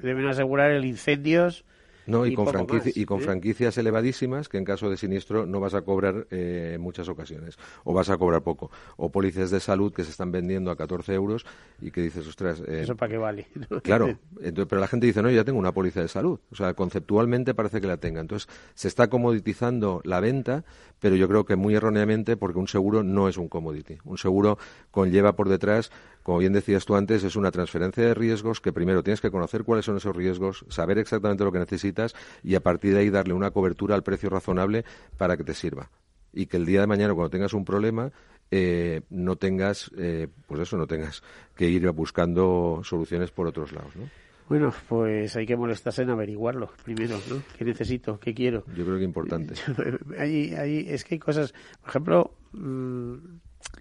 deben 0.00 0.26
asegurar 0.26 0.72
el 0.72 0.84
incendios 0.84 1.64
no, 2.06 2.26
y, 2.26 2.34
con, 2.34 2.48
y 2.84 3.04
con 3.04 3.20
franquicias 3.20 3.78
elevadísimas 3.78 4.48
que 4.48 4.58
en 4.58 4.64
caso 4.64 4.90
de 4.90 4.96
siniestro 4.96 5.46
no 5.46 5.60
vas 5.60 5.74
a 5.74 5.82
cobrar 5.82 6.26
eh, 6.30 6.72
en 6.74 6.80
muchas 6.80 7.08
ocasiones, 7.08 7.58
o 7.84 7.92
vas 7.92 8.10
a 8.10 8.16
cobrar 8.16 8.42
poco. 8.42 8.70
O 8.96 9.10
pólizas 9.10 9.50
de 9.50 9.60
salud 9.60 9.92
que 9.92 10.04
se 10.04 10.10
están 10.10 10.32
vendiendo 10.32 10.70
a 10.70 10.76
14 10.76 11.14
euros 11.14 11.46
y 11.80 11.90
que 11.90 12.00
dices, 12.00 12.26
ostras. 12.26 12.60
Eh, 12.66 12.82
¿Eso 12.82 12.96
para 12.96 13.12
qué 13.12 13.18
vale? 13.18 13.46
claro, 13.82 14.18
pero 14.40 14.80
la 14.80 14.88
gente 14.88 15.06
dice, 15.06 15.22
no, 15.22 15.30
ya 15.30 15.44
tengo 15.44 15.58
una 15.58 15.72
póliza 15.72 16.00
de 16.00 16.08
salud. 16.08 16.40
O 16.50 16.54
sea, 16.56 16.74
conceptualmente 16.74 17.54
parece 17.54 17.80
que 17.80 17.86
la 17.86 17.98
tenga. 17.98 18.20
Entonces, 18.20 18.48
se 18.74 18.88
está 18.88 19.08
comoditizando 19.08 20.00
la 20.04 20.20
venta, 20.20 20.64
pero 20.98 21.16
yo 21.16 21.28
creo 21.28 21.44
que 21.44 21.56
muy 21.56 21.74
erróneamente 21.74 22.36
porque 22.36 22.58
un 22.58 22.68
seguro 22.68 23.02
no 23.02 23.28
es 23.28 23.36
un 23.36 23.48
commodity. 23.48 23.98
Un 24.04 24.18
seguro 24.18 24.58
conlleva 24.90 25.36
por 25.36 25.48
detrás 25.48 25.90
como 26.22 26.38
bien 26.38 26.52
decías 26.52 26.84
tú 26.84 26.94
antes, 26.94 27.24
es 27.24 27.36
una 27.36 27.50
transferencia 27.50 28.04
de 28.04 28.14
riesgos 28.14 28.60
que 28.60 28.72
primero 28.72 29.02
tienes 29.02 29.20
que 29.20 29.30
conocer 29.30 29.64
cuáles 29.64 29.84
son 29.84 29.96
esos 29.96 30.14
riesgos, 30.14 30.64
saber 30.68 30.98
exactamente 30.98 31.44
lo 31.44 31.52
que 31.52 31.58
necesitas 31.58 32.14
y 32.42 32.54
a 32.54 32.60
partir 32.60 32.94
de 32.94 33.00
ahí 33.00 33.10
darle 33.10 33.34
una 33.34 33.50
cobertura 33.50 33.94
al 33.94 34.02
precio 34.02 34.30
razonable 34.30 34.84
para 35.18 35.36
que 35.36 35.44
te 35.44 35.54
sirva. 35.54 35.90
Y 36.32 36.46
que 36.46 36.56
el 36.56 36.64
día 36.64 36.80
de 36.80 36.86
mañana, 36.86 37.14
cuando 37.14 37.30
tengas 37.30 37.52
un 37.52 37.64
problema, 37.64 38.10
eh, 38.50 39.02
no 39.10 39.36
tengas, 39.36 39.90
eh, 39.96 40.28
pues 40.46 40.60
eso, 40.60 40.76
no 40.76 40.86
tengas 40.86 41.22
que 41.54 41.68
ir 41.68 41.90
buscando 41.90 42.80
soluciones 42.84 43.30
por 43.30 43.46
otros 43.46 43.72
lados, 43.72 43.96
¿no? 43.96 44.08
Bueno, 44.48 44.72
pues 44.88 45.34
hay 45.36 45.46
que 45.46 45.56
molestarse 45.56 46.02
en 46.02 46.10
averiguarlo 46.10 46.70
primero, 46.84 47.18
¿no? 47.30 47.42
¿Qué 47.56 47.64
necesito? 47.64 48.20
¿Qué 48.20 48.34
quiero? 48.34 48.64
Yo 48.76 48.84
creo 48.84 48.98
que 48.98 49.04
importante. 49.04 49.54
hay, 50.18 50.52
hay, 50.54 50.86
es 50.88 51.04
que 51.04 51.14
hay 51.14 51.18
cosas, 51.18 51.54
por 51.80 51.88
ejemplo, 51.88 52.34
mm, 52.52 53.14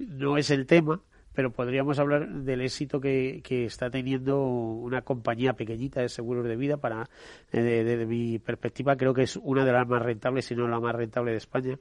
no 0.07 0.37
es 0.37 0.49
el 0.51 0.65
tema, 0.65 1.01
pero 1.34 1.51
podríamos 1.51 1.99
hablar 1.99 2.29
del 2.29 2.61
éxito 2.61 2.99
que, 2.99 3.41
que, 3.43 3.65
está 3.65 3.89
teniendo 3.89 4.43
una 4.43 5.01
compañía 5.01 5.53
pequeñita 5.53 6.01
de 6.01 6.09
seguros 6.09 6.45
de 6.45 6.55
vida 6.55 6.77
para 6.77 7.09
desde 7.51 8.05
mi 8.05 8.39
perspectiva 8.39 8.95
creo 8.95 9.13
que 9.13 9.23
es 9.23 9.38
una 9.38 9.65
de 9.65 9.71
las 9.71 9.88
más 9.88 10.01
rentables 10.01 10.45
si 10.45 10.55
no 10.55 10.67
la 10.67 10.79
más 10.79 10.95
rentable 10.95 11.32
de 11.32 11.38
España 11.38 11.77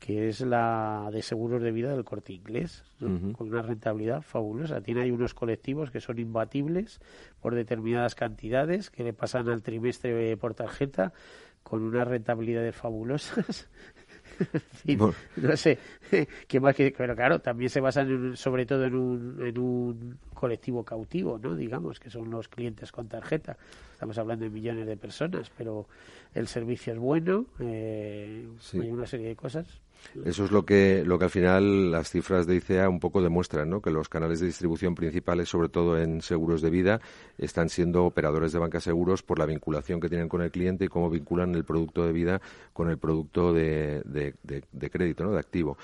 que 0.00 0.28
es 0.28 0.40
la 0.40 1.10
de 1.12 1.22
seguros 1.22 1.62
de 1.62 1.70
vida 1.70 1.92
del 1.92 2.04
corte 2.04 2.32
inglés 2.32 2.84
con 2.98 3.48
una 3.48 3.62
rentabilidad 3.62 4.22
fabulosa. 4.22 4.80
Tiene 4.80 5.02
ahí 5.02 5.10
unos 5.10 5.34
colectivos 5.34 5.90
que 5.90 6.00
son 6.00 6.18
imbatibles 6.18 7.00
por 7.40 7.54
determinadas 7.54 8.14
cantidades 8.14 8.90
que 8.90 9.04
le 9.04 9.12
pasan 9.12 9.48
al 9.48 9.62
trimestre 9.62 10.36
por 10.38 10.54
tarjeta 10.54 11.12
con 11.62 11.82
unas 11.82 12.08
rentabilidades 12.08 12.74
fabulosas 12.74 13.68
no 15.36 15.56
sé, 15.56 15.78
qué 16.48 16.60
más 16.60 16.74
que, 16.74 16.94
pero 16.96 17.14
claro, 17.14 17.40
también 17.40 17.70
se 17.70 17.80
basan 17.80 18.36
sobre 18.36 18.66
todo 18.66 18.84
en 18.84 18.94
un, 18.94 19.46
en 19.46 19.58
un 19.58 20.18
colectivo 20.34 20.84
cautivo, 20.84 21.38
¿no? 21.38 21.54
Digamos, 21.54 22.00
que 22.00 22.10
son 22.10 22.30
los 22.30 22.48
clientes 22.48 22.92
con 22.92 23.08
tarjeta. 23.08 23.56
Estamos 23.92 24.16
hablando 24.18 24.44
de 24.44 24.50
millones 24.50 24.86
de 24.86 24.96
personas, 24.96 25.50
pero 25.56 25.86
el 26.34 26.48
servicio 26.48 26.92
es 26.92 26.98
bueno, 26.98 27.46
eh, 27.58 28.48
hay 28.72 28.90
una 28.90 29.06
serie 29.06 29.28
de 29.28 29.36
cosas. 29.36 29.66
Eso 30.24 30.44
es 30.44 30.50
lo 30.50 30.64
que, 30.64 31.02
lo 31.04 31.18
que 31.18 31.24
al 31.24 31.30
final 31.30 31.90
las 31.92 32.10
cifras 32.10 32.46
de 32.46 32.56
ICEA 32.56 32.88
un 32.88 33.00
poco 33.00 33.22
demuestran, 33.22 33.70
¿no? 33.70 33.80
que 33.80 33.90
los 33.90 34.08
canales 34.08 34.40
de 34.40 34.46
distribución 34.46 34.94
principales, 34.94 35.48
sobre 35.48 35.68
todo 35.68 35.98
en 35.98 36.20
seguros 36.20 36.62
de 36.62 36.70
vida, 36.70 37.00
están 37.38 37.68
siendo 37.68 38.04
operadores 38.04 38.52
de 38.52 38.58
banca 38.58 38.80
seguros 38.80 39.22
por 39.22 39.38
la 39.38 39.46
vinculación 39.46 40.00
que 40.00 40.08
tienen 40.08 40.28
con 40.28 40.42
el 40.42 40.50
cliente 40.50 40.84
y 40.84 40.88
cómo 40.88 41.10
vinculan 41.10 41.54
el 41.54 41.64
producto 41.64 42.04
de 42.04 42.12
vida 42.12 42.40
con 42.72 42.90
el 42.90 42.98
producto 42.98 43.52
de, 43.52 44.02
de, 44.04 44.90
crédito, 44.90 45.24
¿no? 45.24 45.32
de 45.32 45.38
activo. 45.38 45.78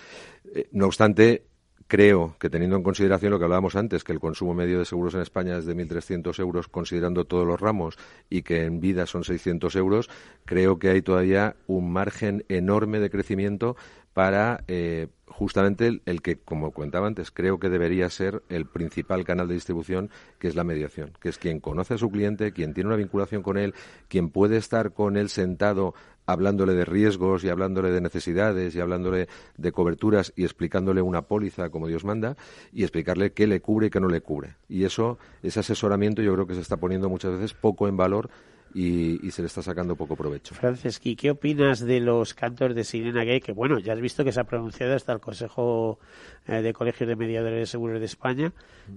Eh, 0.53 0.69
no 0.73 0.87
obstante, 0.87 1.45
creo 1.87 2.37
que 2.39 2.51
teniendo 2.51 2.77
en 2.77 2.83
consideración 2.83 3.31
lo 3.31 3.39
que 3.39 3.45
hablábamos 3.45 3.77
antes, 3.77 4.05
que 4.05 4.13
el 4.13 4.21
consumo 4.21 4.55
medio 4.55 4.79
de 4.79 4.85
seguros 4.85 5.15
en 5.15 5.21
España 5.21 5.57
es 5.57 5.67
de 5.67 5.77
1.300 5.77 6.39
euros 6.41 6.69
considerando 6.69 7.25
todos 7.25 7.47
los 7.47 7.61
ramos 7.61 7.97
y 8.29 8.43
que 8.43 8.65
en 8.65 8.81
vida 8.81 9.07
son 9.07 9.25
600 9.25 9.77
euros, 9.77 10.11
creo 10.45 10.79
que 10.79 10.91
hay 10.91 11.03
todavía 11.03 11.57
un 11.67 11.93
margen 11.93 12.45
enorme 12.49 12.99
de 12.99 13.11
crecimiento 13.11 13.77
para 14.17 14.65
eh, 14.67 15.09
justamente 15.27 16.01
el, 16.07 16.23
que, 16.23 16.39
como 16.39 16.71
comentaba 16.71 17.07
antes, 17.07 17.31
creo 17.31 17.59
que 17.59 17.69
debería 17.69 18.09
ser 18.09 18.43
el 18.49 18.65
principal 18.65 19.27
canal 19.27 19.47
de 19.47 19.53
distribución, 19.53 20.09
que 20.39 20.49
es 20.49 20.55
la 20.55 20.65
mediación, 20.65 21.13
que 21.21 21.29
es 21.29 21.37
quien 21.37 21.61
conoce 21.61 21.93
a 21.93 21.99
su 21.99 22.09
cliente, 22.09 22.53
quien 22.53 22.73
tiene 22.73 22.89
una 22.89 22.97
vinculación 22.97 23.43
con 23.43 23.59
él, 23.59 23.75
quien 24.09 24.31
puede 24.31 24.57
estar 24.57 24.95
con 24.95 25.19
él 25.19 25.29
sentado 25.29 25.93
hablándole 26.25 26.73
de 26.73 26.87
riesgos 26.87 27.45
y 27.45 27.51
hablándole 27.51 27.91
de 27.91 28.01
necesidades 28.01 28.75
y 28.75 28.81
hablándole 28.81 29.29
de 29.59 29.73
coberturas 29.73 30.33
y 30.35 30.45
explicándole 30.45 31.03
una 31.03 31.21
póliza 31.21 31.69
como 31.69 31.87
Dios 31.87 32.07
manda 32.07 32.39
y 32.73 32.85
explicarle 32.85 33.35
qué 33.35 33.47
le 33.47 33.61
cubre 33.61 33.89
y 33.89 33.91
qué 33.91 34.01
no 34.01 34.09
le 34.09 34.23
cubre. 34.23 34.57
Y 34.67 34.85
eso, 34.85 35.19
ese 35.43 35.61
asesoramiento 35.61 36.23
yo 36.23 36.33
creo 36.33 36.47
que 36.47 36.55
se 36.55 36.63
está 36.63 36.79
poniendo 36.79 37.11
muchas 37.11 37.33
veces 37.33 37.53
poco 37.53 37.87
en 37.87 37.99
valor 37.99 38.31
y, 38.75 39.31
se 39.31 39.43
le 39.43 39.49
está 39.49 39.63
sacando 39.63 39.97
poco 39.97 40.17
provecho. 40.17 40.55
Franceschi, 40.55 41.17
¿qué 41.17 41.31
opinas 41.31 41.81
de 41.81 42.01
los 42.01 42.35
cantos 42.35 42.75
de 42.75 42.85
sirena 42.85 43.25
gay? 43.25 43.41
Que 43.41 43.53
bueno, 43.53 43.79
ya 43.79 43.93
has 43.93 44.01
visto 44.01 44.25
que 44.25 44.33
se 44.33 44.41
ha 44.41 44.45
pronunciado 44.45 44.95
hasta 44.95 45.13
el 45.13 45.21
Consejo 45.21 45.99
eh, 46.47 46.63
de 46.63 46.73
Colegios 46.73 47.09
de 47.09 47.17
Mediadores 47.17 47.59
de 47.59 47.67
Seguros 47.67 48.01
de 48.01 48.07
España 48.07 48.53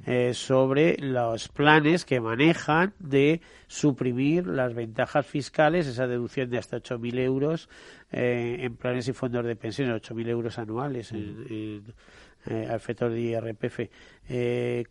eh, 0.05 0.33
sobre 0.33 0.97
los 0.97 1.47
planes 1.47 2.05
que 2.05 2.19
manejan 2.19 2.93
de 2.99 3.41
suprimir 3.67 4.47
las 4.47 4.73
ventajas 4.73 5.25
fiscales, 5.25 5.87
esa 5.87 6.07
deducción 6.07 6.49
de 6.49 6.57
hasta 6.57 6.77
8.000 6.77 7.19
euros 7.19 7.69
eh, 8.11 8.57
en 8.59 8.75
planes 8.75 9.07
y 9.07 9.13
fondos 9.13 9.45
de 9.45 9.55
pensiones, 9.55 10.01
8.000 10.01 10.27
euros 10.27 10.59
anuales 10.59 11.11
en, 11.11 11.83
al 12.69 12.79
factor 12.79 13.11
de 13.11 13.21
IRPF. 13.21 13.79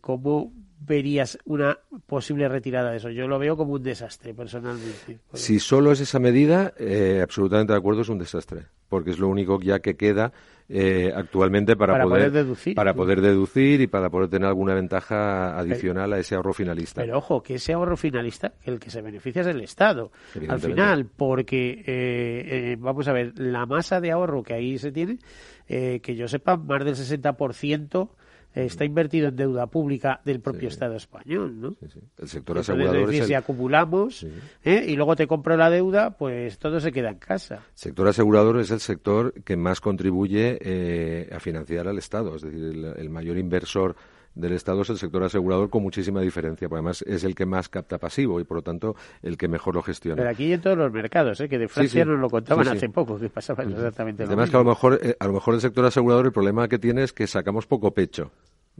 ¿Cómo 0.00 0.52
verías 0.80 1.38
una 1.44 1.78
posible 2.06 2.48
retirada 2.48 2.90
de 2.90 2.98
eso? 2.98 3.10
Yo 3.10 3.26
lo 3.26 3.38
veo 3.38 3.56
como 3.56 3.74
un 3.74 3.82
desastre, 3.82 4.34
personalmente. 4.34 5.18
Si 5.32 5.58
solo 5.58 5.92
es 5.92 6.00
esa 6.00 6.18
medida, 6.18 6.72
eh, 6.78 7.20
absolutamente 7.22 7.72
de 7.72 7.78
acuerdo, 7.78 8.02
es 8.02 8.08
un 8.08 8.18
desastre, 8.18 8.66
porque 8.88 9.10
es 9.10 9.18
lo 9.18 9.28
único 9.28 9.60
ya 9.60 9.80
que 9.80 9.96
queda 9.96 10.32
eh, 10.68 11.10
actualmente 11.14 11.76
para, 11.76 12.02
poder, 12.02 12.30
deducir. 12.30 12.74
Para 12.74 12.94
poder 12.94 13.20
deducir 13.20 13.80
y 13.80 13.86
para 13.86 14.10
poder 14.10 14.28
tener 14.28 14.48
alguna 14.48 14.74
ventaja 14.74 15.58
adicional 15.58 16.12
a 16.12 16.18
ese 16.18 16.34
ahorro 16.34 16.52
finalista. 16.52 17.00
Pero 17.00 17.18
ojo, 17.18 17.42
que 17.42 17.54
ese 17.54 17.72
ahorro 17.72 17.96
finalista, 17.96 18.52
el 18.64 18.78
que 18.78 18.90
se 18.90 19.00
beneficia 19.00 19.42
es 19.42 19.48
el 19.48 19.60
Estado, 19.60 20.12
al 20.48 20.60
final, 20.60 21.06
porque, 21.06 21.82
eh, 21.86 22.76
vamos 22.78 23.08
a 23.08 23.12
ver, 23.12 23.32
la 23.38 23.66
masa 23.66 24.00
de 24.00 24.10
ahorro 24.10 24.42
que 24.42 24.54
ahí 24.54 24.78
se 24.78 24.92
tiene, 24.92 25.18
que 25.66 26.16
yo 26.16 26.28
sepa, 26.28 26.56
más 26.56 26.84
del 26.84 26.94
60% 26.94 28.08
está 28.54 28.84
invertido 28.84 29.28
en 29.28 29.36
deuda 29.36 29.66
pública 29.66 30.20
del 30.24 30.40
propio 30.40 30.68
Estado 30.68 30.96
español, 30.96 31.60
¿no? 31.60 31.76
El 32.18 32.28
sector 32.28 32.58
asegurador 32.58 33.12
Si 33.12 33.34
acumulamos 33.34 34.26
¿eh? 34.64 34.84
y 34.88 34.96
luego 34.96 35.16
te 35.16 35.26
compro 35.26 35.56
la 35.56 35.70
deuda, 35.70 36.10
pues 36.10 36.58
todo 36.58 36.80
se 36.80 36.92
queda 36.92 37.10
en 37.10 37.18
casa. 37.18 37.56
El 37.56 37.62
sector 37.74 38.08
asegurador 38.08 38.58
es 38.60 38.70
el 38.70 38.80
sector 38.80 39.34
que 39.44 39.56
más 39.56 39.80
contribuye 39.80 40.58
eh, 40.60 41.30
a 41.32 41.40
financiar 41.40 41.88
al 41.88 41.98
Estado, 41.98 42.36
es 42.36 42.42
decir, 42.42 42.94
el 42.96 43.10
mayor 43.10 43.38
inversor 43.38 43.96
del 44.34 44.52
Estado 44.52 44.82
es 44.82 44.90
el 44.90 44.98
sector 44.98 45.22
asegurador 45.24 45.70
con 45.70 45.82
muchísima 45.82 46.20
diferencia, 46.20 46.68
porque 46.68 46.78
además 46.78 47.02
es 47.02 47.24
el 47.24 47.34
que 47.34 47.46
más 47.46 47.68
capta 47.68 47.98
pasivo 47.98 48.40
y 48.40 48.44
por 48.44 48.58
lo 48.58 48.62
tanto 48.62 48.94
el 49.22 49.36
que 49.36 49.48
mejor 49.48 49.74
lo 49.74 49.82
gestiona. 49.82 50.16
Pero 50.16 50.30
aquí 50.30 50.52
en 50.52 50.60
todos 50.60 50.78
los 50.78 50.92
mercados, 50.92 51.40
¿eh? 51.40 51.48
que 51.48 51.58
de 51.58 51.68
Francia 51.68 52.04
nos 52.04 52.18
lo 52.18 52.30
contaban 52.30 52.68
hace 52.68 52.88
poco, 52.88 53.18
que 53.18 53.28
pasaba 53.28 53.64
exactamente 53.64 54.24
lo 54.24 54.28
Además 54.28 54.50
que 54.50 54.56
a 54.56 54.60
lo 54.60 54.66
mejor 54.66 55.00
eh, 55.02 55.16
a 55.18 55.26
lo 55.26 55.32
mejor 55.32 55.54
el 55.54 55.60
sector 55.60 55.84
asegurador 55.84 56.26
el 56.26 56.32
problema 56.32 56.68
que 56.68 56.78
tiene 56.78 57.02
es 57.02 57.12
que 57.12 57.26
sacamos 57.26 57.66
poco 57.66 57.92
pecho. 57.92 58.30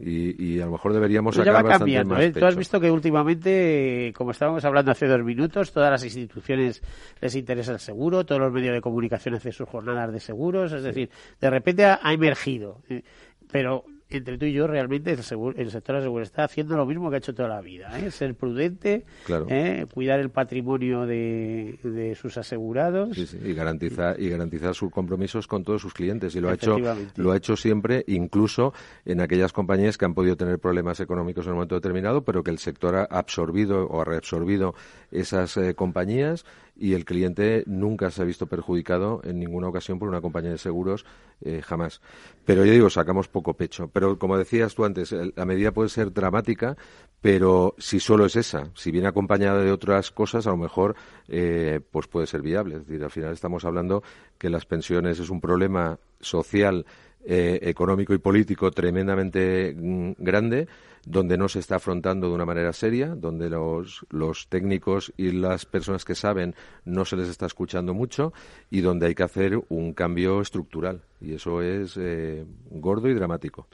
Y, 0.01 0.61
a 0.61 0.65
lo 0.65 0.71
mejor 0.71 0.93
deberíamos 0.93 1.35
sacar 1.35 1.53
ya 1.53 1.61
va 1.61 1.77
cambiando, 1.77 2.17
¿eh? 2.17 2.31
Tú 2.31 2.45
has 2.45 2.55
visto 2.55 2.79
que 2.79 2.89
últimamente, 2.89 4.13
como 4.15 4.31
estábamos 4.31 4.63
hablando 4.63 4.91
hace 4.91 5.07
dos 5.07 5.21
minutos, 5.21 5.73
todas 5.73 5.91
las 5.91 6.05
instituciones 6.05 6.81
les 7.19 7.35
interesa 7.35 7.73
el 7.73 7.79
seguro, 7.79 8.25
todos 8.25 8.39
los 8.39 8.53
medios 8.53 8.73
de 8.73 8.79
comunicación 8.79 9.35
hacen 9.35 9.51
sus 9.51 9.67
jornadas 9.67 10.13
de 10.13 10.21
seguros, 10.21 10.71
es 10.71 10.83
decir, 10.83 11.09
de 11.41 11.49
repente 11.49 11.83
ha, 11.83 11.99
ha 12.01 12.13
emergido. 12.13 12.81
Eh, 12.87 13.03
pero 13.51 13.83
entre 14.09 14.37
tú 14.37 14.45
y 14.45 14.53
yo 14.53 14.65
realmente 14.67 15.11
el, 15.11 15.19
el 15.19 15.71
sector 15.71 15.95
de 15.95 15.99
la 15.99 16.01
seguridad 16.01 16.23
está 16.23 16.43
haciendo 16.43 16.75
lo 16.75 16.85
mismo 16.85 17.09
que 17.09 17.17
ha 17.17 17.19
hecho 17.19 17.33
toda 17.33 17.47
la 17.47 17.61
vida, 17.61 17.99
¿eh? 17.99 18.09
ser 18.09 18.33
prudente, 18.35 19.05
¿eh? 19.49 19.85
cuidar 19.93 20.19
el 20.19 20.29
patrimonio 20.29 21.05
de, 21.05 22.15
sus 22.19 22.37
asegurados 22.37 23.17
y 23.17 23.53
garantizar 23.53 24.19
y 24.19 24.29
garantizar 24.29 24.73
sus 24.73 24.91
compromisos 24.91 25.47
con 25.47 25.63
todos 25.63 25.81
sus 25.81 25.93
clientes 25.93 26.35
y 26.35 26.41
lo 26.41 26.49
ha 26.49 26.53
hecho 26.53 26.77
lo 27.15 27.31
ha 27.31 27.37
hecho 27.37 27.55
siempre, 27.55 28.03
incluso 28.07 28.73
en 29.05 29.21
aquellas 29.21 29.53
compañías 29.53 29.97
que 29.97 30.05
han 30.05 30.13
podido 30.13 30.35
tener 30.35 30.59
problemas 30.59 30.99
económicos 30.99 31.45
en 31.45 31.51
un 31.51 31.57
momento 31.57 31.75
determinado, 31.75 32.23
pero 32.23 32.43
que 32.43 32.51
el 32.51 32.57
sector 32.57 32.95
ha 32.95 33.03
absorbido 33.03 33.85
o 33.85 34.01
ha 34.01 34.05
reabsorbido 34.05 34.73
esas 35.11 35.55
eh, 35.57 35.75
compañías 35.75 36.45
y 36.79 36.93
el 36.93 37.03
cliente 37.03 37.63
nunca 37.67 38.09
se 38.09 38.21
ha 38.21 38.25
visto 38.25 38.47
perjudicado 38.47 39.21
en 39.23 39.37
ninguna 39.37 39.67
ocasión 39.67 39.99
por 39.99 40.07
una 40.07 40.21
compañía 40.21 40.51
de 40.51 40.57
seguros, 40.57 41.05
eh, 41.41 41.61
jamás. 41.61 42.01
Pero 42.45 42.65
yo 42.65 42.71
digo, 42.71 42.89
sacamos 42.89 43.27
poco 43.27 43.53
pecho. 43.53 43.89
Pero 43.89 44.17
como 44.17 44.37
decías 44.37 44.73
tú 44.73 44.85
antes, 44.85 45.11
la 45.11 45.45
medida 45.45 45.71
puede 45.71 45.89
ser 45.89 46.13
dramática, 46.13 46.77
pero 47.21 47.75
si 47.77 47.99
solo 47.99 48.25
es 48.25 48.37
esa, 48.37 48.71
si 48.75 48.91
viene 48.91 49.07
acompañada 49.07 49.61
de 49.61 49.71
otras 49.71 50.09
cosas, 50.11 50.47
a 50.47 50.51
lo 50.51 50.57
mejor 50.57 50.95
eh, 51.27 51.81
pues 51.91 52.07
puede 52.07 52.27
ser 52.27 52.41
viable. 52.41 52.77
Es 52.77 52.87
decir, 52.87 53.03
al 53.03 53.11
final 53.11 53.33
estamos 53.33 53.65
hablando 53.65 54.01
que 54.37 54.49
las 54.49 54.65
pensiones 54.65 55.19
es 55.19 55.29
un 55.29 55.41
problema 55.41 55.99
social, 56.21 56.85
eh, 57.25 57.59
económico 57.63 58.13
y 58.13 58.17
político 58.17 58.71
tremendamente 58.71 59.75
mm, 59.75 60.13
grande 60.17 60.69
donde 61.05 61.37
no 61.37 61.47
se 61.47 61.59
está 61.59 61.77
afrontando 61.77 62.27
de 62.27 62.35
una 62.35 62.45
manera 62.45 62.73
seria, 62.73 63.15
donde 63.15 63.49
los, 63.49 64.47
técnicos 64.49 65.13
y 65.17 65.31
las 65.31 65.65
personas 65.65 66.05
que 66.05 66.15
saben 66.15 66.55
no 66.85 67.05
se 67.05 67.15
les 67.15 67.29
está 67.29 67.45
escuchando 67.45 67.93
mucho 67.93 68.33
y 68.69 68.81
donde 68.81 69.07
hay 69.07 69.15
que 69.15 69.23
hacer 69.23 69.59
un 69.69 69.93
cambio 69.93 70.41
estructural. 70.41 71.01
Y 71.21 71.33
eso 71.33 71.61
es 71.61 71.97
eh, 71.97 72.45
gordo 72.69 73.09
y 73.09 73.13
dramático 73.13 73.67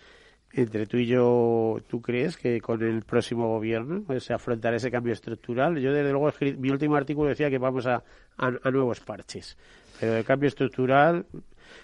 entre 0.56 0.88
tú 0.88 0.98
y 0.98 1.06
yo, 1.06 1.82
¿tú 1.88 2.02
crees 2.02 2.38
que 2.38 2.62
con 2.62 2.82
el 2.82 3.04
próximo 3.04 3.50
gobierno 3.50 4.04
pues, 4.08 4.24
se 4.24 4.34
afrontará 4.34 4.78
ese 4.78 4.90
cambio 4.90 5.12
estructural? 5.12 5.78
Yo, 5.78 5.92
desde 5.92 6.12
luego, 6.12 6.32
mi 6.58 6.70
último 6.70 6.96
artículo 6.96 7.30
decía 7.30 7.50
que 7.50 7.58
vamos 7.58 7.86
a, 7.86 8.04
a, 8.38 8.72
nuevos 8.72 9.02
parches. 9.02 9.58
Pero 10.00 10.16
el 10.16 10.24
cambio 10.24 10.48
estructural 10.48 11.26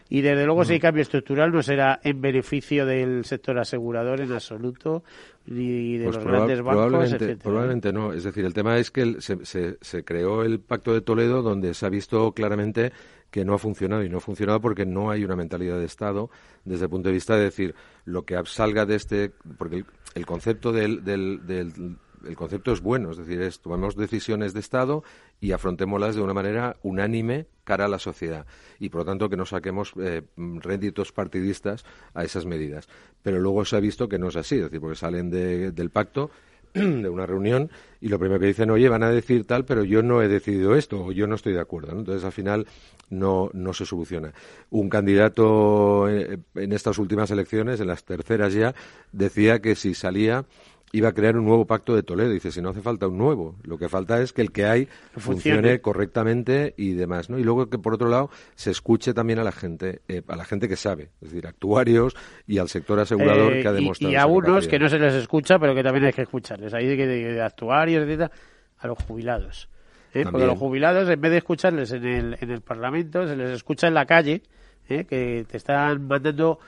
y 0.09 0.21
desde 0.21 0.45
luego, 0.45 0.65
si 0.65 0.73
hay 0.73 0.79
cambio 0.79 1.01
estructural, 1.01 1.51
no 1.51 1.63
será 1.63 1.99
en 2.03 2.19
beneficio 2.21 2.85
del 2.85 3.23
sector 3.23 3.57
asegurador 3.57 4.19
en 4.19 4.31
absoluto, 4.31 5.03
ni 5.45 5.97
de 5.97 6.05
pues 6.05 6.17
los 6.17 6.25
grandes 6.25 6.61
bancos, 6.61 6.87
probablemente, 6.87 7.35
Probablemente 7.37 7.93
no. 7.93 8.13
Es 8.13 8.23
decir, 8.23 8.45
el 8.45 8.53
tema 8.53 8.77
es 8.77 8.91
que 8.91 9.21
se, 9.21 9.45
se, 9.45 9.77
se 9.79 10.03
creó 10.03 10.43
el 10.43 10.59
Pacto 10.59 10.93
de 10.93 11.01
Toledo, 11.01 11.41
donde 11.41 11.73
se 11.73 11.85
ha 11.85 11.89
visto 11.89 12.33
claramente 12.33 12.91
que 13.31 13.45
no 13.45 13.53
ha 13.53 13.57
funcionado 13.57 14.03
y 14.03 14.09
no 14.09 14.17
ha 14.17 14.21
funcionado 14.21 14.59
porque 14.59 14.85
no 14.85 15.09
hay 15.09 15.23
una 15.23 15.35
mentalidad 15.35 15.79
de 15.79 15.85
Estado 15.85 16.29
desde 16.65 16.83
el 16.83 16.89
punto 16.89 17.07
de 17.07 17.13
vista 17.13 17.35
de 17.37 17.43
decir 17.43 17.73
lo 18.03 18.23
que 18.23 18.37
salga 18.45 18.85
de 18.85 18.95
este 18.95 19.31
porque 19.57 19.85
el, 20.13 20.25
concepto 20.25 20.73
del, 20.73 21.03
del, 21.03 21.95
el 22.27 22.35
concepto 22.35 22.71
es 22.71 22.81
bueno, 22.81 23.11
es 23.11 23.17
decir, 23.17 23.41
es, 23.41 23.59
tomamos 23.59 23.95
decisiones 23.95 24.53
de 24.53 24.59
Estado 24.59 25.03
y 25.39 25.51
afrontémoslas 25.51 26.15
de 26.15 26.21
una 26.21 26.33
manera 26.33 26.77
unánime 26.83 27.47
cara 27.63 27.85
a 27.85 27.87
la 27.87 27.99
sociedad 27.99 28.45
y 28.79 28.89
por 28.89 29.01
lo 29.01 29.05
tanto 29.05 29.29
que 29.29 29.37
no 29.37 29.45
saquemos 29.45 29.93
eh, 29.99 30.23
réditos 30.37 31.11
partidistas 31.11 31.85
a 32.13 32.23
esas 32.23 32.45
medidas. 32.45 32.87
Pero 33.21 33.39
luego 33.39 33.65
se 33.65 33.75
ha 33.75 33.79
visto 33.79 34.09
que 34.09 34.19
no 34.19 34.29
es 34.29 34.35
así, 34.35 34.55
es 34.55 34.63
decir, 34.63 34.79
porque 34.79 34.95
salen 34.95 35.29
del 35.29 35.89
pacto 35.89 36.31
de 36.73 37.09
una 37.09 37.25
reunión 37.25 37.69
y 37.99 38.07
lo 38.07 38.17
primero 38.17 38.39
que 38.39 38.47
dicen, 38.47 38.69
oye, 38.71 38.89
van 38.89 39.03
a 39.03 39.09
decir 39.09 39.45
tal, 39.45 39.65
pero 39.65 39.83
yo 39.83 40.01
no 40.01 40.21
he 40.21 40.27
decidido 40.27 40.75
esto 40.75 41.05
o 41.05 41.11
yo 41.11 41.27
no 41.27 41.35
estoy 41.35 41.53
de 41.53 41.59
acuerdo. 41.59 41.91
Entonces, 41.91 42.23
al 42.23 42.31
final, 42.31 42.65
no, 43.09 43.49
no 43.53 43.73
se 43.73 43.85
soluciona. 43.85 44.33
Un 44.69 44.89
candidato 44.89 46.09
eh, 46.09 46.39
en 46.55 46.71
estas 46.71 46.97
últimas 46.97 47.29
elecciones, 47.29 47.79
en 47.79 47.87
las 47.87 48.03
terceras 48.05 48.53
ya, 48.53 48.73
decía 49.11 49.61
que 49.61 49.75
si 49.75 49.93
salía 49.93 50.45
iba 50.93 51.09
a 51.09 51.13
crear 51.13 51.37
un 51.37 51.45
nuevo 51.45 51.65
pacto 51.65 51.95
de 51.95 52.03
Toledo. 52.03 52.29
Dice, 52.31 52.51
si 52.51 52.61
no 52.61 52.69
hace 52.69 52.81
falta 52.81 53.07
un 53.07 53.17
nuevo, 53.17 53.55
lo 53.63 53.77
que 53.77 53.89
falta 53.89 54.21
es 54.21 54.33
que 54.33 54.41
el 54.41 54.51
que 54.51 54.65
hay 54.65 54.87
funcione, 55.17 55.81
correctamente 55.81 56.73
y 56.77 56.93
demás, 56.93 57.29
¿no? 57.29 57.39
Y 57.39 57.43
luego 57.43 57.69
que 57.69 57.77
por 57.77 57.93
otro 57.93 58.09
lado 58.09 58.29
se 58.55 58.71
escuche 58.71 59.13
también 59.13 59.39
a 59.39 59.43
la 59.43 59.51
gente, 59.51 60.01
eh, 60.07 60.21
a 60.27 60.35
la 60.35 60.45
gente 60.45 60.67
que 60.67 60.75
sabe, 60.75 61.09
es 61.21 61.29
decir, 61.29 61.47
actuarios 61.47 62.15
y 62.47 62.57
al 62.57 62.69
sector 62.69 62.99
asegurador 62.99 63.53
eh, 63.53 63.61
que 63.61 63.67
ha 63.67 63.73
demostrado. 63.73 64.13
Y, 64.13 64.15
a 64.15 64.25
unos 64.25 64.67
que 64.67 64.79
no 64.79 64.89
se 64.89 64.99
les 64.99 65.13
escucha, 65.13 65.59
pero 65.59 65.73
que 65.75 65.83
también 65.83 66.05
hay 66.05 66.13
que 66.13 66.23
escucharles. 66.23 66.73
Ahí 66.73 66.87
de, 66.87 67.05
de, 67.05 67.41
actuarios, 67.41 68.29
a 68.77 68.87
los 68.87 68.97
jubilados. 69.03 69.69
¿eh? 70.13 70.23
Porque 70.23 70.45
los 70.45 70.57
jubilados, 70.57 71.09
en 71.09 71.21
vez 71.21 71.31
de 71.31 71.37
escucharles 71.37 71.91
en 71.91 72.05
el, 72.05 72.37
en 72.39 72.51
el 72.51 72.61
Parlamento, 72.61 73.27
se 73.27 73.35
les 73.35 73.51
escucha 73.51 73.87
en 73.87 73.93
la 73.93 74.05
calle, 74.05 74.41
¿eh? 74.89 75.05
que 75.05 75.45
te 75.47 75.57
están 75.57 76.07
mandando 76.07 76.59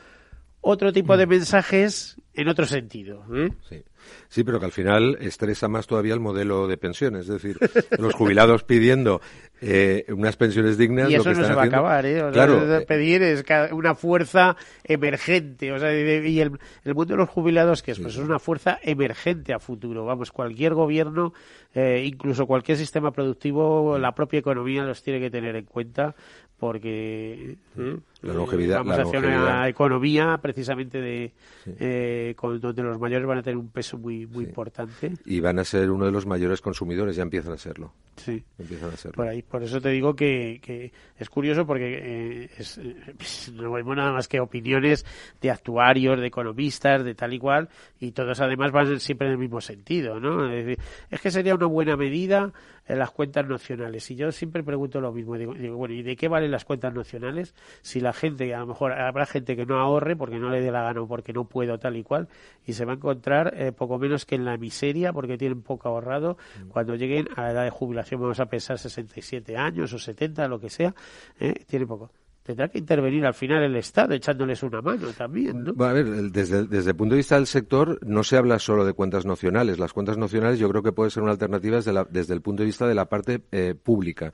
otro 0.64 0.92
tipo 0.92 1.16
de 1.18 1.28
mm. 1.28 1.30
mensajes 1.30 2.18
en 2.34 2.48
otro 2.48 2.66
sentido. 2.66 3.24
¿eh? 3.34 3.50
Sí. 3.70 3.84
Sí, 4.28 4.44
pero 4.44 4.60
que 4.60 4.66
al 4.66 4.72
final 4.72 5.18
estresa 5.22 5.68
más 5.68 5.88
todavía 5.88 6.14
el 6.14 6.20
modelo 6.20 6.68
de 6.68 6.78
pensiones. 6.78 7.30
Es 7.30 7.42
decir, 7.42 7.58
los 8.00 8.14
jubilados 8.14 8.64
pidiendo 8.64 9.22
eh, 9.62 10.06
unas 10.10 10.36
pensiones 10.36 10.78
dignas. 10.78 11.10
Y 11.10 11.16
eso 11.16 11.34
no 11.34 11.46
se 11.46 11.54
va 11.54 11.64
a 11.64 11.66
acabar, 11.66 12.06
¿eh? 12.06 12.24
claro. 12.32 12.84
pedir 12.88 13.22
es 13.22 13.44
una 13.72 13.96
fuerza 13.96 14.56
emergente. 14.84 15.72
O 15.72 15.80
sea, 15.80 15.94
y 15.94 16.40
el, 16.40 16.52
mundo 16.86 17.14
de 17.14 17.18
los 17.18 17.30
jubilados, 17.30 17.84
que 17.84 17.92
es? 17.92 18.00
Pues 18.00 18.16
es 18.16 18.22
una 18.22 18.40
fuerza 18.40 18.80
emergente 18.82 19.54
a 19.54 19.60
futuro. 19.60 20.06
Vamos, 20.06 20.32
cualquier 20.32 20.74
gobierno, 20.74 21.34
eh, 21.74 22.04
incluso 22.06 22.48
cualquier 22.48 22.78
sistema 22.78 23.12
productivo, 23.12 23.98
la 23.98 24.16
propia 24.16 24.40
economía 24.40 24.84
los 24.84 25.04
tiene 25.04 25.20
que 25.20 25.30
tener 25.30 25.56
en 25.56 25.66
cuenta 25.66 26.16
porque 26.58 27.58
¿eh? 27.78 27.98
La 28.24 28.34
longevidad, 28.34 28.78
vamos 28.78 29.00
hacia 29.00 29.20
una 29.20 29.68
economía 29.68 30.40
precisamente 30.42 31.02
de 31.02 31.34
eh, 31.80 32.34
con, 32.38 32.60
donde 32.60 32.82
los 32.82 33.00
mayores 33.00 33.28
van 33.28 33.40
a 33.40 33.44
tener 33.44 33.58
un 33.58 33.70
peso 33.70 33.98
muy 33.98 34.26
muy 34.26 34.46
importante. 34.46 35.14
Y 35.26 35.40
van 35.40 35.60
a 35.60 35.64
ser 35.64 35.92
uno 35.92 36.06
de 36.06 36.12
los 36.12 36.26
mayores 36.26 36.62
consumidores 36.62 37.16
ya 37.16 37.24
empiezan 37.24 37.54
a 37.54 37.58
serlo. 37.58 37.94
Sí. 38.16 38.44
Empiezan 38.58 38.92
a 38.92 38.98
serlo. 38.98 39.16
Por 39.16 39.28
ahí 39.28 39.42
por 39.42 39.62
eso 39.64 39.82
te 39.82 39.90
digo 39.90 40.16
que, 40.16 40.60
que 40.62 40.92
es 41.18 41.30
curioso 41.30 41.66
porque 41.66 42.00
eh, 42.02 42.50
es, 42.58 42.80
no 43.54 43.72
vemos 43.72 43.96
nada 43.96 44.14
más 44.14 44.28
que 44.28 44.40
opiniones 44.40 45.06
de 45.42 45.52
actuarios 45.52 46.20
de 46.20 46.28
economistas 46.28 47.04
de 47.04 47.16
tal 47.16 47.34
y 47.34 47.40
cual 47.40 47.70
y 48.00 48.12
todos 48.12 48.40
además 48.40 48.72
van 48.72 49.00
siempre 49.00 49.28
en 49.28 49.34
el 49.34 49.40
mismo 49.40 49.60
sentido 49.62 50.20
no 50.20 50.50
es, 50.50 50.66
decir, 50.66 50.84
es 51.10 51.22
que 51.22 51.32
sería 51.32 51.56
una 51.56 51.66
buena 51.66 51.98
medida 51.98 52.54
en 52.88 53.00
las 53.00 53.12
cuentas 53.12 53.48
nacionales. 53.48 54.10
Y 54.12 54.16
yo 54.16 54.32
siempre 54.32 54.64
pregunto 54.64 55.00
lo 55.00 55.12
mismo, 55.12 55.38
digo, 55.38 55.78
bueno, 55.78 55.94
¿y 55.94 56.04
de 56.04 56.16
qué 56.16 56.28
valen 56.28 56.52
las 56.52 56.66
cuentas 56.66 56.94
nacionales? 56.94 57.54
Si 57.82 58.00
la 58.14 58.20
gente, 58.20 58.54
a 58.54 58.60
lo 58.60 58.68
mejor 58.68 58.94
habrá 58.94 59.26
gente 59.26 59.56
que 59.56 59.66
no 59.66 59.80
ahorre 59.80 60.16
porque 60.16 60.38
no 60.38 60.50
le 60.50 60.62
dé 60.62 60.72
la 60.72 60.84
gana 60.84 61.02
o 61.02 61.08
porque 61.08 61.34
no 61.34 61.46
puedo 61.46 61.80
tal 61.80 61.98
y 61.98 62.04
cual, 62.04 62.28
y 62.66 62.74
se 62.74 62.86
va 62.86 62.94
a 62.94 62.96
encontrar 62.96 63.54
eh, 63.58 63.72
poco 63.72 63.98
menos 63.98 64.26
que 64.26 64.36
en 64.36 64.46
la 64.46 64.58
miseria 64.58 65.12
porque 65.12 65.38
tienen 65.38 65.62
poco 65.62 65.90
ahorrado. 65.90 66.38
Mm. 66.64 66.68
Cuando 66.70 66.96
lleguen 66.96 67.28
a 67.36 67.44
la 67.44 67.52
edad 67.52 67.64
de 67.64 67.72
jubilación, 67.72 68.22
vamos 68.22 68.40
a 68.40 68.46
pensar 68.46 68.78
67 68.78 69.58
años 69.58 69.92
o 69.94 70.00
70, 70.00 70.48
lo 70.48 70.60
que 70.60 70.70
sea, 70.70 70.94
eh, 71.40 71.66
tienen 71.68 71.88
poco 71.88 72.12
tendrá 72.44 72.68
que 72.68 72.78
intervenir 72.78 73.26
al 73.26 73.34
final 73.34 73.64
el 73.64 73.76
Estado 73.78 74.14
echándoles 74.14 74.62
una 74.64 74.82
mano 74.82 75.08
también, 75.18 75.64
¿no? 75.64 75.86
a 75.86 75.94
ver, 75.94 76.06
desde, 76.30 76.68
desde, 76.68 76.92
el 76.92 76.96
punto 76.96 77.16
de 77.16 77.20
vista 77.20 77.36
del 77.36 77.48
sector 77.48 77.98
no 78.06 78.24
se 78.24 78.38
habla 78.38 78.60
solo 78.60 78.86
de 78.86 78.94
cuentas 78.94 79.26
nacionales. 79.26 79.80
Las 79.80 79.94
cuentas 79.94 80.18
nacionales 80.18 80.60
yo 80.60 80.70
creo 80.70 80.84
que 80.84 80.92
puede 80.92 81.10
ser 81.10 81.24
una 81.24 81.32
alternativa 81.32 81.78
desde, 81.78 81.94
la, 81.94 82.04
desde 82.04 82.34
el 82.34 82.42
punto 82.42 82.62
de 82.62 82.68
vista 82.68 82.86
de 82.86 82.96
la 82.96 83.06
parte 83.06 83.42
eh, 83.52 83.76
pública. 83.82 84.34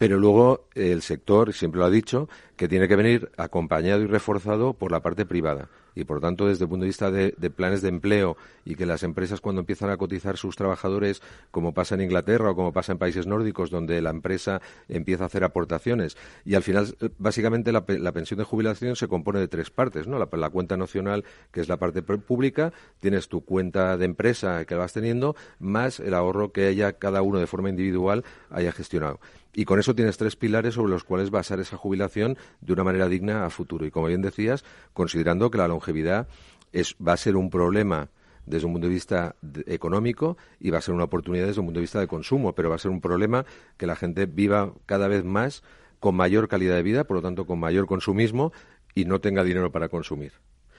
Pero 0.00 0.18
luego 0.18 0.64
el 0.74 1.02
sector, 1.02 1.52
siempre 1.52 1.78
lo 1.78 1.84
ha 1.84 1.90
dicho, 1.90 2.26
que 2.56 2.68
tiene 2.68 2.88
que 2.88 2.96
venir 2.96 3.30
acompañado 3.36 4.00
y 4.00 4.06
reforzado 4.06 4.72
por 4.72 4.92
la 4.92 5.00
parte 5.00 5.26
privada. 5.26 5.68
Y 5.94 6.04
por 6.04 6.22
tanto, 6.22 6.46
desde 6.48 6.64
el 6.64 6.70
punto 6.70 6.84
de 6.84 6.88
vista 6.88 7.10
de, 7.10 7.32
planes 7.50 7.82
de 7.82 7.90
empleo 7.90 8.38
y 8.64 8.76
que 8.76 8.86
las 8.86 9.02
empresas 9.02 9.42
cuando 9.42 9.60
empiezan 9.60 9.90
a 9.90 9.98
cotizar 9.98 10.38
sus 10.38 10.56
trabajadores, 10.56 11.20
como 11.50 11.74
pasa 11.74 11.96
en 11.96 12.00
Inglaterra 12.00 12.50
o 12.50 12.56
como 12.56 12.72
pasa 12.72 12.92
en 12.92 12.98
países 12.98 13.26
nórdicos, 13.26 13.68
donde 13.68 14.00
la 14.00 14.08
empresa 14.08 14.62
empieza 14.88 15.24
a 15.24 15.26
hacer 15.26 15.44
aportaciones, 15.44 16.16
y 16.46 16.54
al 16.54 16.62
final, 16.62 16.96
básicamente, 17.18 17.70
la, 17.70 17.84
pensión 17.84 18.38
de 18.38 18.44
jubilación 18.44 18.96
se 18.96 19.06
compone 19.06 19.38
de 19.38 19.48
tres 19.48 19.68
partes, 19.68 20.06
¿no? 20.06 20.18
La, 20.18 20.30
la, 20.32 20.48
cuenta 20.48 20.78
nacional, 20.78 21.24
que 21.52 21.60
es 21.60 21.68
la 21.68 21.76
parte 21.76 22.00
pública, 22.00 22.72
tienes 23.00 23.28
tu 23.28 23.44
cuenta 23.44 23.98
de 23.98 24.06
empresa 24.06 24.64
que 24.64 24.76
vas 24.76 24.94
teniendo, 24.94 25.36
más 25.58 26.00
el 26.00 26.14
ahorro 26.14 26.52
que 26.52 26.70
ella, 26.70 26.94
cada 26.94 27.20
uno 27.20 27.38
de 27.38 27.46
forma 27.46 27.68
individual, 27.68 28.24
haya 28.48 28.72
gestionado. 28.72 29.20
Y 29.52 29.64
con 29.64 29.78
eso 29.78 29.94
tienes 29.94 30.16
tres 30.16 30.36
pilares 30.36 30.74
sobre 30.74 30.92
los 30.92 31.04
cuales 31.04 31.30
basar 31.30 31.60
esa 31.60 31.76
jubilación 31.76 32.36
de 32.60 32.72
una 32.72 32.84
manera 32.84 33.08
digna 33.08 33.44
a 33.44 33.50
futuro. 33.50 33.84
Y 33.84 33.90
como 33.90 34.06
bien 34.06 34.22
decías, 34.22 34.64
considerando 34.92 35.50
que 35.50 35.58
la 35.58 35.68
longevidad 35.68 36.28
es, 36.72 36.96
va 37.06 37.14
a 37.14 37.16
ser 37.16 37.36
un 37.36 37.50
problema 37.50 38.10
desde 38.46 38.66
un 38.66 38.72
punto 38.72 38.88
de 38.88 38.94
vista 38.94 39.36
económico 39.66 40.36
y 40.58 40.70
va 40.70 40.78
a 40.78 40.82
ser 40.82 40.94
una 40.94 41.04
oportunidad 41.04 41.46
desde 41.46 41.60
un 41.60 41.66
punto 41.66 41.78
de 41.78 41.82
vista 41.82 42.00
de 42.00 42.06
consumo, 42.06 42.54
pero 42.54 42.68
va 42.70 42.76
a 42.76 42.78
ser 42.78 42.90
un 42.90 43.00
problema 43.00 43.44
que 43.76 43.86
la 43.86 43.96
gente 43.96 44.26
viva 44.26 44.72
cada 44.86 45.08
vez 45.08 45.24
más 45.24 45.62
con 45.98 46.14
mayor 46.14 46.48
calidad 46.48 46.76
de 46.76 46.82
vida, 46.82 47.04
por 47.04 47.16
lo 47.16 47.22
tanto 47.22 47.46
con 47.46 47.58
mayor 47.58 47.86
consumismo 47.86 48.52
y 48.94 49.04
no 49.04 49.20
tenga 49.20 49.44
dinero 49.44 49.70
para 49.70 49.88
consumir 49.88 50.32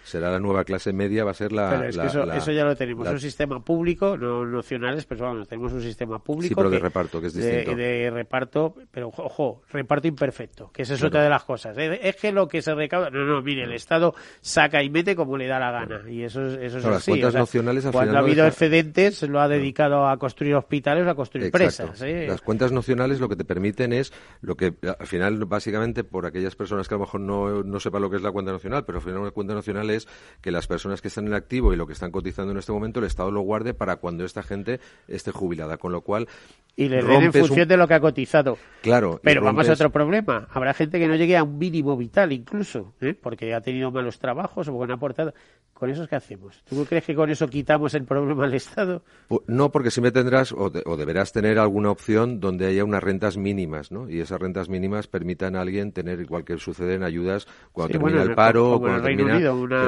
será 0.04 0.32
la 0.32 0.40
nueva 0.40 0.64
clase 0.64 0.94
media, 0.94 1.24
va 1.24 1.32
a 1.32 1.36
ser 1.36 1.52
la... 1.52 1.70
Pero 1.70 1.84
es 1.86 1.98
que 1.98 2.38
eso, 2.38 2.52
ya 2.52 2.66
lo 2.66 2.76
tenemos, 2.76 3.08
un 3.08 3.20
sistema 3.20 3.64
público, 3.64 4.18
no 4.18 4.46
nacionales, 4.46 5.06
pero 5.06 5.26
vamos, 5.26 5.48
tenemos 5.48 5.74
un 5.74 5.82
sistema 5.82 6.20
público... 6.20 6.50
Sí, 6.50 6.56
pero 6.56 6.70
de 6.70 6.80
reparto, 6.80 7.22
que 7.22 7.28
es 7.28 7.34
distinto. 7.34 7.76
De, 7.76 8.10
reparto, 8.10 8.76
pero 8.92 9.10
ojo, 9.10 9.62
reparto 9.72 10.08
imperfecto, 10.08 10.72
que 10.72 10.84
esa 10.84 10.96
es 10.96 11.04
otra 11.04 11.24
de 11.24 11.30
las 11.30 11.44
cosas. 11.44 11.78
Es 11.78 12.16
que 12.16 12.32
lo 12.32 12.48
que 12.48 12.62
se 12.62 12.74
recauda... 12.74 13.10
No, 13.10 13.26
no, 13.26 13.42
mire, 13.42 13.64
el 13.64 13.74
Estado 13.74 14.14
saca 14.42 14.82
y 14.84 14.90
mete 14.90 15.16
como 15.16 15.38
le 15.38 15.48
da 15.48 15.60
la 15.60 15.72
gana, 15.72 16.04
y 16.10 16.24
eso, 16.24 16.46
eso 16.46 16.78
es 16.80 16.86
así. 16.86 17.22
Las 17.22 17.34
nacionales 17.34 17.86
Cuando 17.92 18.18
ha 18.18 18.22
habido 18.22 18.46
excedentes, 18.46 19.22
lo 19.24 19.40
ha 19.40 19.48
dedicado 19.48 20.08
a 20.08 20.18
construir 20.18 20.56
hospitales 20.56 21.06
o 21.06 21.10
a 21.10 21.16
construir 21.16 21.52
presas. 21.52 22.02
¿eh? 22.02 22.26
Las 22.28 22.42
cuentas 22.42 22.72
nacionales 22.72 23.20
lo 23.20 23.30
que 23.30 23.36
te 23.36 23.46
permiten 23.46 23.94
es 23.94 24.12
lo 24.42 24.56
que, 24.56 24.74
al 25.00 25.08
final, 25.08 25.46
básicamente, 25.46 26.04
por 26.04 26.26
aquellas 26.26 26.56
personas 26.56 26.88
que 26.88 26.96
a 26.96 26.98
lo 26.98 27.06
mejor 27.06 27.22
no, 27.22 27.64
no 27.64 27.80
sepan 27.80 28.02
lo 28.02 28.10
que 28.10 28.18
es 28.18 28.24
la 28.24 28.32
cuenta 28.32 28.52
nacional, 28.52 28.86
pero 28.86 28.98
al 28.98 29.04
final 29.04 29.20
una 29.20 29.32
cuenta 29.32 29.54
nacional 29.54 29.90
es 29.96 30.08
que 30.42 30.52
las 30.52 30.68
personas 30.68 31.02
que 31.02 31.08
están 31.08 31.28
en 31.28 31.34
activo 31.34 31.74
y 31.74 31.76
lo 31.76 31.88
que 31.88 31.94
están 31.94 32.12
cotizando 32.12 32.52
en 32.52 32.58
este 32.58 32.72
momento, 32.72 33.00
el 33.00 33.06
Estado 33.06 33.32
lo 33.32 33.42
guarde 33.42 33.74
para 33.74 33.98
cuando 33.98 34.26
esta 34.26 34.44
gente 34.44 34.80
esté 35.08 35.32
jubilada. 35.32 35.78
Con 35.78 35.92
lo 35.92 36.02
cual. 36.02 36.28
Y 36.76 36.88
le 36.88 37.04
den 37.04 37.24
en 37.24 37.34
función 37.34 37.68
de 37.68 37.78
lo 37.78 37.88
que 37.88 37.94
ha 37.94 38.00
cotizado. 38.00 38.58
Claro. 38.82 39.20
Pero 39.24 39.44
vamos 39.44 39.68
a 39.68 39.74
otro 39.74 39.92
problema. 39.92 40.48
Habrá 40.52 40.74
gente 40.74 41.00
que 41.00 41.08
no 41.08 41.16
llegue 41.16 41.36
a 41.36 41.44
un 41.44 41.58
mínimo 41.58 41.98
vital, 41.98 42.32
incluso, 42.32 42.94
¿eh? 43.02 43.14
porque 43.14 43.54
ha 43.54 43.62
tenido 43.62 43.92
malos 43.92 44.20
trabajos 44.20 44.68
o 44.68 44.74
porque 44.74 44.94
ha 44.94 44.96
aportado. 44.96 45.34
¿Con 45.74 45.90
eso 45.90 46.08
qué 46.08 46.16
hacemos? 46.16 46.64
¿Tú 46.70 46.86
crees 46.86 47.04
que 47.04 47.16
con 47.16 47.32
eso 47.32 47.48
quitamos 47.48 47.96
el 47.96 48.06
problema 48.06 48.46
al 48.46 48.54
Estado? 48.54 49.04
No, 49.48 49.72
porque 49.72 49.90
siempre 49.90 50.12
tendrás 50.12 50.52
o, 50.52 50.70
deberás 50.70 51.32
tener 51.32 51.58
alguna 51.58 51.90
opción 51.90 52.40
donde 52.40 52.68
haya 52.68 52.84
unas 52.84 53.02
rentas 53.02 53.36
mínimas, 53.36 53.92
¿no? 53.92 54.08
Y 54.08 54.20
esas 54.20 54.40
rentas 54.40 54.70
mínimas 54.70 55.08
permitan 55.08 55.56
a 55.56 55.62
alguien 55.62 55.92
tener, 55.92 56.22
igual 56.22 56.46
que 56.46 56.60
sucede 56.60 56.94
en 56.94 57.04
ayudas, 57.04 57.48
cuando 57.72 57.94
termina 57.94 58.22
el 58.22 58.36
paro, 58.36 58.74
o 58.74 58.80
cuando 58.80 59.02
termina, 59.02 59.52
una, 59.54 59.81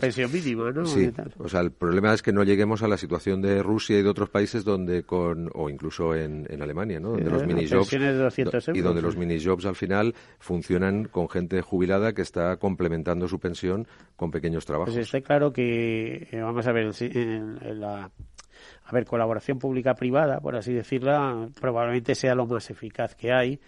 pensión 0.00 0.32
mínima, 0.32 0.70
¿no? 0.70 0.86
Sí, 0.86 1.10
o 1.38 1.48
sea, 1.48 1.60
el 1.60 1.72
problema 1.72 2.12
es 2.12 2.22
que 2.22 2.32
no 2.32 2.44
lleguemos 2.44 2.82
a 2.82 2.88
la 2.88 2.96
situación 2.96 3.40
de 3.40 3.62
Rusia 3.62 3.98
y 3.98 4.02
de 4.02 4.08
otros 4.08 4.30
países 4.30 4.64
donde 4.64 5.04
con, 5.04 5.50
o 5.54 5.68
incluso 5.70 6.14
en, 6.14 6.46
en 6.50 6.62
Alemania, 6.62 7.00
¿no? 7.00 7.10
Donde 7.10 7.30
los 7.30 7.46
mini 7.46 7.68
jobs 7.68 7.92
y 8.72 8.80
donde 8.80 9.02
los 9.02 9.16
mini 9.16 9.42
jobs 9.42 9.66
al 9.66 9.76
final 9.76 10.14
funcionan 10.38 11.04
con 11.04 11.28
gente 11.28 11.60
jubilada 11.62 12.12
que 12.12 12.22
está 12.22 12.56
complementando 12.56 13.28
su 13.28 13.38
pensión 13.38 13.86
con 14.16 14.30
pequeños 14.30 14.64
trabajos. 14.64 14.94
Pues 14.94 15.22
claro 15.22 15.52
que, 15.52 16.28
eh, 16.30 16.40
vamos 16.40 16.66
a 16.66 16.72
ver, 16.72 16.90
la 17.76 18.10
a 18.84 18.92
ver, 18.92 19.04
colaboración 19.04 19.58
pública-privada, 19.58 20.40
por 20.40 20.56
así 20.56 20.72
decirla, 20.72 21.48
probablemente 21.60 22.14
sea 22.14 22.34
lo 22.34 22.46
más 22.46 22.70
eficaz 22.70 23.14
que 23.14 23.32
hay. 23.32 23.60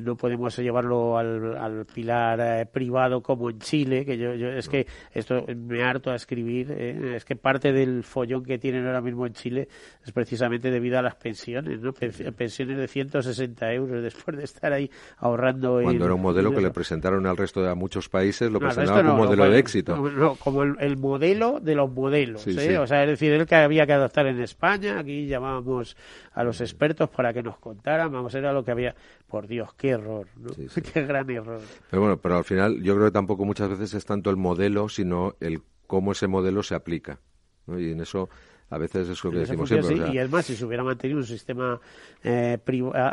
No 0.00 0.16
podemos 0.16 0.56
llevarlo 0.58 1.18
al, 1.18 1.86
pilar 1.92 2.40
eh, 2.40 2.66
privado 2.66 3.22
como 3.22 3.50
en 3.50 3.58
Chile, 3.58 4.04
que 4.04 4.16
yo, 4.16 4.34
yo 4.34 4.48
es 4.48 4.68
que 4.68 4.86
esto 5.12 5.44
me 5.56 5.82
harto 5.82 6.10
a 6.10 6.14
escribir, 6.14 6.70
eh, 6.70 7.16
es 7.16 7.24
que 7.24 7.36
parte 7.36 7.72
del 7.72 8.02
follón 8.02 8.44
que 8.44 8.58
tienen 8.58 8.86
ahora 8.86 9.00
mismo 9.00 9.26
en 9.26 9.32
Chile 9.32 9.68
es 10.04 10.12
precisamente 10.12 10.70
debido 10.70 10.98
a 10.98 11.02
las 11.02 11.14
pensiones, 11.16 11.80
¿no? 11.80 11.92
Pensiones 11.92 12.78
de 12.78 12.88
160 12.88 13.72
euros 13.72 14.02
después 14.02 14.36
de 14.36 14.44
estar 14.44 14.72
ahí 14.72 14.90
ahorrando. 15.18 15.80
Cuando 15.82 16.04
era 16.04 16.14
un 16.14 16.22
modelo 16.22 16.52
que 16.52 16.60
le 16.60 16.70
presentaron 16.70 17.26
al 17.26 17.36
resto 17.36 17.62
de 17.62 17.74
muchos 17.74 18.08
países, 18.08 18.50
lo 18.50 18.60
presentaban 18.60 19.06
como 19.06 19.24
modelo 19.24 19.50
de 19.50 19.58
éxito. 19.58 19.96
No, 19.96 20.34
como 20.36 20.62
el, 20.62 20.96
modelo 20.96 21.60
de 21.60 21.74
los 21.74 21.90
modelos, 21.90 22.46
¿eh? 22.46 22.78
O 22.78 22.86
sea, 22.86 23.04
es 23.04 23.10
decir, 23.10 23.32
el 23.32 23.46
que 23.46 23.54
había 23.54 23.86
que 23.86 23.92
adoptar 23.92 24.26
en 24.26 24.40
España, 24.40 24.98
aquí 24.98 25.26
llamábamos 25.26 25.96
a 26.32 26.44
los 26.44 26.60
expertos 26.60 27.08
para 27.10 27.32
que 27.32 27.42
nos 27.42 27.58
contaran, 27.58 28.12
vamos, 28.12 28.34
era 28.34 28.52
lo 28.52 28.64
que 28.64 28.70
había. 28.70 28.94
Por 29.28 29.46
Dios, 29.46 29.74
qué 29.74 29.90
error, 29.90 30.26
¿no? 30.36 30.50
qué 30.92 31.02
gran 31.02 31.28
error. 31.30 31.60
Pero 31.90 32.02
bueno, 32.02 32.18
pero 32.18 32.38
al 32.38 32.44
final 32.44 32.82
yo 32.82 32.94
creo 32.94 33.06
que 33.06 33.12
tampoco 33.12 33.44
muchas 33.44 33.68
veces 33.68 33.94
es 33.94 34.04
tanto 34.04 34.30
el 34.30 34.36
modelo, 34.36 34.88
sino 34.88 35.36
el 35.40 35.62
cómo 35.86 36.12
ese 36.12 36.26
modelo 36.28 36.62
se 36.62 36.74
aplica. 36.74 37.20
Y 37.66 37.92
en 37.92 38.00
eso 38.00 38.30
a 38.70 38.78
veces 38.78 39.08
es 39.08 39.24
lo 39.24 39.30
que 39.30 39.38
decimos 39.38 39.68
siempre. 39.68 40.12
Y 40.12 40.18
es 40.18 40.30
más, 40.30 40.44
si 40.44 40.54
se 40.54 40.64
hubiera 40.64 40.84
mantenido 40.84 41.18
un 41.18 41.26
sistema 41.26 41.80
eh, 42.22 42.58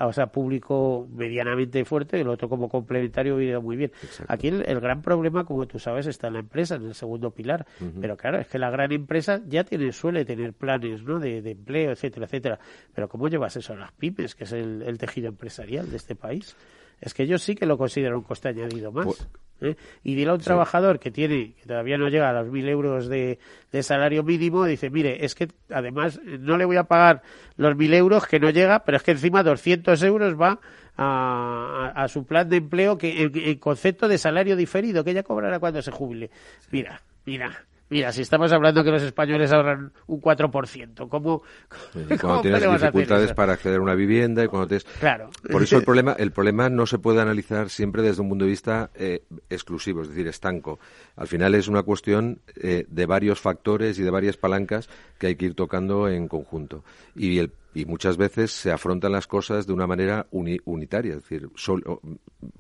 o 0.04 0.14
sea, 0.14 0.28
público 0.28 1.08
medianamente 1.14 1.86
fuerte, 1.86 2.20
el 2.20 2.28
otro 2.28 2.50
como 2.50 2.68
complementario 2.68 3.36
hubiera 3.36 3.52
ido 3.52 3.62
muy 3.62 3.78
bien. 3.78 3.92
Aquí 4.28 4.50
el, 4.50 4.80
gran 4.82 5.02
problema, 5.02 5.46
como 5.46 5.66
tú 5.66 5.80
sabes, 5.80 6.08
está 6.08 6.28
en 6.28 6.34
la 6.34 6.40
empresa, 6.40 6.76
en 6.76 6.88
el 6.88 6.94
segundo 6.94 7.32
pilar. 7.32 7.66
Pero 8.02 8.18
claro, 8.18 8.40
es 8.40 8.48
que 8.48 8.60
la 8.60 8.70
gran 8.70 8.92
empresa 8.92 9.42
ya 9.48 9.64
tiene 9.64 9.92
suele 9.94 10.26
tener 10.26 10.54
planes 10.54 11.04
¿no? 11.04 11.20
de, 11.20 11.38
empleo, 11.38 11.92
etcétera, 11.92 12.26
etcétera. 12.26 12.60
Pero 12.94 13.08
¿cómo 13.08 13.30
llevas 13.30 13.56
eso 13.56 13.74
a 13.74 13.78
las 13.78 13.92
pymes, 13.94 14.36
que 14.36 14.44
es 14.44 14.52
el, 14.52 14.98
tejido 14.98 15.30
empresarial 15.30 15.90
de 15.90 15.98
este 15.98 16.16
país? 16.16 16.56
Es 17.02 17.14
que 17.14 17.28
yo 17.28 17.38
sí 17.38 17.56
que 17.56 17.66
lo 17.66 17.78
considero 17.78 18.18
un 18.18 18.24
coste 18.24 18.50
añadido 18.50 18.92
más. 18.92 19.06
Pues, 19.06 19.28
¿eh? 19.62 19.76
Y 20.04 20.16
dile 20.16 20.32
a 20.32 20.34
un 20.34 20.40
trabajador 20.40 21.00
que 21.00 21.12
tiene, 21.12 21.54
que 21.54 21.66
todavía 21.68 21.98
no 21.98 22.10
llega 22.10 22.30
a 22.30 22.34
los 22.34 22.48
mil 22.48 22.68
euros 22.68 23.08
de, 23.08 23.40
salario 23.82 24.24
mínimo, 24.24 24.66
dice, 24.66 24.90
mire, 24.90 25.26
es 25.26 25.36
que 25.36 25.50
además 25.70 26.20
no 26.24 26.58
le 26.58 26.66
voy 26.66 26.78
a 26.78 26.84
pagar 26.84 27.22
los 27.58 27.76
mil 27.76 27.94
euros 27.94 28.26
que 28.28 28.40
no 28.40 28.50
llega, 28.50 28.84
pero 28.84 28.98
es 28.98 29.04
que 29.04 29.12
encima 29.12 29.44
200 29.44 30.02
euros 30.04 30.40
va 30.40 30.60
a, 30.98 32.06
su 32.10 32.26
plan 32.26 32.50
de 32.50 32.58
empleo 32.58 32.98
que 32.98 33.24
en, 33.24 33.60
concepto 33.60 34.08
de 34.08 34.18
salario 34.18 34.56
diferido, 34.56 35.04
que 35.04 35.12
ella 35.12 35.24
cobrará 35.24 35.60
cuando 35.60 35.82
se 35.82 35.92
jubile. 35.92 36.30
Mira, 36.72 37.02
mira. 37.26 37.66
Mira, 37.90 38.12
si 38.12 38.24
estamos 38.24 38.52
hablando 38.52 38.84
que 38.84 38.90
los 38.90 39.04
españoles 39.04 39.52
ahorran 39.52 39.94
un 40.08 40.20
4%, 40.20 41.08
¿cómo, 41.08 41.44
cuando 42.22 42.42
tienes 42.42 42.64
dificultades 42.64 43.34
para 43.34 43.54
acceder 43.54 43.78
a 43.78 43.82
una 43.82 43.94
vivienda 43.94 44.44
y 44.44 44.48
cuando 44.48 44.68
tienes... 44.68 44.86
Claro. 45.00 45.30
Por 45.52 45.62
eso 45.62 45.78
el 45.78 45.84
problema, 45.84 46.14
el 46.18 46.32
problema 46.32 46.68
no 46.70 46.88
se 46.88 46.98
puede 46.98 47.22
analizar 47.22 47.70
siempre 47.70 48.02
desde 48.02 48.24
un 48.24 48.30
punto 48.30 48.46
de 48.46 48.52
vista 48.52 48.90
eh, 48.96 49.24
exclusivo, 49.50 50.02
es 50.02 50.10
decir, 50.10 50.28
estanco. 50.28 50.80
Al 51.16 51.28
final 51.28 51.54
es 51.54 51.68
una 51.68 51.84
cuestión 51.84 52.40
eh, 52.56 52.86
de 52.88 53.06
varios 53.06 53.40
factores 53.40 54.00
y 54.00 54.04
de 54.04 54.10
varias 54.10 54.38
palancas 54.38 54.90
que 55.20 55.28
hay 55.28 55.36
que 55.36 55.46
ir 55.46 55.54
tocando 55.54 56.10
en 56.10 56.28
conjunto. 56.28 56.84
Y, 57.16 57.38
el, 57.38 57.52
y 57.76 57.86
muchas 57.86 58.18
veces 58.18 58.52
se 58.52 58.72
afrontan 58.72 59.12
las 59.12 59.28
cosas 59.28 59.68
de 59.68 59.74
una 59.74 59.86
manera 59.86 60.26
unitaria, 60.32 61.16
es 61.16 61.22
decir, 61.22 61.50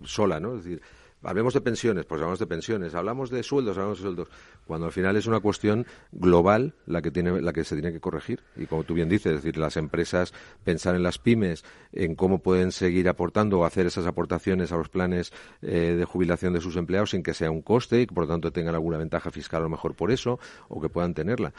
sola, 0.03 0.39
¿no? 0.39 0.57
Es 0.57 0.65
decir, 0.65 0.82
hablemos 1.26 1.53
de 1.53 1.61
pensiones, 1.61 2.05
pues 2.05 2.19
hablamos 2.19 2.39
de 2.39 2.47
pensiones, 2.47 2.95
hablamos 2.95 3.30
de 3.30 3.43
sueldos, 3.43 3.78
hablamos 3.78 3.97
de 3.99 4.03
sueldos, 4.03 4.28
cuando 4.65 4.86
al 4.86 4.91
final 4.91 5.15
es 5.15 5.28
una 5.28 5.39
cuestión 5.39 5.86
global 6.11 6.73
la 6.86 7.01
que 7.01 7.11
tiene, 7.11 7.41
la 7.41 7.53
que 7.53 7.63
se 7.63 7.76
tiene 7.76 7.91
que 7.91 7.99
corregir. 7.99 8.41
Y 8.55 8.65
como 8.65 8.84
tú 8.84 8.93
bien 8.93 9.09
dices, 9.09 9.34
es 9.34 9.43
decir, 9.43 9.57
las 9.57 9.78
empresas 9.78 10.34
pensar 10.63 10.95
en 10.95 11.03
las 11.03 11.17
pymes, 11.17 11.63
en 11.91 12.15
cómo 12.15 12.39
pueden 12.39 12.71
seguir 12.71 13.09
aportando 13.09 13.59
o 13.59 13.65
hacer 13.65 13.86
esas 13.86 14.05
aportaciones 14.05 14.71
a 14.71 14.78
los 14.78 14.89
planes 14.89 15.34
eh, 15.61 15.95
de 15.97 16.05
jubilación 16.05 16.53
de 16.53 16.61
sus 16.61 16.76
empleados 16.76 17.11
sin 17.11 17.23
que 17.23 17.34
sea 17.34 17.51
un 17.51 17.61
coste 17.61 18.01
y 18.01 18.07
que 18.07 18.13
por 18.13 18.26
lo 18.26 18.30
tanto 18.30 18.51
tengan 18.51 18.76
alguna 18.76 18.97
ventaja 18.97 19.32
fiscal 19.32 19.61
a 19.61 19.63
lo 19.63 19.69
mejor 19.69 19.95
por 19.95 20.11
eso, 20.11 20.39
o 20.69 20.82
que 20.82 20.89
puedan 20.89 21.13
tenerla. 21.13 21.53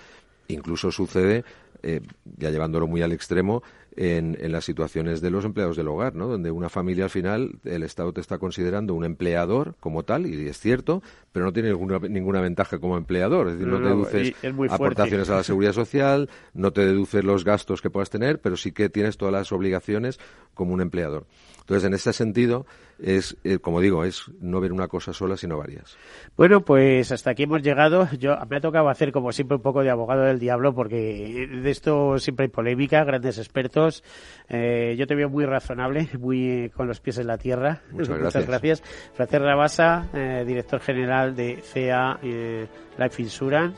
Incluso 0.48 0.92
sucede, 0.92 1.44
eh, 1.82 2.00
ya 2.36 2.50
llevándolo 2.50 2.86
muy 2.86 3.02
al 3.02 3.12
extremo, 3.12 3.62
en, 3.96 4.36
las 4.52 4.64
situaciones 4.64 5.20
de 5.20 5.30
los 5.30 5.44
empleados 5.44 5.76
del 5.76 5.88
hogar, 5.88 6.14
¿no? 6.14 6.28
Donde 6.28 6.50
una 6.50 6.68
familia 6.68 7.04
al 7.04 7.10
final, 7.10 7.58
el 7.64 7.82
Estado 7.82 8.12
te 8.12 8.20
está 8.20 8.38
considerando 8.38 8.94
un 8.94 9.04
empleador 9.04 9.74
como 9.80 10.04
tal, 10.04 10.26
y 10.26 10.48
es 10.48 10.58
cierto, 10.58 11.02
pero 11.32 11.46
no 11.46 11.52
tiene 11.52 11.70
ninguna, 11.70 11.98
ninguna 11.98 12.40
ventaja 12.40 12.78
como 12.78 12.96
empleador. 12.96 13.48
Es 13.48 13.54
decir, 13.54 13.68
no, 13.68 13.78
te 13.78 13.88
deduces 13.88 14.34
aportaciones 14.70 15.30
a 15.30 15.36
la 15.36 15.42
seguridad 15.42 15.72
social, 15.72 16.28
no 16.52 16.72
te 16.72 16.84
deduces 16.84 17.24
los 17.24 17.44
gastos 17.44 17.80
que 17.80 17.90
puedas 17.90 18.10
tener, 18.10 18.40
pero 18.40 18.56
sí 18.56 18.72
que 18.72 18.88
tienes 18.88 19.16
todas 19.16 19.32
las 19.32 19.50
obligaciones 19.52 20.20
como 20.54 20.74
un 20.74 20.82
empleador. 20.82 21.26
Entonces, 21.66 21.88
en 21.88 21.94
ese 21.94 22.12
sentido, 22.12 22.64
es, 23.00 23.36
eh, 23.42 23.58
como 23.58 23.80
digo, 23.80 24.04
es 24.04 24.30
no 24.40 24.60
ver 24.60 24.72
una 24.72 24.86
cosa 24.86 25.12
sola, 25.12 25.36
sino 25.36 25.58
varias. 25.58 25.96
Bueno, 26.36 26.60
pues 26.60 27.10
hasta 27.10 27.30
aquí 27.30 27.42
hemos 27.42 27.60
llegado. 27.60 28.08
Yo 28.20 28.36
me 28.48 28.58
ha 28.58 28.60
tocado 28.60 28.88
hacer, 28.88 29.10
como 29.10 29.32
siempre, 29.32 29.56
un 29.56 29.62
poco 29.62 29.82
de 29.82 29.90
abogado 29.90 30.22
del 30.22 30.38
diablo, 30.38 30.76
porque 30.76 31.48
de 31.50 31.68
esto 31.68 32.20
siempre 32.20 32.44
hay 32.44 32.50
polémica, 32.50 33.02
grandes 33.02 33.38
expertos. 33.38 34.04
Eh, 34.48 34.94
yo 34.96 35.08
te 35.08 35.16
veo 35.16 35.28
muy 35.28 35.44
razonable, 35.44 36.08
muy 36.20 36.48
eh, 36.48 36.70
con 36.72 36.86
los 36.86 37.00
pies 37.00 37.18
en 37.18 37.26
la 37.26 37.36
tierra. 37.36 37.82
Muchas 37.90 38.16
gracias. 38.16 38.46
gracias. 38.46 38.82
Frater 39.14 39.42
Rabasa, 39.42 40.06
director 40.46 40.78
general 40.78 41.34
de 41.34 41.56
CEA 41.62 42.20
Life 42.22 43.20
Insurance. 43.20 43.76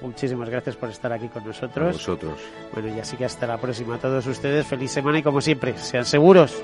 Muchísimas 0.00 0.48
gracias 0.48 0.76
por 0.76 0.90
estar 0.90 1.12
aquí 1.12 1.28
con 1.28 1.44
nosotros. 1.44 1.88
A 1.88 1.92
vosotros. 1.92 2.38
Bueno, 2.72 2.94
y 2.94 3.00
así 3.00 3.16
que 3.16 3.24
hasta 3.24 3.46
la 3.46 3.58
próxima 3.58 3.94
a 3.94 3.98
todos 3.98 4.26
ustedes. 4.26 4.66
Feliz 4.66 4.90
semana 4.90 5.18
y 5.18 5.22
como 5.22 5.40
siempre, 5.40 5.76
sean 5.78 6.04
seguros. 6.04 6.62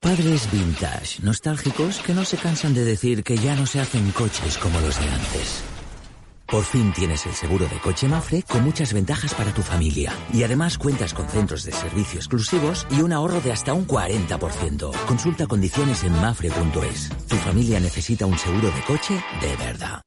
Padres 0.00 0.50
vintage, 0.50 1.22
nostálgicos 1.22 1.98
que 2.00 2.14
no 2.14 2.24
se 2.24 2.36
cansan 2.38 2.74
de 2.74 2.84
decir 2.84 3.22
que 3.22 3.36
ya 3.36 3.54
no 3.54 3.66
se 3.66 3.80
hacen 3.80 4.10
coches 4.10 4.58
como 4.58 4.80
los 4.80 4.98
de 4.98 5.08
antes. 5.08 5.77
Por 6.48 6.64
fin 6.64 6.94
tienes 6.94 7.26
el 7.26 7.34
seguro 7.34 7.68
de 7.68 7.78
coche 7.78 8.08
Mafre 8.08 8.42
con 8.42 8.64
muchas 8.64 8.94
ventajas 8.94 9.34
para 9.34 9.52
tu 9.52 9.60
familia. 9.60 10.14
Y 10.32 10.44
además 10.44 10.78
cuentas 10.78 11.12
con 11.12 11.28
centros 11.28 11.62
de 11.64 11.72
servicio 11.72 12.18
exclusivos 12.18 12.86
y 12.90 13.02
un 13.02 13.12
ahorro 13.12 13.42
de 13.42 13.52
hasta 13.52 13.74
un 13.74 13.86
40%. 13.86 15.04
Consulta 15.04 15.46
condiciones 15.46 16.04
en 16.04 16.12
mafre.es. 16.12 17.10
Tu 17.28 17.36
familia 17.36 17.80
necesita 17.80 18.24
un 18.24 18.38
seguro 18.38 18.70
de 18.70 18.80
coche 18.86 19.22
de 19.42 19.56
verdad. 19.56 20.00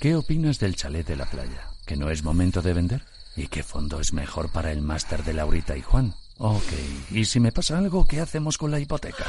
¿Qué 0.00 0.14
opinas 0.14 0.60
del 0.60 0.76
chalet 0.76 1.04
de 1.04 1.16
la 1.16 1.28
playa? 1.28 1.68
¿Que 1.84 1.96
no 1.96 2.10
es 2.10 2.22
momento 2.22 2.62
de 2.62 2.72
vender? 2.72 3.02
¿Y 3.34 3.48
qué 3.48 3.64
fondo 3.64 3.98
es 3.98 4.12
mejor 4.12 4.52
para 4.52 4.70
el 4.70 4.82
máster 4.82 5.24
de 5.24 5.34
Laurita 5.34 5.76
y 5.76 5.82
Juan? 5.82 6.14
Ok. 6.38 6.72
¿Y 7.10 7.24
si 7.24 7.40
me 7.40 7.50
pasa 7.50 7.76
algo, 7.76 8.06
qué 8.06 8.20
hacemos 8.20 8.56
con 8.56 8.70
la 8.70 8.78
hipoteca? 8.78 9.26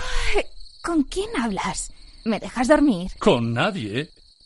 ¿Con 0.84 1.02
quién 1.06 1.36
hablas? 1.36 1.92
¿Me 2.26 2.40
dejas 2.40 2.68
dormir? 2.68 3.12
Con 3.18 3.54
nadie. 3.54 4.12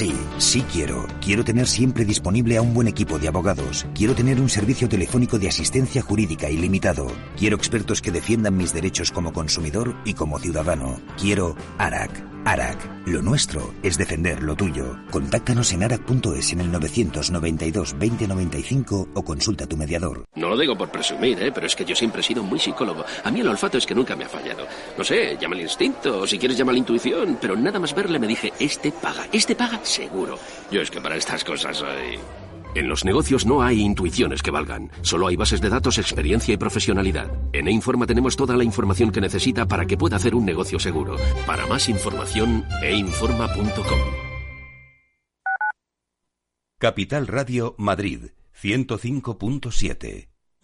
Sí, 0.00 0.14
sí 0.38 0.64
quiero. 0.72 1.06
Quiero 1.20 1.44
tener 1.44 1.66
siempre 1.66 2.06
disponible 2.06 2.56
a 2.56 2.62
un 2.62 2.72
buen 2.72 2.88
equipo 2.88 3.18
de 3.18 3.28
abogados. 3.28 3.84
Quiero 3.94 4.14
tener 4.14 4.40
un 4.40 4.48
servicio 4.48 4.88
telefónico 4.88 5.38
de 5.38 5.48
asistencia 5.48 6.00
jurídica 6.00 6.48
ilimitado. 6.48 7.06
Quiero 7.36 7.56
expertos 7.56 8.00
que 8.00 8.10
defiendan 8.10 8.56
mis 8.56 8.72
derechos 8.72 9.10
como 9.10 9.34
consumidor 9.34 9.94
y 10.06 10.14
como 10.14 10.38
ciudadano. 10.38 10.98
Quiero 11.18 11.54
ARAC. 11.76 12.29
ARAC. 12.44 13.06
Lo 13.06 13.22
nuestro 13.22 13.72
es 13.82 13.98
defender 13.98 14.42
lo 14.42 14.54
tuyo. 14.54 14.98
Contáctanos 15.10 15.72
en 15.72 15.82
arac.es 15.82 16.52
en 16.52 16.60
el 16.60 16.72
992 16.72 17.92
2095 17.92 19.08
o 19.14 19.24
consulta 19.24 19.64
a 19.64 19.66
tu 19.66 19.76
mediador. 19.76 20.24
No 20.34 20.48
lo 20.48 20.58
digo 20.58 20.76
por 20.76 20.90
presumir, 20.90 21.42
¿eh? 21.42 21.52
pero 21.52 21.66
es 21.66 21.76
que 21.76 21.84
yo 21.84 21.94
siempre 21.94 22.20
he 22.20 22.24
sido 22.24 22.42
muy 22.42 22.58
psicólogo. 22.58 23.04
A 23.24 23.30
mí 23.30 23.40
el 23.40 23.48
olfato 23.48 23.78
es 23.78 23.86
que 23.86 23.94
nunca 23.94 24.16
me 24.16 24.24
ha 24.24 24.28
fallado. 24.28 24.66
No 24.96 25.04
sé, 25.04 25.36
llama 25.40 25.56
el 25.56 25.62
instinto, 25.62 26.20
o 26.20 26.26
si 26.26 26.38
quieres 26.38 26.56
llama 26.56 26.72
la 26.72 26.78
intuición, 26.78 27.38
pero 27.40 27.56
nada 27.56 27.78
más 27.78 27.94
verle 27.94 28.18
me 28.18 28.26
dije, 28.26 28.52
este 28.58 28.92
paga, 28.92 29.26
este 29.32 29.54
paga 29.54 29.80
seguro. 29.82 30.38
Yo 30.70 30.80
es 30.80 30.90
que 30.90 31.00
para 31.00 31.16
estas 31.16 31.44
cosas 31.44 31.76
soy... 31.76 32.18
En 32.74 32.88
los 32.88 33.04
negocios 33.04 33.46
no 33.46 33.62
hay 33.62 33.80
intuiciones 33.80 34.42
que 34.42 34.50
valgan, 34.50 34.90
solo 35.02 35.26
hay 35.26 35.36
bases 35.36 35.60
de 35.60 35.68
datos, 35.68 35.98
experiencia 35.98 36.54
y 36.54 36.56
profesionalidad. 36.56 37.30
En 37.52 37.66
E-Informa 37.68 38.06
tenemos 38.06 38.36
toda 38.36 38.56
la 38.56 38.64
información 38.64 39.10
que 39.10 39.20
necesita 39.20 39.66
para 39.66 39.86
que 39.86 39.96
pueda 39.96 40.16
hacer 40.16 40.34
un 40.34 40.44
negocio 40.44 40.78
seguro. 40.78 41.16
Para 41.46 41.66
más 41.66 41.88
información, 41.88 42.64
einforma.com. 42.82 43.98
Capital 46.78 47.26
Radio 47.26 47.74
Madrid, 47.76 48.30
105.7. 48.58 50.29